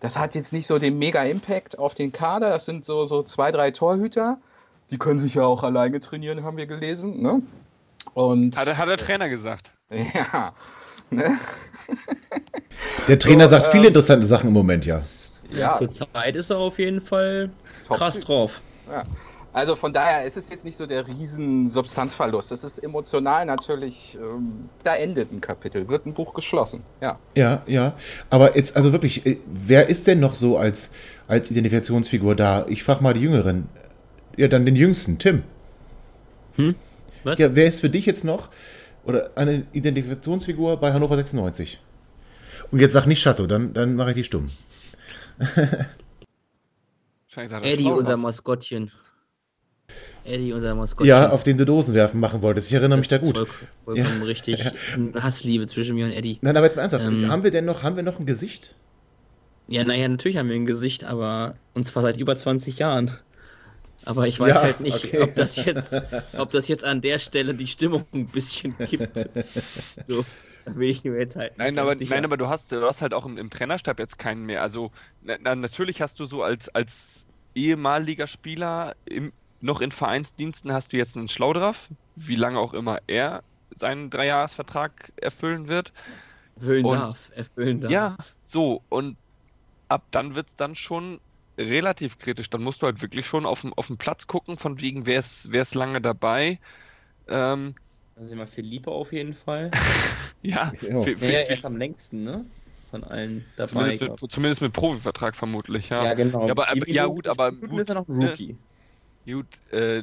[0.00, 2.50] das hat jetzt nicht so den Mega-Impact auf den Kader.
[2.50, 4.38] Das sind so, so zwei, drei Torhüter.
[4.90, 7.20] Die können sich ja auch alleine trainieren, haben wir gelesen.
[7.20, 7.42] Ne?
[8.14, 9.74] Und Hat, hat der Trainer gesagt.
[9.90, 10.54] ja,
[11.10, 11.38] ne?
[13.08, 15.02] Der Trainer So, sagt ähm, viele interessante Sachen im Moment, ja.
[15.50, 17.50] ja, Zurzeit ist er auf jeden Fall
[17.88, 18.26] Top krass Typ.
[18.26, 18.60] drauf.
[18.90, 19.04] Ja.
[19.52, 22.52] Also von daher ist es jetzt nicht so der riesen Substanzverlust.
[22.52, 26.84] Es ist emotional natürlich, ähm, da endet ein Kapitel, wird ein Buch geschlossen.
[27.00, 27.14] Ja.
[27.34, 27.94] Ja, ja.
[28.30, 30.92] Aber jetzt, also wirklich, äh, wer ist denn noch so als,
[31.26, 32.64] als Identifikationsfigur da?
[32.68, 33.68] Ich frage mal die Jüngeren.
[34.36, 35.42] Ja, dann den Jüngsten, Tim.
[36.54, 36.76] Hm?
[37.24, 37.38] Was?
[37.38, 38.50] Ja, wer ist für dich jetzt noch
[39.04, 41.80] oder eine Identifikationsfigur bei Hannover 96?
[42.70, 44.50] Und jetzt sag nicht Chateau, dann, dann mache ich die stumm.
[47.62, 48.16] Eddie, unser.
[48.16, 48.90] Maskottchen.
[50.24, 51.08] Eddie, unser Maskottchen.
[51.08, 52.68] Ja, auf den du Dosen werfen machen wolltest.
[52.68, 53.36] Ich erinnere mich da Das gut.
[53.36, 53.46] Voll,
[53.84, 54.70] vollkommen richtig.
[54.94, 56.38] Eine Hassliebe zwischen mir und Eddie.
[56.42, 57.06] Nein, aber jetzt mal ernsthaft.
[57.06, 57.28] Ähm.
[57.28, 58.74] haben wir denn noch, haben wir noch ein Gesicht?
[59.68, 63.12] Ja, naja, natürlich haben wir ein Gesicht, aber und zwar seit über 20 Jahren.
[64.04, 65.20] Aber ich weiß Ja, halt nicht, okay.
[65.20, 65.94] ob das jetzt,
[66.36, 69.28] ob das jetzt an der Stelle die Stimmung ein bisschen kippt.
[70.06, 70.24] So,
[70.64, 71.52] bin ich mir jetzt halt.
[71.56, 72.14] Nein, aber, sicher.
[72.14, 74.62] nein, aber du hast, du hast halt auch im, im Trainerstab jetzt keinen mehr.
[74.62, 80.72] Also, na, na, natürlich hast du so als, als ehemaliger Spieler im, noch in Vereinsdiensten
[80.72, 83.44] hast du jetzt einen Schlaudraff, wie lange auch immer er
[83.76, 85.92] seinen Dreijahresvertrag erfüllen wird.
[86.56, 87.90] erfüllen und- darf, erfüllen darf.
[87.92, 89.18] Ja, so, und
[89.88, 91.20] ab dann wird es dann schon
[91.60, 92.50] relativ kritisch.
[92.50, 95.20] Dann musst du halt wirklich schon auf dem, auf dem Platz gucken, von wegen, wer
[95.20, 96.60] ist, wer ist lange dabei.
[97.28, 97.74] Ähm,
[98.16, 99.70] Also immer Philippe auf jeden Fall.
[100.42, 100.90] ja, Ja.
[100.92, 102.44] für, Ja, für, ja, er ist am längsten, ne?
[102.90, 103.70] Von allen dabei.
[103.70, 106.04] zumindest, mit, zumindest mit Profivertrag vermutlich, ja.
[106.04, 106.46] Ja, genau.
[106.46, 108.32] Ja, aber- ja, gut, aber gut gut, ist er noch ne?
[108.32, 108.58] Rookie.
[109.26, 110.02] Gut, äh,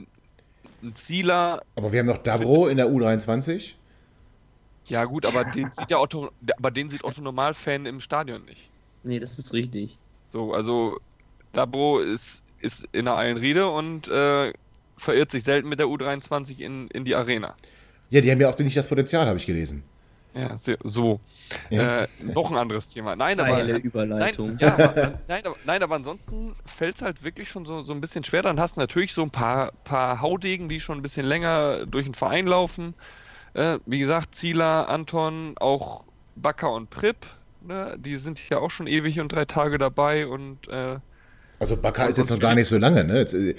[0.84, 3.78] ein Zieler, Aber wir haben noch Dabro in der U23.
[4.88, 8.72] ja gut, aber den sieht der Otto, aber den sieht Otto Normalfan im Stadion nicht.
[9.04, 10.00] Nee, das ist richtig.
[10.30, 10.98] So, also
[11.54, 14.54] Dabro ist, ist in der Eilenriede und äh,
[14.98, 17.56] verirrt sich selten mit der U23 in, in die Arena.
[18.10, 19.84] Ja, die haben ja auch nicht das Potenzial, habe ich gelesen.
[20.34, 21.20] Ja, so.
[21.70, 22.04] Ja.
[22.04, 23.16] Äh, noch ein anderes Thema.
[23.16, 23.50] Nein, aber.
[23.50, 24.58] Geile Nein, Überleitung.
[24.60, 28.02] ja, aber, nein, aber, nein, aber ansonsten fällt es halt wirklich schon so, so ein
[28.02, 28.44] bisschen schwer.
[28.44, 32.06] Dann hast du natürlich so ein paar, paar Haudegen, die schon ein bisschen länger durch
[32.06, 32.94] den Verein laufen.
[33.56, 36.04] Äh, wie gesagt, Zieler, Anton, auch
[36.36, 37.26] Bakker und Pripp.
[37.62, 37.98] Ne?
[37.98, 40.98] Die sind ja auch schon ewig und drei Tage dabei und äh,
[41.60, 43.20] Also Und- ist jetzt noch gar nicht so lange, ne?
[43.20, 43.56] Jetzt, äh,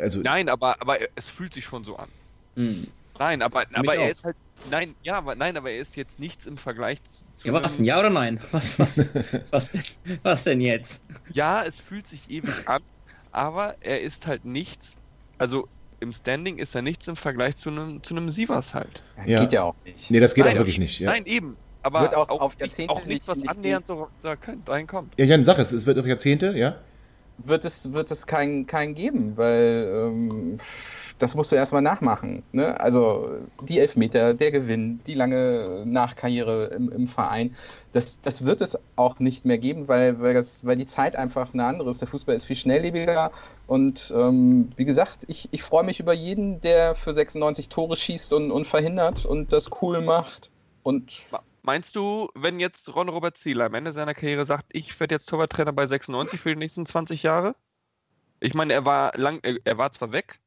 [0.00, 2.08] also, nein, aber, aber es fühlt sich schon so an.
[2.56, 2.86] Hm.
[3.18, 3.96] Nein, aber, aber auch.
[3.96, 4.36] er ist halt.
[4.70, 6.98] Nein, ja, aber nein, aber er ist jetzt nichts im Vergleich
[7.34, 7.48] zu.
[7.48, 7.86] Ja, was denn?
[7.86, 8.38] Ja oder nein?
[8.52, 9.10] Was, was,
[9.50, 9.82] was, denn,
[10.22, 11.02] was denn jetzt?
[11.32, 12.82] Ja, es fühlt sich ewig an,
[13.32, 14.96] aber er ist halt nichts,
[15.38, 15.66] also
[16.00, 19.02] im Standing ist er nichts im Vergleich zu einem zu einem Sievers halt.
[19.26, 19.40] Ja.
[19.40, 20.10] Geht ja auch nicht.
[20.10, 20.98] nee, das geht Nein, auch wirklich nicht.
[21.00, 21.56] Ja, Nein, eben.
[21.82, 24.86] Aber Wird auch, auch auf nicht, Jahrzehnte auch nichts, was annähernd so da könnt, dahin
[24.86, 25.14] kommt.
[25.18, 26.76] ja Jan, sag es, es wird auf Jahrzehnte, ja?
[27.44, 30.60] Wird es, wird es keinen kein geben, weil ähm,
[31.20, 32.42] das musst du erstmal nachmachen.
[32.52, 32.80] Ne?
[32.80, 33.30] Also
[33.68, 37.54] die Elfmeter, der Gewinn, die lange Nachkarriere im, im Verein,
[37.92, 41.52] das, das wird es auch nicht mehr geben, weil, weil, das, weil die Zeit einfach
[41.52, 42.00] eine andere ist.
[42.00, 43.32] Der Fußball ist viel schnelllebiger
[43.66, 48.32] und ähm, wie gesagt, ich, ich freue mich über jeden, der für 96 Tore schießt
[48.32, 50.50] und, und verhindert und das cool macht.
[50.82, 51.12] Und
[51.62, 55.26] Meinst du, wenn jetzt Ron Robert Zieler am Ende seiner Karriere sagt, ich werde jetzt
[55.26, 57.54] Torwarttrainer bei 96 für die nächsten 20 Jahre?
[58.40, 60.40] Ich meine, er war lang, er, er war zwar weg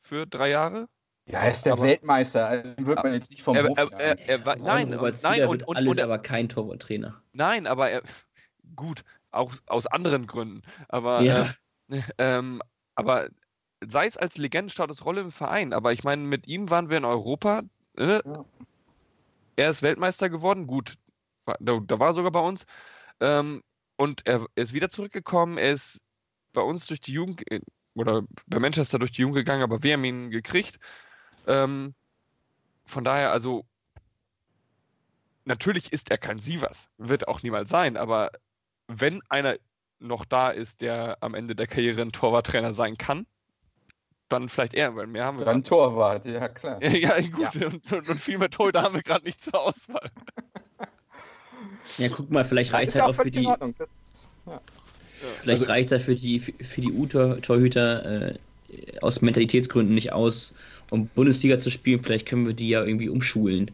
[0.00, 0.88] für drei Jahre.
[1.26, 3.76] ja, er ist der Aber- Weltmeister, also den wird man jetzt nicht vom Er, Hof
[3.78, 6.18] er, er, er war, Ron nein, Robert und, nein, Zieler und, und, alles und, aber
[6.18, 7.20] kein Torwarttrainer.
[7.32, 8.02] Nein, aber er,
[8.76, 9.02] gut,
[9.32, 10.62] auch aus anderen Gründen.
[10.88, 11.50] Aber, Ja.
[11.88, 12.62] äh, ähm,
[12.94, 13.28] aber
[13.84, 17.62] sei es als Legendenstatusrolle im Verein, aber ich meine, mit ihm waren wir in Europa.
[17.98, 18.44] Äh, Ja.
[19.60, 20.94] Er ist Weltmeister geworden, gut,
[21.44, 22.64] da, da war er sogar bei uns.
[23.20, 23.62] Ähm,
[23.96, 25.58] und er ist wieder zurückgekommen.
[25.58, 26.00] Er ist
[26.54, 27.42] bei uns durch die Jugend
[27.92, 30.78] oder bei Manchester durch die Jugend gegangen, aber wir haben ihn gekriegt.
[31.46, 31.94] Ähm,
[32.86, 33.66] von daher, also
[35.44, 38.30] natürlich ist er kein Sievers, wird auch niemals sein, aber
[38.86, 39.58] wenn einer
[39.98, 43.26] noch da ist, der am Ende der Karriere ein Torwarttrainer sein kann,
[44.30, 46.82] dann vielleicht er, weil mehr haben wir Dann Torwart, ja klar.
[46.82, 50.10] Ja, gut, Und, und, und viel mehr Torhüter haben wir gerade nicht zur Auswahl.
[51.98, 53.74] Ja, guck mal, vielleicht reicht Ist halt ja auch für die, Ordnung.
[53.78, 53.88] Das-
[55.40, 58.38] vielleicht Also- reicht halt für die, für die U-Torhüter äh,
[59.02, 60.54] aus Mentalitätsgründen nicht aus,
[60.90, 62.02] um Bundesliga zu spielen.
[62.02, 63.70] Vielleicht können wir die ja irgendwie umschulen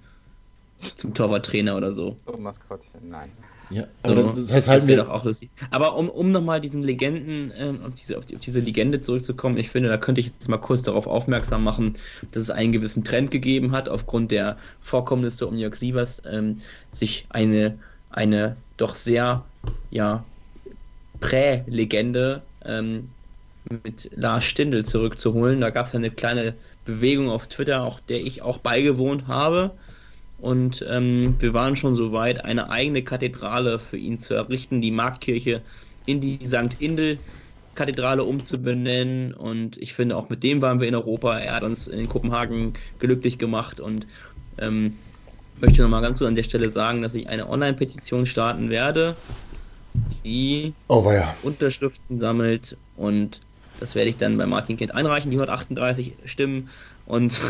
[0.94, 2.16] zum Torwarttrainer oder so.
[2.26, 3.30] So, Maskottchen, nein.
[3.68, 5.50] Ja, So, aber das, das heißt, das halten wäre doch auch lustig.
[5.70, 9.56] Aber um, um nochmal diesen Legenden, ähm, auf, diese, auf, die, auf diese Legende zurückzukommen,
[9.56, 11.94] ich finde, da könnte ich jetzt mal kurz darauf aufmerksam machen,
[12.30, 16.58] dass es einen gewissen Trend gegeben hat, aufgrund der Vorkommnisse um Jörg Sievers, ähm,
[16.92, 17.78] sich eine,
[18.10, 19.44] eine doch sehr,
[19.90, 20.24] ja,
[21.20, 23.08] Prä-Legende ähm,
[23.84, 25.60] mit Lars Stindl zurückzuholen.
[25.60, 29.72] Da gab es eine kleine Bewegung auf Twitter, auch der ich auch beigewohnt habe.
[30.38, 34.90] Und ähm, wir waren schon so weit, eine eigene Kathedrale für ihn zu errichten, die
[34.90, 35.62] Marktkirche
[36.04, 36.80] in die St.
[36.80, 39.32] Indel-Kathedrale umzubenennen.
[39.32, 41.38] Und ich finde, auch mit dem waren wir in Europa.
[41.38, 44.06] Er hat uns in Kopenhagen glücklich gemacht und
[44.58, 44.94] ähm,
[45.60, 49.16] möchte nochmal ganz kurz an der Stelle sagen, dass ich eine Online-Petition starten werde,
[50.24, 51.10] die oh.
[51.42, 53.40] Unterschriften sammelt und
[53.78, 56.70] das werde ich dann bei Martin Kind einreichen, die 138 Stimmen
[57.06, 57.40] und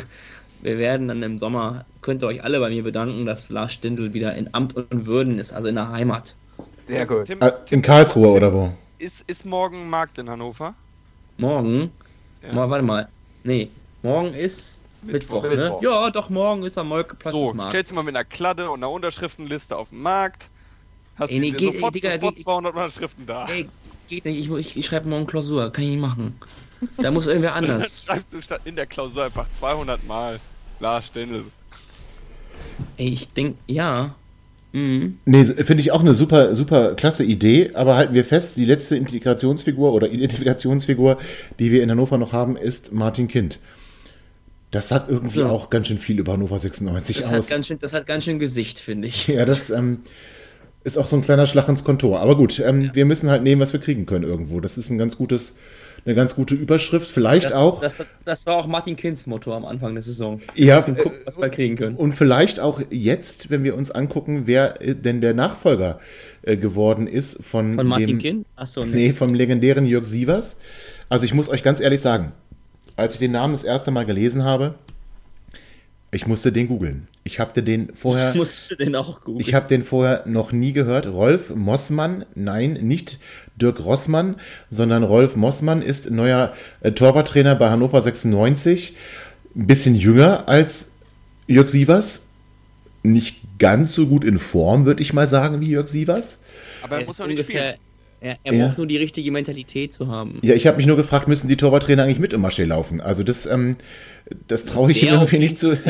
[0.63, 4.13] wir werden dann im Sommer, könnt ihr euch alle bei mir bedanken, dass Lars Stindl
[4.15, 6.35] wieder in Amt und Würden ist, also in der Heimat.
[6.87, 7.27] Sehr gut.
[7.27, 8.73] Tim, Ah, in Karlsruhe oder wo?
[8.99, 10.75] ist, ist morgen Markt in Hannover?
[11.39, 11.91] Morgen?
[12.43, 12.53] Ja.
[12.55, 13.09] Mal, warte mal.
[13.45, 13.69] Nee,
[14.03, 15.57] morgen ist Mittwoch, Mittwoch, ne?
[15.65, 15.83] Mittwoch.
[15.83, 17.73] Ja, doch, morgen ist am Molkeplatz So, Markt.
[17.73, 20.49] stellst du mal mit einer Kladde und einer Unterschriftenliste auf den Markt.
[21.17, 23.47] Hast Ey, nee, du geht- sofort, Digga, sofort geht- 200 Unterschriften da.
[23.47, 23.69] Ey,
[24.09, 26.39] geht nicht, ich, ich, ich schreibe morgen Klausur, kann ich nicht machen.
[26.99, 28.05] Da muss irgendwer Dann anders.
[28.07, 30.41] schreibst du statt in der Klausur einfach 200 Mal
[30.81, 31.45] Lars Stendel.
[32.97, 34.15] Ey, ich denk, ja.
[34.73, 35.19] Mhm.
[35.25, 38.97] Nee, finde ich auch eine super, super klasse Idee, aber halten wir fest, die letzte
[38.97, 41.19] Integrationsfigur oder Identifikationsfigur,
[41.59, 43.59] die wir in Hannover noch haben, ist Martin Kind.
[44.71, 45.49] Das sagt irgendwie Ja.
[45.49, 47.33] auch ganz schön viel über Hannover 96 Das aus.
[47.33, 49.29] hat, ganz schön, das hat ganz schön Gesicht, finde ich.
[49.29, 50.01] Ja, das ähm,
[50.85, 52.21] ist auch so ein kleiner Schlag ins Kontor.
[52.21, 54.61] Aber gut, ähm, wir müssen halt nehmen, was wir kriegen können irgendwo.
[54.61, 55.55] Das ist ein ganz gutes,
[56.07, 57.11] eine ganz gute Überschrift.
[57.11, 57.81] Vielleicht Das, auch.
[57.81, 60.41] das, das war auch Martin Kinds Motto am Anfang der Saison.
[60.55, 61.97] Ja, gucken, äh, was wir kriegen können.
[61.97, 65.99] Und vielleicht auch jetzt, wenn wir uns angucken, wer äh, denn der Nachfolger
[66.43, 68.47] äh, geworden ist von, Von Martin dem, Kind?
[68.55, 70.57] Achso, Nee, vom legendären Jörg Sievers.
[71.09, 72.33] Also ich muss euch ganz ehrlich sagen,
[72.95, 74.75] als ich den Namen das erste Mal gelesen habe,
[76.17, 77.07] ich musste den googeln.
[77.25, 79.41] Ich habe den vorher, Ich musste den auch googeln.
[79.47, 81.07] ich habe den vorher noch nie gehört.
[81.07, 83.19] Rolf Mossmann, nein, nicht
[83.57, 84.37] Dirk Rossmann,
[84.71, 88.95] sondern Rolf Mossmann ist neuer äh, Torwarttrainer bei Hannover 96.
[89.55, 90.91] Ein bisschen jünger als
[91.47, 92.23] Jörg Sievers.
[93.03, 96.39] Nicht ganz so gut in Form, würde ich mal sagen, wie Jörg Sievers.
[96.83, 97.81] Aber er Er muss ja nicht ungefähr- spielen.
[98.21, 98.67] Er, er Ja.
[98.67, 100.39] braucht nur die richtige Mentalität zu haben.
[100.43, 103.01] Ja, ich habe mich nur gefragt, müssen die Torwarttrainer eigentlich mit im Marché laufen?
[103.01, 103.77] Also das, ähm,
[104.49, 105.77] das traue ich ihm irgendwie nicht zu.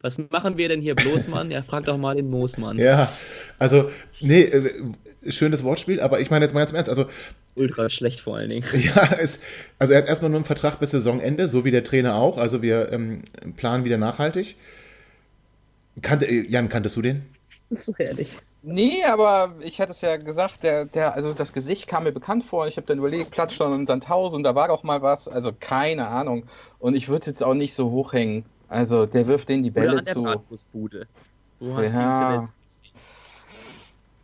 [0.00, 1.50] Was machen wir denn hier bloß, Mann?
[1.50, 2.78] Ja, frag doch mal den Moosmann.
[2.78, 3.12] ja,
[3.58, 3.90] also,
[4.20, 4.72] nee, äh,
[5.28, 7.06] schönes Wortspiel, aber ich meine jetzt mal ganz im Ernst, also,
[7.56, 8.64] Ultra schlecht vor allen Dingen.
[8.94, 9.40] ja, es,
[9.80, 12.62] also er hat erstmal nur einen Vertrag bis Saisonende, so wie der Trainer auch, also
[12.62, 13.22] wir ähm,
[13.56, 14.54] planen wieder nachhaltig.
[16.00, 17.22] Kannte, äh, Jan, kanntest du den?
[17.68, 18.38] Das ist ehrlich.
[18.70, 22.44] Nee, aber ich hatte es ja gesagt, der, der, also das Gesicht kam mir bekannt
[22.44, 22.66] vor.
[22.66, 25.26] Ich habe dann überlegt, Platzstand in Sandhausen, da war doch mal was.
[25.26, 26.44] Also keine Ahnung.
[26.78, 28.44] Und ich würde jetzt auch nicht so hochhängen.
[28.68, 30.22] Also der wirft denen die Oder Bälle an der zu.
[30.22, 31.06] Bratwurstbude.
[31.60, 32.14] Wo hast du ihn Ja.
[32.14, 32.92] zuletzt gesehen?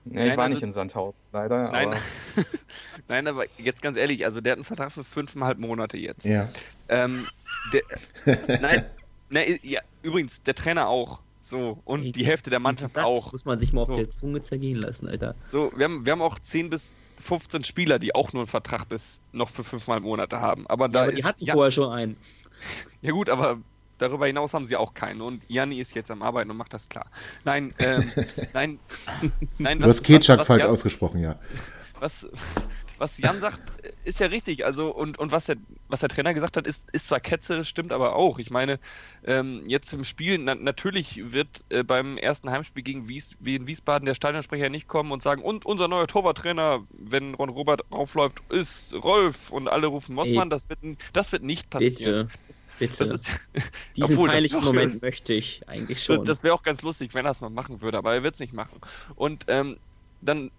[0.05, 1.71] Nee, ich Nein, war also- nicht in Sandhausen, leider.
[1.71, 1.89] Nein.
[1.89, 1.97] Aber
[3.09, 6.25] Nein, aber jetzt ganz ehrlich, also der hat einen Vertrag für fünfeinhalb Monate jetzt.
[6.27, 6.49] Ja.
[6.91, 7.27] Ähm,
[7.73, 7.83] der,
[8.61, 8.85] nein,
[9.31, 11.21] nein, ja, übrigens, der Trainer auch.
[11.45, 13.33] So, und die Hälfte der Mannschaft Das auch.
[13.33, 13.97] muss man sich mal auf So.
[13.97, 15.35] der Zunge zergehen lassen, Alter.
[15.51, 16.91] So, wir haben, wir haben auch 10 bis
[17.21, 20.67] 15 Spieler, die auch nur einen Vertrag bis noch für fünfeinhalb Monate haben.
[20.69, 22.17] Aber da Ja, aber die ist, hatten ja, vorher schon einen.
[23.03, 23.59] ja gut, aber
[23.99, 25.21] darüber hinaus haben sie auch keinen.
[25.21, 27.07] Und Janni ist jetzt am Arbeiten und macht das klar.
[27.45, 28.11] Nein, ähm,
[28.55, 28.79] nein,
[29.59, 29.79] nein.
[29.81, 31.39] Du hast Ketchup falsch ausgesprochen, ja.
[32.01, 32.27] was,
[33.05, 33.61] was Jan sagt,
[34.05, 34.65] ist ja richtig.
[34.65, 35.57] Also, und, und was, der,
[35.89, 38.39] was der Trainer gesagt hat, ist, ist zwar Ketze, das stimmt aber auch.
[38.39, 38.79] Ich meine,
[39.27, 43.67] ähm, jetzt im Spiel, na, natürlich wird äh, beim ersten Heimspiel gegen Wies, wie in
[43.67, 48.41] Wiesbaden der Stadionsprecher nicht kommen und sagen, und unser neuer Torwarttrainer, wenn Ron Robert aufläuft,
[48.51, 50.49] ist Rolf und alle rufen Mossmann.
[50.49, 50.79] Das wird,
[51.13, 52.31] das wird nicht passieren.
[52.79, 53.15] Bitte, Das bitte.
[53.15, 53.31] ist,
[53.97, 56.25] Diesen obwohl, das peinlichen doch- Moment möchte ich eigentlich schon.
[56.25, 58.41] das wäre auch ganz lustig, wenn er es mal machen würde, aber er wird es
[58.41, 58.81] nicht machen.
[59.15, 59.77] Und ähm,
[60.23, 60.51] dann,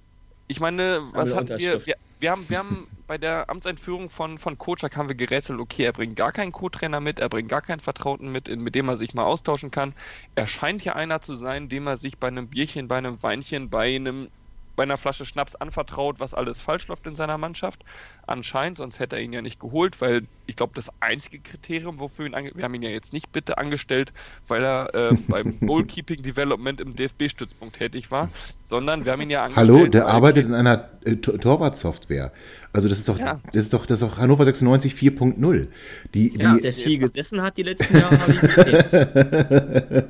[0.48, 1.84] ich meine, was hatten wir?
[1.88, 1.96] Wir?
[2.26, 5.94] Wir haben, wir haben bei der Amtseinführung von, von Kocak haben wir gerätselt, okay, er
[5.94, 9.14] bringt gar keinen Co-Trainer mit, er bringt gar keinen Vertrauten mit, mit dem er sich
[9.14, 9.94] mal austauschen kann.
[10.34, 13.70] Er scheint ja einer zu sein, dem er sich bei einem Bierchen, bei einem Weinchen,
[13.70, 14.32] bei einem
[14.76, 17.86] bei einer Flasche Schnaps anvertraut, was alles falsch läuft in seiner Mannschaft.
[18.28, 22.26] Anscheinend, sonst hätte er ihn ja nicht geholt, weil ich glaube, das einzige Kriterium, wofür
[22.26, 24.14] ihn ange wir haben ihn ja jetzt nicht bitte angestellt,
[24.48, 28.30] weil er äh, beim Goalkeeping Development im DFB-Stützpunkt tätig war,
[28.64, 29.68] sondern wir haben ihn ja angestellt.
[29.70, 32.32] Hallo, der arbeitet in einer äh, Tor- Torwartsoftware.
[32.74, 33.40] Also das ist doch, Ja.
[33.54, 35.68] das ist doch, das ist doch Hannover 96 4.0.
[36.14, 40.04] Die, ja, die, der viel gesessen hat die letzten Jahre, habe ich gesehen.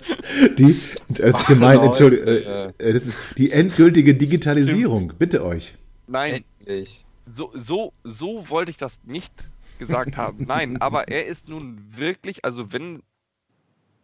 [0.57, 0.75] die,
[1.09, 1.85] das ist gemein, Leute.
[1.87, 5.75] Entschuldigung, äh, äh, das ist die endgültige Digitalisierung, bitte euch.
[6.07, 7.04] Nein, endlich.
[7.25, 9.49] So, so, so wollte ich das nicht
[9.79, 10.43] gesagt haben.
[10.47, 13.01] Nein, aber er ist nun wirklich, also wenn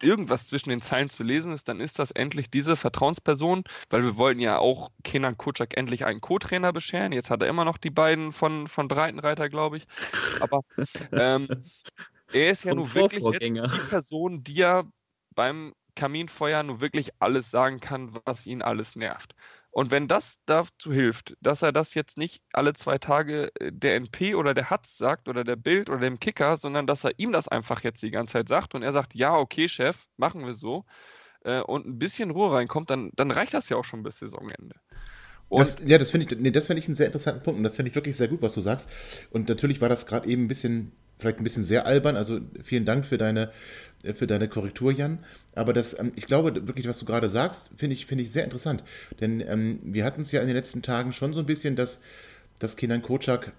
[0.00, 4.16] irgendwas zwischen den Zeilen zu lesen ist, dann ist das endlich diese Vertrauensperson, weil wir
[4.16, 7.12] wollten ja auch Kenan Kutschak endlich einen Co-Trainer bescheren.
[7.12, 9.86] Jetzt hat er immer noch die beiden von, von Breitenreiter, glaube ich.
[10.40, 10.62] Aber
[11.12, 11.48] ähm,
[12.32, 14.82] er ist ja nun wirklich jetzt die Person, die ja
[15.34, 19.34] beim Kaminfeuer nun wirklich alles sagen kann, was ihn alles nervt.
[19.72, 23.96] Und wenn das dazu hilft, dass er das jetzt nicht alle zwei Tage äh, der
[23.96, 27.32] NP oder der Hatz sagt oder der Bild oder dem Kicker, sondern dass er ihm
[27.32, 30.52] das einfach jetzt die ganze Zeit sagt und er sagt, ja, okay, Chef, machen wir
[30.52, 30.84] so
[31.44, 34.76] äh, und ein bisschen Ruhe reinkommt, dann, dann reicht das ja auch schon bis Saisonende.
[35.50, 37.76] Das, ja, das finde ich, nee, das finde ich einen sehr interessanten Punkt und das
[37.76, 38.88] finde ich wirklich sehr gut, was du sagst.
[39.30, 42.16] Und natürlich war das gerade eben ein bisschen, vielleicht ein bisschen sehr albern.
[42.16, 43.52] Also vielen Dank für deine,
[44.14, 45.18] für deine Korrektur, Jan.
[45.54, 48.44] Aber das, ähm, ich glaube wirklich, was du gerade sagst, finde ich, finde ich sehr
[48.44, 48.82] interessant.
[49.20, 52.00] Denn ähm, wir hatten es ja in den letzten Tagen schon so ein bisschen, dass,
[52.58, 53.52] dass Kenan Kocak,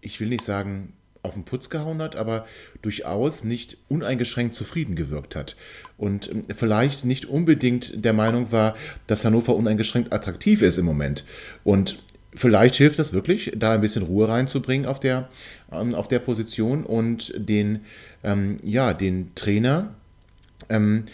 [0.00, 2.46] ich will nicht sagen, auf den Putz gehauen hat, aber
[2.82, 5.56] durchaus nicht uneingeschränkt zufrieden gewirkt hat.
[5.96, 8.74] Und ähm, vielleicht nicht unbedingt der Meinung war,
[9.06, 11.24] dass Hannover uneingeschränkt attraktiv ist im Moment.
[11.62, 12.02] Und
[12.34, 15.28] vielleicht hilft das wirklich, da ein bisschen Ruhe reinzubringen auf der,
[15.70, 17.84] ähm, auf der Position und den,
[18.24, 19.94] ähm, ja, den Trainer
[20.68, 21.04] ähm,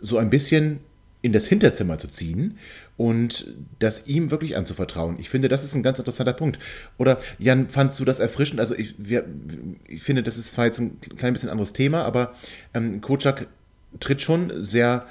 [0.00, 0.80] so ein bisschen
[1.22, 2.58] in das Hinterzimmer zu ziehen
[2.96, 3.46] und
[3.78, 5.18] das ihm wirklich anzuvertrauen.
[5.20, 6.58] Ich finde, das ist ein ganz interessanter Punkt.
[6.98, 8.60] Oder Jan, fandst du das erfrischend?
[8.60, 9.24] Also ich, wir,
[9.86, 12.34] ich finde, das ist zwar jetzt ein klein bisschen anderes Thema, aber
[12.74, 13.46] ähm, Kocak
[14.00, 15.06] tritt schon sehr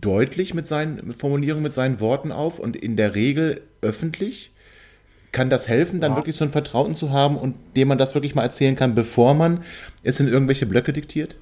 [0.00, 4.52] deutlich mit seinen Formulierungen, mit seinen Worten auf und in der Regel öffentlich.
[5.32, 6.16] Kann das helfen, dann ja.
[6.16, 9.34] wirklich so einen Vertrauten zu haben und dem man das wirklich mal erzählen kann, bevor
[9.34, 9.62] man
[10.02, 11.36] es in irgendwelche Blöcke diktiert?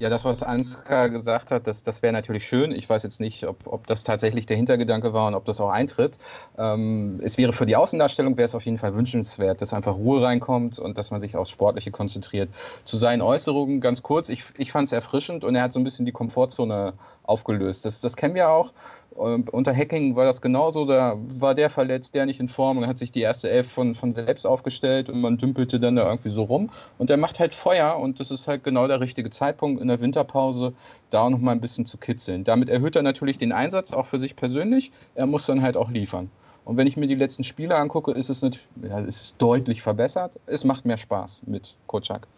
[0.00, 2.70] Ja, das, was Ansgar gesagt hat, das, das wäre natürlich schön.
[2.70, 5.70] Ich weiß jetzt nicht, ob, ob das tatsächlich der Hintergedanke war und ob das auch
[5.70, 6.16] eintritt.
[6.56, 10.22] Ähm, es wäre für die Außendarstellung wäre es auf jeden Fall wünschenswert, dass einfach Ruhe
[10.22, 12.48] reinkommt und dass man sich aufs Sportliche konzentriert.
[12.84, 15.84] Zu seinen Äußerungen ganz kurz, ich, ich fand es erfrischend und er hat so ein
[15.84, 16.92] bisschen die Komfortzone
[17.24, 17.84] aufgelöst.
[17.84, 18.72] Das, das kennen wir auch.
[19.18, 22.86] Und unter Hacking war das genauso, da war der verletzt, der nicht in Form und
[22.86, 26.30] hat sich die erste Elf von, von selbst aufgestellt und man dümpelte dann da irgendwie
[26.30, 26.70] so rum.
[26.98, 30.00] Und der macht halt Feuer und das ist halt genau der richtige Zeitpunkt in der
[30.00, 30.72] Winterpause,
[31.10, 32.44] da auch nochmal ein bisschen zu kitzeln.
[32.44, 35.90] Damit erhöht er natürlich den Einsatz auch für sich persönlich, er muss dann halt auch
[35.90, 36.30] liefern.
[36.64, 40.30] Und wenn ich mir die letzten Spiele angucke, ist es, nicht, ja, ist deutlich verbessert.
[40.46, 42.28] Es macht mehr Spaß mit Kocak.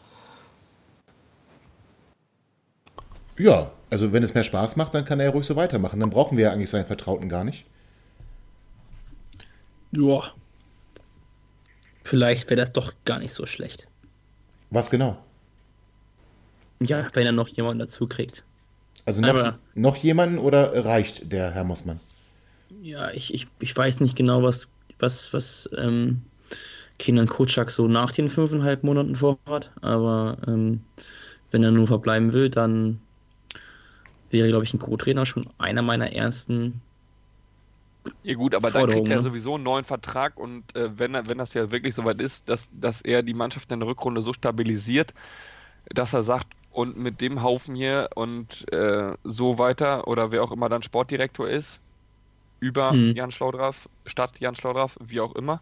[3.41, 5.99] Ja, also wenn es mehr Spaß macht, dann kann er ja ruhig so weitermachen.
[5.99, 7.65] Dann brauchen wir ja eigentlich seinen Vertrauten gar nicht.
[9.93, 10.33] Ja.
[12.05, 13.87] Vielleicht wäre das doch gar nicht so schlecht.
[14.69, 15.17] Was genau?
[16.81, 18.45] Ja, wenn er noch jemanden dazu kriegt.
[19.07, 21.99] Also noch, noch jemanden oder reicht der Herr Mossmann?
[22.83, 24.69] Ja, ich, ich, ich weiß nicht genau, was,
[24.99, 26.21] was, was ähm,
[26.99, 30.83] Kenan Kocak so nach den fünfeinhalb Monaten vorhat, aber ähm,
[31.51, 33.01] wenn er nur verbleiben will, dann
[34.31, 36.81] wäre, glaube ich, ein Co-Trainer schon einer meiner ersten.
[38.23, 39.23] Ja gut, aber dann kriegt er ne?
[39.23, 43.03] sowieso einen neuen Vertrag und äh, wenn, wenn das ja wirklich soweit ist, dass, dass
[43.03, 45.13] er die Mannschaft in der Rückrunde so stabilisiert,
[45.91, 50.53] dass er sagt, und mit dem Haufen hier und äh, so weiter oder wer auch
[50.53, 51.81] immer dann Sportdirektor ist,
[52.61, 53.15] über hm.
[53.17, 55.61] Jan Schlaudraff, statt Jan Schlaudraff, wie auch immer,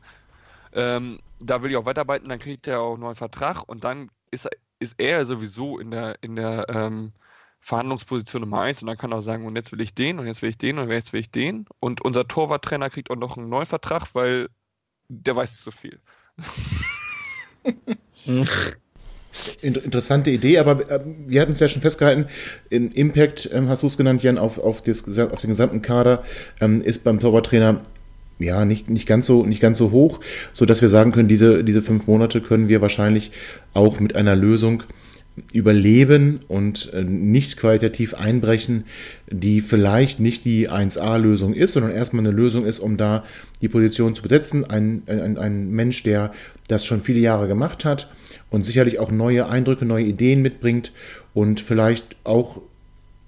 [0.72, 4.10] ähm, da will ich auch weiterarbeiten, dann kriegt er auch einen neuen Vertrag und dann
[4.30, 7.12] ist, ist er sowieso in der, in der ähm,
[7.60, 10.26] Verhandlungsposition Nummer eins und dann kann er auch sagen, und jetzt will ich den und
[10.26, 11.66] jetzt will ich den und jetzt will ich den.
[11.80, 14.48] Und unser Torwarttrainer kriegt auch noch einen neuen Vertrag, weil
[15.08, 15.98] der weiß zu viel.
[19.62, 22.26] Interessante Idee, aber äh, wir hatten es ja schon festgehalten,
[22.70, 26.24] im Impact, ähm, hast du es genannt, Jan, auf, auf, das, auf den gesamten Kader
[26.60, 27.82] ähm, ist beim Torwarttrainer
[28.38, 30.20] ja, nicht, nicht, ganz so, nicht ganz so hoch,
[30.52, 33.32] sodass wir sagen können, diese, diese fünf Monate können wir wahrscheinlich
[33.74, 34.84] auch mit einer Lösung
[35.52, 38.84] überleben und äh, nicht qualitativ einbrechen,
[39.30, 43.24] die vielleicht nicht die 1A-Lösung ist, sondern erstmal eine Lösung ist, um da
[43.60, 44.64] die Position zu besetzen.
[44.64, 46.32] Ein, ein, ein Mensch, der
[46.68, 48.10] das schon viele Jahre gemacht hat
[48.50, 50.92] und sicherlich auch neue Eindrücke, neue Ideen mitbringt
[51.34, 52.60] und vielleicht auch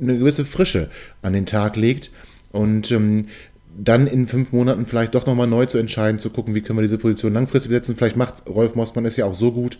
[0.01, 0.91] eine gewisse Frische
[1.23, 2.11] an den Tag legt.
[2.53, 3.27] Und ähm,
[3.82, 6.82] dann in fünf Monaten vielleicht doch nochmal neu zu entscheiden, zu gucken, wie können wir
[6.82, 7.97] diese Position langfristig besetzen.
[7.97, 9.78] Vielleicht macht Rolf Mossmann es ja auch so gut,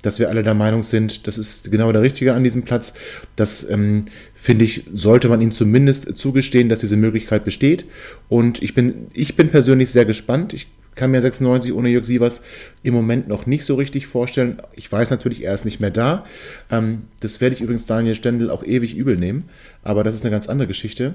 [0.00, 2.94] dass wir alle der Meinung sind, das ist genau der Richtige an diesem Platz.
[3.36, 7.84] Das, ähm, finde ich, sollte man ihm zumindest zugestehen, dass diese Möglichkeit besteht.
[8.28, 10.52] Und ich bin, ich bin persönlich sehr gespannt.
[10.52, 12.42] Ich kann mir 96 ohne Jörg Sievers
[12.82, 14.60] im Moment noch nicht so richtig vorstellen.
[14.74, 16.26] Ich weiß natürlich, er ist nicht mehr da.
[16.70, 19.44] Ähm, das werde ich übrigens Daniel Stendel auch ewig übel nehmen.
[19.82, 21.14] Aber das ist eine ganz andere Geschichte.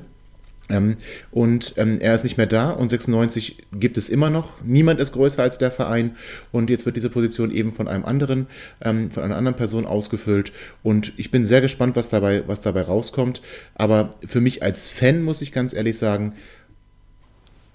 [0.69, 0.97] Ähm,
[1.31, 4.61] und ähm, er ist nicht mehr da und 96 gibt es immer noch.
[4.63, 6.15] Niemand ist größer als der Verein
[6.51, 8.47] und jetzt wird diese Position eben von einem anderen,
[8.81, 10.51] ähm, von einer anderen Person ausgefüllt
[10.83, 13.41] und ich bin sehr gespannt, was dabei, was dabei rauskommt.
[13.75, 16.33] Aber für mich als Fan muss ich ganz ehrlich sagen,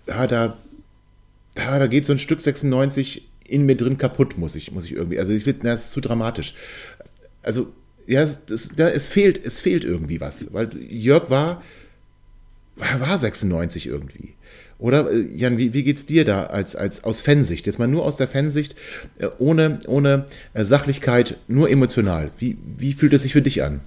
[0.06, 0.56] ja, da,
[1.54, 4.92] da, da geht so ein Stück 96 in mir drin kaputt, muss ich, muss ich
[4.92, 5.18] irgendwie.
[5.18, 6.54] Also ich finde, das ist zu dramatisch.
[7.42, 7.72] Also
[8.06, 11.62] ja, es, das, da, es fehlt, es fehlt irgendwie was, weil Jörg war
[12.76, 14.34] war 96 irgendwie.
[14.78, 17.66] Oder, äh, Jan, wie, wie es dir da als, als aus Fansicht?
[17.66, 18.74] Jetzt mal nur aus der Fansicht,
[19.18, 22.32] äh, ohne, ohne äh, Sachlichkeit, nur emotional.
[22.38, 23.80] Wie, wie fühlt es sich für dich an?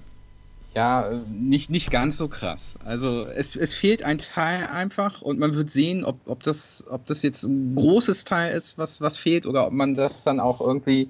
[0.76, 2.76] Ja, nicht, nicht ganz so krass.
[2.84, 7.06] Also es, es fehlt ein Teil einfach und man wird sehen, ob, ob, das, ob
[7.06, 10.60] das jetzt ein großes Teil ist, was, was fehlt oder ob man das dann auch
[10.60, 11.10] irgendwie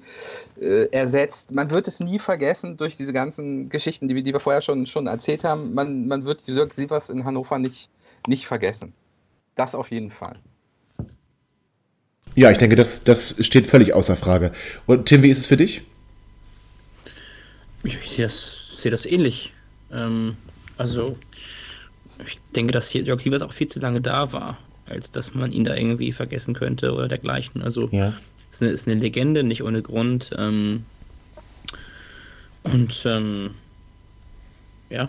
[0.60, 1.50] äh, ersetzt.
[1.50, 4.86] Man wird es nie vergessen durch diese ganzen Geschichten, die, wir, die wir vorher schon,
[4.86, 5.74] schon erzählt haben.
[5.74, 7.88] Man, man wird Jörg Sievers in Hannover nicht,
[8.28, 8.92] nicht vergessen.
[9.56, 10.36] Das auf jeden Fall.
[12.36, 14.52] Ja, ich denke, das, das steht völlig außer Frage.
[14.86, 15.82] Und Tim, wie ist es für dich?
[17.82, 19.54] Ich, sehe das, sehe das ähnlich.
[19.92, 20.36] Ähm,
[20.76, 21.16] also,
[22.26, 25.52] ich denke, dass hier Jörg Sievers auch viel zu lange da war, als dass man
[25.52, 27.62] ihn da irgendwie vergessen könnte oder dergleichen.
[27.62, 28.12] Also, Ja.
[28.50, 30.30] ist eine, ist eine Legende, nicht ohne Grund.
[30.38, 30.84] Ähm,
[32.62, 33.50] und ähm,
[34.90, 35.08] ja,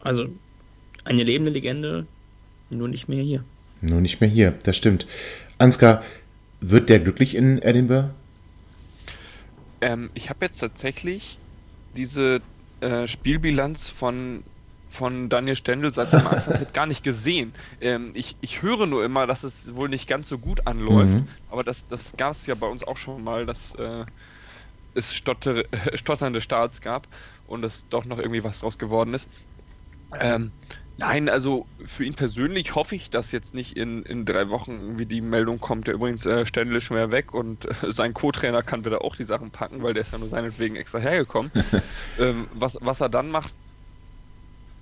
[0.00, 0.26] also
[1.04, 2.06] eine lebende Legende,
[2.70, 3.44] nur nicht mehr hier.
[3.82, 5.06] Nur nicht mehr hier, das stimmt.
[5.58, 6.02] Ansgar,
[6.60, 8.10] wird der glücklich in Edinburgh?
[9.80, 11.38] Ähm, ich habe jetzt tatsächlich
[11.96, 12.40] diese
[12.80, 14.44] äh, Spielbilanz von,
[14.88, 17.54] von Daniel Stendel seit seinem Antritt gar nicht gesehen.
[17.80, 21.28] Ähm, ich, ich höre nur immer, dass es wohl nicht ganz so gut anläuft, Mhm.
[21.46, 24.06] aber das, das gab es ja bei uns auch schon mal, dass äh,
[24.94, 27.08] es stotter, stotternde Starts gab
[27.44, 29.28] und es doch noch irgendwie was draus geworden ist.
[30.18, 30.52] Ähm,
[31.00, 35.06] nein, also für ihn persönlich hoffe ich, dass jetzt nicht in, in drei Wochen irgendwie
[35.06, 38.62] die Meldung kommt, der übrigens äh, Stendel ist schon wieder weg und äh, sein Co-Trainer
[38.62, 41.52] kann wieder auch die Sachen packen, weil der ist ja nur seinetwegen extra hergekommen.
[42.18, 43.54] ähm, was, was er dann macht,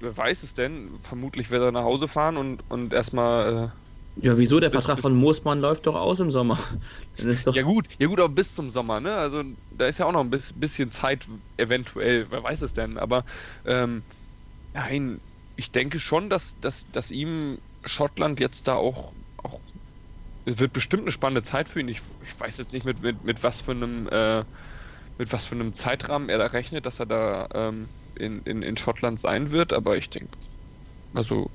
[0.00, 0.98] wer weiß es denn?
[0.98, 3.74] Vermutlich wird er nach Hause fahren und, und erstmal.
[4.16, 4.58] Ja, wieso?
[4.60, 6.58] Der Bis- Vertrag bis- von Moosmann läuft doch aus im Sommer.
[7.16, 7.56] Dann ist Äh, doch.
[7.58, 9.14] ja, gut, ja, gut, aber bis zum Sommer, ne?
[9.16, 11.26] Also da ist ja auch noch ein bis- bisschen Zeit,
[11.56, 13.24] eventuell, wer weiß es denn, aber
[13.64, 14.04] ähm,
[14.72, 15.20] nein,
[15.58, 19.12] ich denke schon, dass, dass, dass ihm Schottland jetzt da auch,
[19.42, 19.60] auch.
[20.44, 21.88] Es wird bestimmt eine spannende Zeit für ihn.
[21.88, 24.44] Ich, ich weiß jetzt nicht, mit, mit, mit was für einem äh,
[25.18, 28.76] mit was für einem Zeitrahmen er da rechnet, dass er da ähm, in, in, in
[28.76, 30.38] Schottland sein wird, aber ich denke,
[31.12, 31.50] also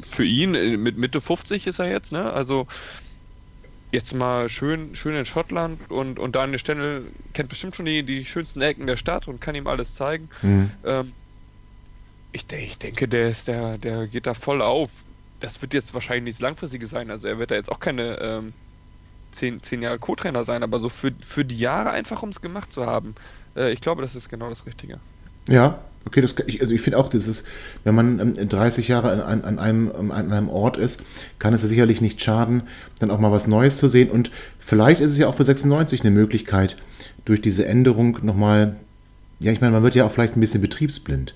[0.00, 2.32] für ihn, äh, mit Mitte 50 ist er jetzt, ne?
[2.32, 2.68] Also
[3.90, 8.24] jetzt mal schön, schön in Schottland und, und Daniel Stendel kennt bestimmt schon die, die
[8.24, 10.28] schönsten Ecken der Stadt und kann ihm alles zeigen.
[10.42, 10.70] Mhm.
[10.84, 11.12] Ähm,
[12.32, 14.90] ich, ich denke, der ist der, der geht da voll auf.
[15.40, 17.10] Das wird jetzt wahrscheinlich nichts Langfristiges sein.
[17.10, 18.52] Also er wird da jetzt auch keine ähm,
[19.32, 22.72] zehn, zehn Jahre Co-Trainer sein, aber so für, für die Jahre einfach, um es gemacht
[22.72, 23.14] zu haben.
[23.56, 24.98] Äh, ich glaube, das ist genau das Richtige.
[25.48, 27.44] Ja, okay, das, ich, also ich finde auch, dieses,
[27.84, 31.02] wenn man ähm, 30 Jahre an, an, an, einem, ähm, an einem Ort ist,
[31.38, 32.64] kann es ja sicherlich nicht schaden,
[32.98, 34.10] dann auch mal was Neues zu sehen.
[34.10, 36.76] Und vielleicht ist es ja auch für 96 eine Möglichkeit,
[37.24, 38.76] durch diese Änderung nochmal,
[39.40, 41.32] ja, ich meine, man wird ja auch vielleicht ein bisschen betriebsblind.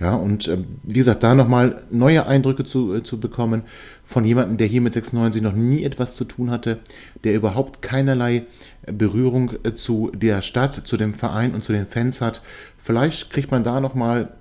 [0.00, 3.62] Ja, und ähm, wie gesagt, da nochmal neue Eindrücke zu, äh, zu bekommen
[4.04, 6.80] von jemandem, der hier mit 96 noch nie etwas zu tun hatte,
[7.22, 8.44] der überhaupt keinerlei
[8.86, 12.42] äh, Berührung äh, zu der Stadt, zu dem Verein und zu den Fans hat.
[12.82, 14.32] Vielleicht kriegt man da nochmal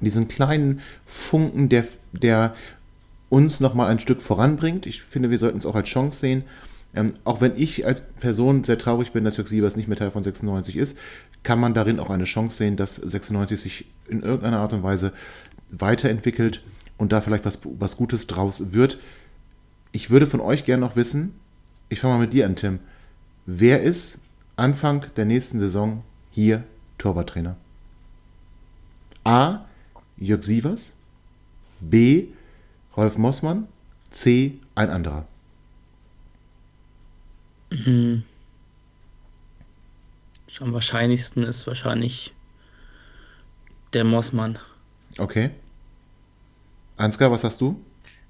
[0.00, 2.56] diesen kleinen Funken, der, der
[3.28, 4.86] uns nochmal ein Stück voranbringt.
[4.86, 6.42] Ich finde, wir sollten es auch als Chance sehen.
[6.96, 10.10] Ähm, auch wenn ich als Person sehr traurig bin, dass Jörg Sievers nicht mehr Teil
[10.10, 10.96] von 96 ist,
[11.44, 15.12] kann man darin auch eine Chance sehen, dass 96 sich in irgendeiner Art und Weise
[15.70, 16.62] weiterentwickelt
[16.98, 18.98] und da vielleicht was, was Gutes draus wird.
[19.92, 21.34] Ich würde von euch gerne noch wissen,
[21.88, 22.80] ich fange mal mit dir an, Tim.
[23.46, 24.18] Wer ist
[24.56, 26.64] Anfang der nächsten Saison hier
[26.98, 27.56] Torwarttrainer?
[29.22, 29.64] A.
[30.16, 30.92] Jörg Sievers.
[31.80, 32.26] B.
[32.96, 33.68] Rolf Mossmann.
[34.10, 34.54] C.
[34.74, 35.26] Ein anderer.
[37.70, 38.24] Mhm.
[40.60, 42.32] Am wahrscheinlichsten ist wahrscheinlich
[43.92, 44.58] der Mossmann.
[45.18, 45.50] Okay.
[46.96, 47.80] Ansgar, was sagst du?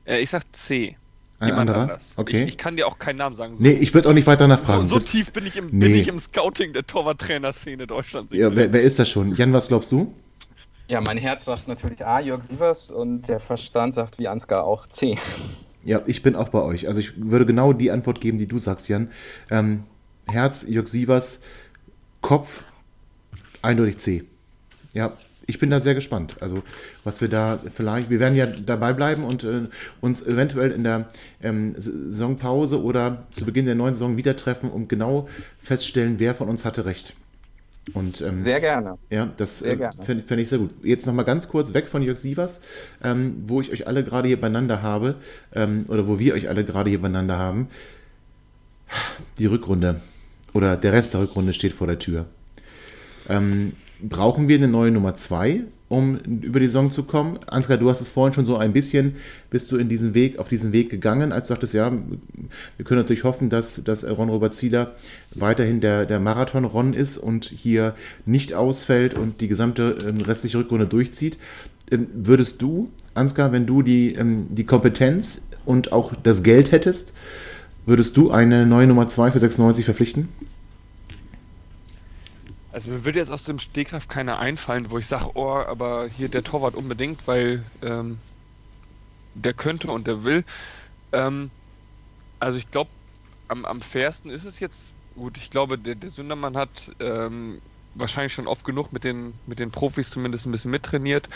[0.07, 0.97] Äh, ich sag C.
[1.39, 1.83] Ein Jemand anderer?
[1.83, 2.13] anders.
[2.17, 2.43] Okay.
[2.45, 3.57] Ich, ich kann dir auch keinen Namen sagen.
[3.59, 4.87] nee, ich würde auch nicht weiter so, nachfragen.
[4.87, 5.87] so Das- tief bin ich, im, Nee.
[5.89, 8.33] bin ich im Scouting der Torwarttrainer-Szene Deutschlands.
[8.33, 9.35] ja, wer, wer ist das schon?
[9.35, 10.15] Jan, was glaubst du?
[10.89, 14.87] Ja, mein Herz sagt natürlich A, Jörg Sievers und der Verstand sagt wie Ansgar auch
[14.89, 15.19] C.
[15.83, 16.89] Ja, ich bin auch bei euch.
[16.89, 19.11] Also ich würde genau die Antwort geben, die du sagst, Jan.
[19.51, 19.85] Ähm,
[20.27, 21.41] Herz, Jörg Sievers,
[22.25, 22.65] Kopf,
[23.61, 24.25] eindeutig C.
[24.95, 25.13] Ja,
[25.47, 26.37] ich bin da sehr gespannt.
[26.41, 26.63] Also
[27.05, 29.65] was wir da vielleicht, wir werden ja dabei bleiben und äh,
[30.01, 31.09] uns eventuell in der
[31.43, 35.29] ähm, Saisonpause oder zu Beginn der neuen Saison wieder treffen, um genau
[35.59, 37.13] feststellen, wer von uns hatte recht.
[37.93, 38.97] Und ähm, Sehr gerne.
[39.11, 40.71] ja, das äh, fände fänd ich sehr gut.
[40.83, 42.59] Jetzt nochmal ganz kurz weg von Jörg Sievers,
[43.03, 45.17] ähm, wo ich euch alle gerade hier beieinander habe,
[45.55, 47.69] ähm, oder wo wir euch alle gerade hier beieinander haben.
[49.37, 50.01] Die Rückrunde
[50.55, 52.27] oder der Rest der Rückrunde steht vor der Tür.
[53.29, 57.39] Ähm, brauchen wir eine neue Nummer 2, um über die Saison zu kommen?
[57.47, 59.17] Ansgar, du hast es vorhin schon so ein bisschen,
[59.51, 63.01] bist du in diesen Weg, auf diesen Weg gegangen, als du sagtest, ja, wir können
[63.01, 64.95] natürlich hoffen, dass, dass Ron-Robert Zieler
[65.35, 67.95] weiterhin der, der Marathon-Ron ist und hier
[68.25, 71.39] nicht ausfällt und die gesamte ähm, restliche Rückrunde durchzieht.
[71.91, 77.15] Ähm, würdest du, Ansgar, wenn du die, ähm, die Kompetenz und auch das Geld hättest,
[77.87, 80.29] würdest du eine neue Nummer 2 für 96 verpflichten?
[82.73, 86.29] Also mir würde jetzt aus dem Stegreif keiner einfallen, wo ich sage, oh, aber hier
[86.29, 88.19] der Torwart unbedingt, weil ähm,
[89.35, 90.45] der könnte und der will.
[91.13, 91.51] Ähm,
[92.41, 92.91] also ich glaube,
[93.47, 97.61] am, am fairsten ist es jetzt, gut, ich glaube, der, der Sündermann hat ähm,
[97.95, 101.29] wahrscheinlich schon oft genug mit den, mit den Profis zumindest ein bisschen mittrainiert.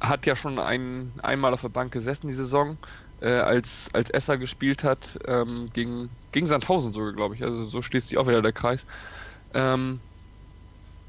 [0.00, 2.78] Hat ja schon ein, einmal auf der Bank gesessen die Saison,
[3.20, 7.42] äh, als, als Esser gespielt hat, ähm, gegen, gegen Sandhausen sogar, glaube ich.
[7.42, 8.86] Also so schließt sich auch wieder der Kreis.
[9.54, 10.02] Ähm,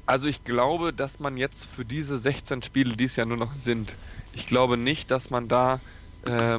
[0.06, 3.54] also ich glaube, dass man jetzt für diese 16 Spiele, die es ja nur noch
[3.54, 3.98] sind,
[4.32, 5.82] ich glaube nicht, dass man da
[6.22, 6.58] äh,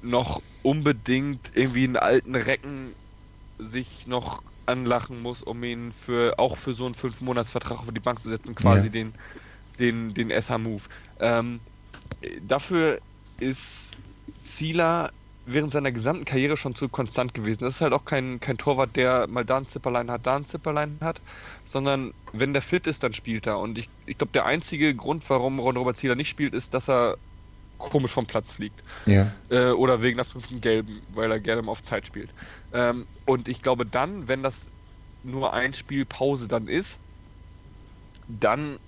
[0.00, 2.96] noch unbedingt irgendwie einen alten Recken
[3.58, 8.22] sich noch anlachen muss, um ihn für auch für so einen 5-Monats-Vertrag auf die Bank
[8.22, 8.90] zu setzen, quasi Ja.
[8.90, 9.14] den,
[9.78, 10.84] den, den SH-Move.
[11.20, 11.66] Ähm,
[12.42, 13.00] dafür
[13.40, 13.96] ist
[14.40, 15.12] Zieler
[15.44, 17.60] während seiner gesamten Karriere schon zu konstant gewesen.
[17.64, 20.44] Das ist halt auch kein, kein Torwart, der mal da ein Zipperlein hat, da ein
[20.44, 21.22] Zipperlein hat,
[21.64, 23.58] sondern wenn der fit ist, dann spielt er.
[23.58, 26.88] Und ich, ich glaube, der einzige Grund, warum Ron Robert Zieler nicht spielt, ist, dass
[26.88, 27.18] er
[27.78, 28.82] komisch vom Platz fliegt.
[29.06, 29.32] Ja.
[29.48, 32.32] Äh, oder wegen der fünften Gelben, weil er gerne mal auf Zeit spielt.
[32.72, 34.70] Ähm, und ich glaube dann, wenn das
[35.22, 37.00] nur ein Spiel Pause dann ist,
[38.26, 38.78] dann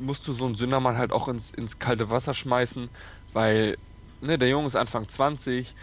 [0.00, 2.90] musst du so einen Sündermann halt auch ins, ins kalte Wasser schmeißen,
[3.32, 3.78] weil
[4.22, 5.74] ne, der Junge ist Anfang 20,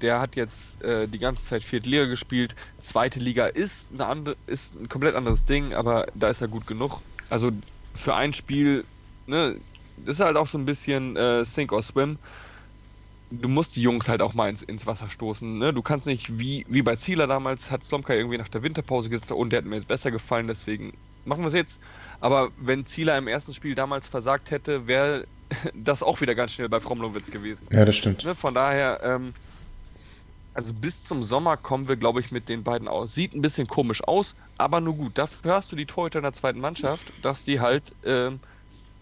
[0.00, 2.54] der hat jetzt äh, die ganze Zeit vierte Liga gespielt.
[2.78, 6.66] Zweite Liga ist, eine andere, ist ein komplett anderes Ding, aber da ist er gut
[6.66, 7.00] genug.
[7.30, 7.50] Also
[7.94, 8.84] für ein Spiel,
[9.26, 9.56] ne,
[10.04, 12.18] das ist halt auch so ein bisschen äh, Sink or Swim.
[13.30, 15.58] Du musst die Jungs halt auch mal ins, ins Wasser stoßen.
[15.58, 15.74] Ne?
[15.74, 19.32] Du kannst nicht, wie, wie bei Zieler damals, hat Slomka irgendwie nach der Winterpause gesagt,
[19.32, 20.94] und der hat mir jetzt besser gefallen, deswegen
[21.26, 21.80] machen wir es jetzt.
[22.20, 25.26] Aber wenn Zieler im ersten Spiel damals versagt hätte, wäre
[25.74, 27.66] das auch wieder ganz schnell bei Fromlowitz gewesen.
[27.70, 28.24] ja, das stimmt.
[28.24, 29.34] Ne, von daher, ähm,
[30.54, 33.14] also bis zum Sommer kommen wir, glaube ich, mit den beiden aus.
[33.14, 35.16] Sieht ein bisschen komisch aus, aber nur gut.
[35.16, 38.40] Dafür hast du die Torhüter in der zweiten Mannschaft, dass die halt ähm,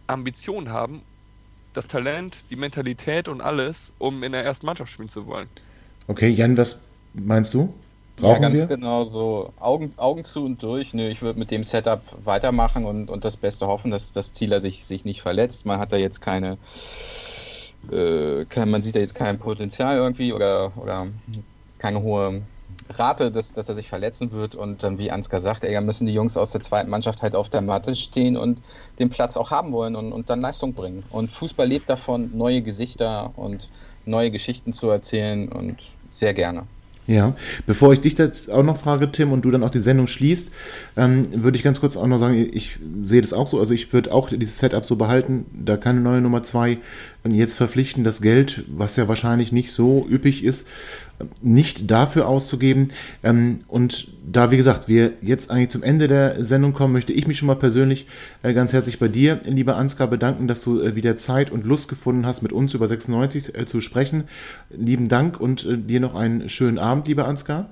[0.06, 1.02] Ambitionen haben,
[1.73, 5.48] das Talent, die Mentalität und alles, um in der ersten Mannschaft spielen zu wollen.
[6.09, 6.82] Okay, Jan, was
[7.14, 7.73] meinst du?
[8.16, 8.66] Brauchen ja, ganz wir?
[8.66, 9.52] genau so.
[9.60, 10.94] Augen, Augen zu und durch.
[10.94, 14.60] Nö, ich würde mit dem Setup weitermachen und, und das Beste hoffen, dass das Zieler
[14.60, 15.66] sich, sich nicht verletzt.
[15.66, 16.56] Man hat da jetzt keine,
[17.90, 21.09] äh, kein, man sieht da jetzt kein Potenzial irgendwie oder, oder
[21.78, 22.40] keine hohe
[22.88, 24.55] Rate, dass, dass er sich verletzen wird.
[24.55, 27.51] Und dann, wie Ansgar sagt, ey, müssen die Jungs aus der zweiten Mannschaft halt auf
[27.51, 28.62] der Matte stehen und
[28.98, 31.05] den Platz auch haben wollen und, und dann Leistung bringen.
[31.10, 33.68] Und Fußball lebt davon, neue Gesichter und
[34.06, 35.76] neue Geschichten zu erzählen und
[36.10, 36.66] sehr gerne.
[37.06, 40.08] Ja, bevor ich dich jetzt auch noch frage, Tim, und du dann auch die Sendung
[40.08, 40.50] schließt,
[40.96, 43.92] ähm, würde ich ganz kurz auch noch sagen, ich sehe das auch so, also ich
[43.92, 46.72] würde auch dieses Setup so behalten, da keine neue Nummer zwei.
[46.72, 50.66] und jetzt verpflichten, das Geld, was ja wahrscheinlich nicht so üppig ist,
[51.43, 52.89] nicht dafür auszugeben.
[53.23, 57.27] Ähm, und da, wie gesagt, wir jetzt eigentlich zum Ende der Sendung kommen, möchte ich
[57.27, 58.07] mich schon mal persönlich
[58.43, 61.89] äh, ganz herzlich bei dir, lieber Ansgar, bedanken, dass du äh, wieder Zeit und Lust
[61.89, 64.24] gefunden hast, mit uns über 96 äh, zu sprechen.
[64.70, 67.70] Lieben Dank und dir noch einen schönen Abend, lieber Ansgar.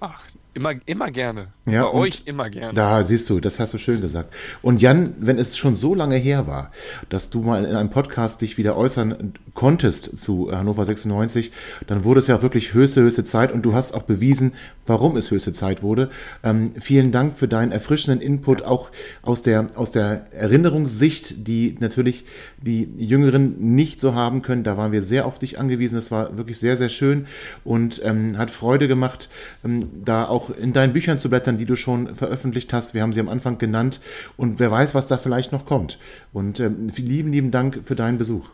[0.00, 0.22] Ach,
[0.54, 1.48] immer, immer gerne.
[1.68, 2.74] Ja, Bei euch immer gerne.
[2.74, 4.32] Da siehst du, das hast du schön gesagt.
[4.62, 6.70] Und Jan, wenn es schon so lange her war,
[7.08, 11.50] dass du mal in einem Podcast dich wieder äußern konntest zu Hannover 96,
[11.88, 14.52] dann wurde es ja wirklich höchste, höchste Zeit und du hast auch bewiesen,
[14.86, 16.10] warum es höchste Zeit wurde.
[16.44, 18.90] Ähm, vielen Dank für deinen erfrischenden Input, auch
[19.22, 22.24] aus der, aus der Erinnerungssicht, die natürlich
[22.58, 24.62] die Jüngeren nicht so haben können.
[24.62, 25.96] Da waren wir sehr auf dich angewiesen.
[25.96, 27.26] Das war wirklich sehr, sehr schön
[27.64, 29.28] und ähm, hat Freude gemacht,
[29.64, 32.94] ähm, da auch in deinen Büchern zu blättern, die du schon veröffentlicht hast.
[32.94, 34.00] Wir haben sie am Anfang genannt
[34.36, 35.98] und wer weiß, was da vielleicht noch kommt.
[36.32, 38.48] Und ähm, lieben, lieben Dank für deinen Besuch.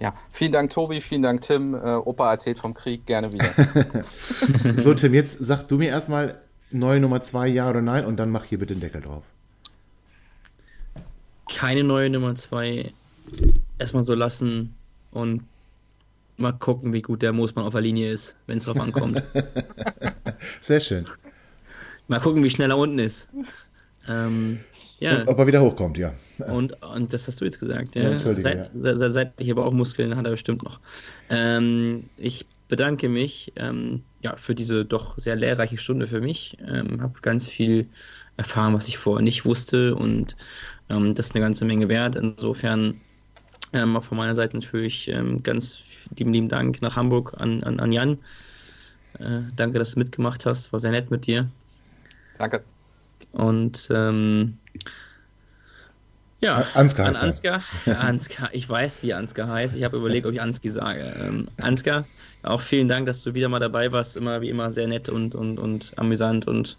[0.00, 1.74] Ja, vielen Dank, Tobi, vielen Dank, Tim.
[1.74, 3.50] Äh, Opa erzählt vom Krieg, gerne wieder.
[4.76, 8.30] So, Tim, jetzt sag du mir erstmal neue Nummer zwei, ja oder nein, und dann
[8.30, 9.22] mach hier bitte den Deckel drauf.
[11.54, 12.92] Keine neue Nummer 2.
[13.78, 14.74] Erstmal so lassen
[15.10, 15.42] und
[16.36, 19.22] mal gucken, wie gut der Moosmann auf der Linie ist, wenn es drauf ankommt.
[20.60, 21.06] Sehr schön.
[22.08, 23.28] Mal gucken, wie schnell er unten ist.
[24.08, 24.60] Ähm,
[24.98, 25.20] ja.
[25.20, 26.12] Und ob er wieder hochkommt, ja.
[26.46, 28.18] Und, und das hast du jetzt gesagt, Ja, ja.
[28.18, 28.98] Seit, ja.
[28.98, 30.80] seit, seitliche Bauchmuskeln hat er bestimmt noch.
[31.28, 36.56] Ähm, ich bedanke mich ähm, ja, für diese doch sehr lehrreiche Stunde für mich.
[36.66, 37.86] Ähm, habe ganz viel
[38.36, 40.36] erfahren, was ich vorher nicht wusste und
[40.88, 42.16] ähm, das ist eine ganze Menge wert.
[42.16, 43.00] Insofern
[43.72, 45.78] ähm, auch von meiner Seite natürlich ähm, ganz
[46.16, 48.18] lieben, lieben Dank nach Hamburg an, an, an Jan.
[49.18, 50.72] Äh, danke, dass du mitgemacht hast.
[50.72, 51.48] War sehr nett mit dir.
[52.42, 52.64] Danke.
[53.30, 54.58] Und ähm,
[56.40, 57.22] ja, Ansgar an heißt.
[57.22, 57.62] Ansgar.
[57.86, 58.50] Ansgar.
[58.52, 59.76] Ich weiß, wie Ansgar heißt.
[59.76, 61.14] Ich habe überlegt, ob ich Anski sage.
[61.20, 62.04] Ähm, Ansgar,
[62.42, 64.16] auch vielen Dank, dass du wieder mal dabei warst.
[64.16, 66.78] Immer wie immer sehr nett und, und, und amüsant und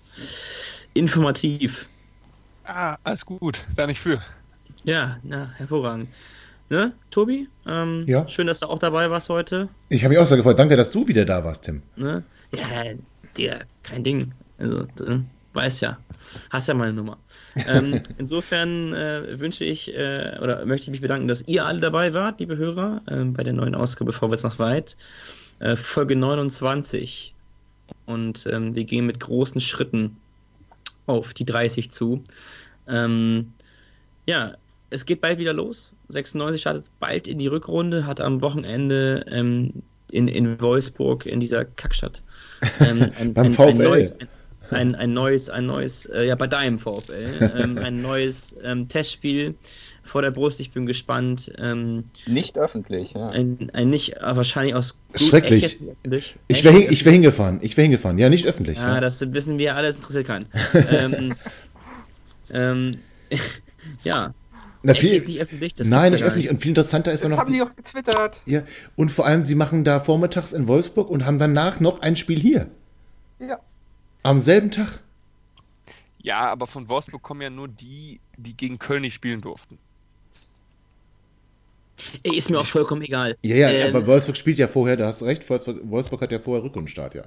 [0.96, 1.88] informativ.
[2.66, 4.22] Ah, alles gut, da nicht für.
[4.84, 6.10] Ja, na, hervorragend.
[6.70, 7.48] Ne, Tobi?
[7.66, 8.28] Ähm, Ja.
[8.28, 9.70] Schön, dass du auch dabei warst heute.
[9.88, 10.60] Ich habe mich auch sehr gefreut.
[10.60, 11.84] Danke, dass du wieder da warst, Tim.
[11.96, 12.24] Ne?
[12.52, 12.68] Ja,
[13.38, 14.34] der, kein Ding.
[14.58, 14.88] Also,
[15.54, 15.98] du weißt ja,
[16.50, 17.18] hast ja meine Nummer.
[17.68, 22.14] ähm, insofern äh, wünsche ich äh, oder möchte ich mich bedanken, dass ihr alle dabei
[22.14, 24.96] wart, liebe Hörer, äh, bei der neuen Ausgabe Vorwärts nach weit.
[25.60, 27.34] Äh, Folge 29.
[28.06, 30.18] Und ähm, wir gehen mit großen Schritten
[31.06, 32.24] auf die 30 zu.
[32.88, 33.54] Ähm,
[34.26, 34.56] ja,
[34.90, 35.92] es geht bald wieder los.
[36.10, 41.66] 96 startet bald in die Rückrunde, hat am Wochenende ähm, in, in Wolfsburg, in dieser
[41.66, 42.22] Kackstadt,
[42.80, 44.28] ähm, ein, Beim ein, ein neues, ein,
[44.74, 49.56] ein, ein neues, ein neues, äh, ja, bei deinem VfL, ähm, ein neues ähm, Testspiel
[50.04, 50.60] vor der Brust.
[50.60, 51.52] Ich bin gespannt.
[51.58, 53.30] Ähm, Nicht öffentlich, ja.
[53.30, 54.98] ein, ein nicht, äh, wahrscheinlich aus.
[55.16, 55.80] Schrecklich.
[56.10, 56.36] Echt?
[56.48, 57.60] Ich wäre ich wär hingefahren.
[57.62, 58.18] Ich wäre hingefahren.
[58.18, 58.78] Ja, nicht öffentlich.
[58.78, 60.46] ja, Ja, das wissen wir alles, interessiert keinen.
[60.92, 61.34] ähm,
[62.52, 62.92] ähm,
[64.04, 64.34] ja,
[64.84, 65.76] Na, viel, ist nicht öffentlich.
[65.76, 66.50] Das nein, nicht ja öffentlich.
[66.52, 67.46] Und viel interessanter ist ja Das noch.
[67.46, 68.38] haben die auch getwittert.
[68.46, 68.64] Ja,
[68.96, 72.40] und vor allem, sie machen da vormittags in Wolfsburg und haben danach noch ein Spiel
[72.40, 72.68] hier.
[73.40, 73.60] Ja.
[74.24, 75.00] Am selben Tag.
[76.20, 79.78] Ja, aber von Wolfsburg kommen ja nur die, die gegen Köln nicht spielen durften.
[82.24, 83.38] Ey, ist mir auch vollkommen egal.
[83.44, 86.32] Ja, ja, Ähm, aber Wolfsburg spielt ja vorher, da hast du recht, Wolfsburg, Wolfsburg hat
[86.32, 87.24] ja vorher Rückrundenstart, ja.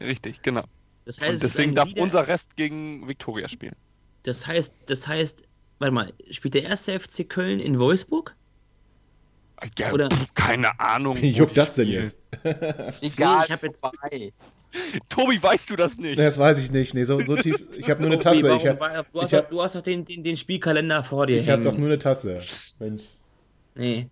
[0.00, 0.64] Richtig, genau.
[1.06, 3.74] das heißt, Und deswegen darf Wieder- unser Rest gegen Viktoria spielen.
[4.22, 5.42] Das heißt, das heißt,
[5.78, 8.34] warte mal, spielt der erste FC Köln in Wolfsburg?
[9.78, 11.16] Ja, Oder- pf, keine Ahnung.
[11.20, 12.18] Wie juckt das denn jetzt?
[13.00, 13.82] Egal, ich hab jetzt-.
[15.08, 16.18] Tobi, weißt du das nicht?
[16.18, 16.94] Nee, das weiß ich nicht.
[16.94, 17.56] Nee, so, so tief.
[17.78, 18.68] Ich habe nur eine Tobi, Tasse.
[18.68, 21.38] habe war- du, hast hab- doch, du hast doch den, den, den Spielkalender vor dir
[21.38, 21.64] ich hab hängen.
[21.64, 22.38] doch nur eine Tasse.
[22.78, 23.02] Mensch.
[23.74, 24.08] Nee.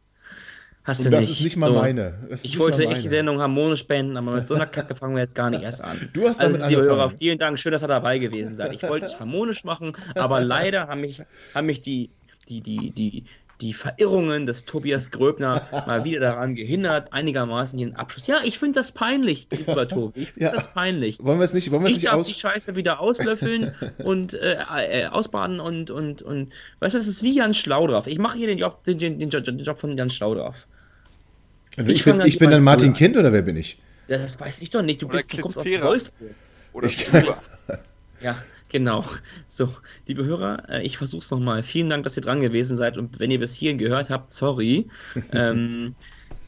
[0.84, 1.30] Hast Und du das nicht.
[1.32, 1.78] ist nicht mal So.
[1.78, 2.14] meine.
[2.28, 3.08] Das Ich wollte echt die.
[3.08, 6.08] Sendung harmonisch beenden, aber mit so einer Kacke fangen wir jetzt gar nicht erst an.
[6.12, 7.18] Du hast Also, damit liebe Hörer, angefangen.
[7.18, 8.72] vielen Dank, schön, dass ihr dabei gewesen seid.
[8.72, 11.22] Ich wollte es harmonisch machen, aber leider haben mich,
[11.54, 12.10] haben mich die,
[12.48, 13.24] die, die, die,
[13.62, 18.26] die Verirrungen des Tobias Gröbner mal wieder daran gehindert, einigermaßen einen Abschluss.
[18.26, 20.20] Ja, ich finde das peinlich, lieber Tobi.
[20.22, 20.52] Ich finde Ja.
[20.52, 21.18] das peinlich.
[21.22, 22.26] Wollen wir es nicht, wollen wir es Ich nicht darf aus.
[22.26, 27.22] die Scheiße wieder auslöffeln und äh, äh, ausbaden und, und, und weißt du, das ist
[27.22, 28.06] wie Jan Schlaudraff.
[28.06, 30.66] Ich mache hier den Job, den, den, den, Job- den Job von Jan Schlaudraff.
[31.76, 33.78] Ich, ich bin, ich bin dann Martin zu- Kind oder wer bin ich?
[34.08, 35.00] Ja, das weiß ich doch nicht.
[35.00, 35.64] Du, bist, du kommst aus.
[35.66, 36.30] Wolfsburg.
[36.74, 37.40] Oder Ich- Silber.
[38.20, 38.36] Ja,
[38.72, 39.04] genau.
[39.48, 39.68] So,
[40.06, 41.62] liebe Hörer, äh, ich versuch's nochmal.
[41.62, 44.88] Vielen Dank, dass ihr dran gewesen seid und wenn ihr bis hierhin gehört habt, sorry.
[45.32, 45.94] ähm,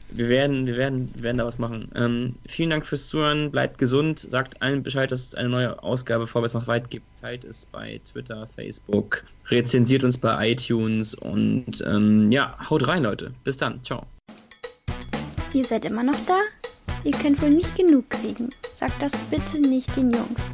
[0.09, 1.89] wir werden, wir werden, wir werden da was machen.
[1.95, 6.25] Ähm, vielen Dank fürs Zuhören, bleibt gesund, sagt allen Bescheid, dass es eine neue Ausgabe
[6.25, 7.05] Vorwärts nach weit gibt.
[7.19, 13.31] Teilt es bei Twitter, Facebook, rezensiert uns bei iTunes und ähm, ja, haut rein, Leute.
[13.43, 14.05] Bis dann, ciao.
[15.53, 16.39] Ihr seid immer noch da?
[17.03, 18.49] Ihr könnt wohl nicht genug kriegen.
[18.71, 20.53] Sagt das bitte nicht den Jungs.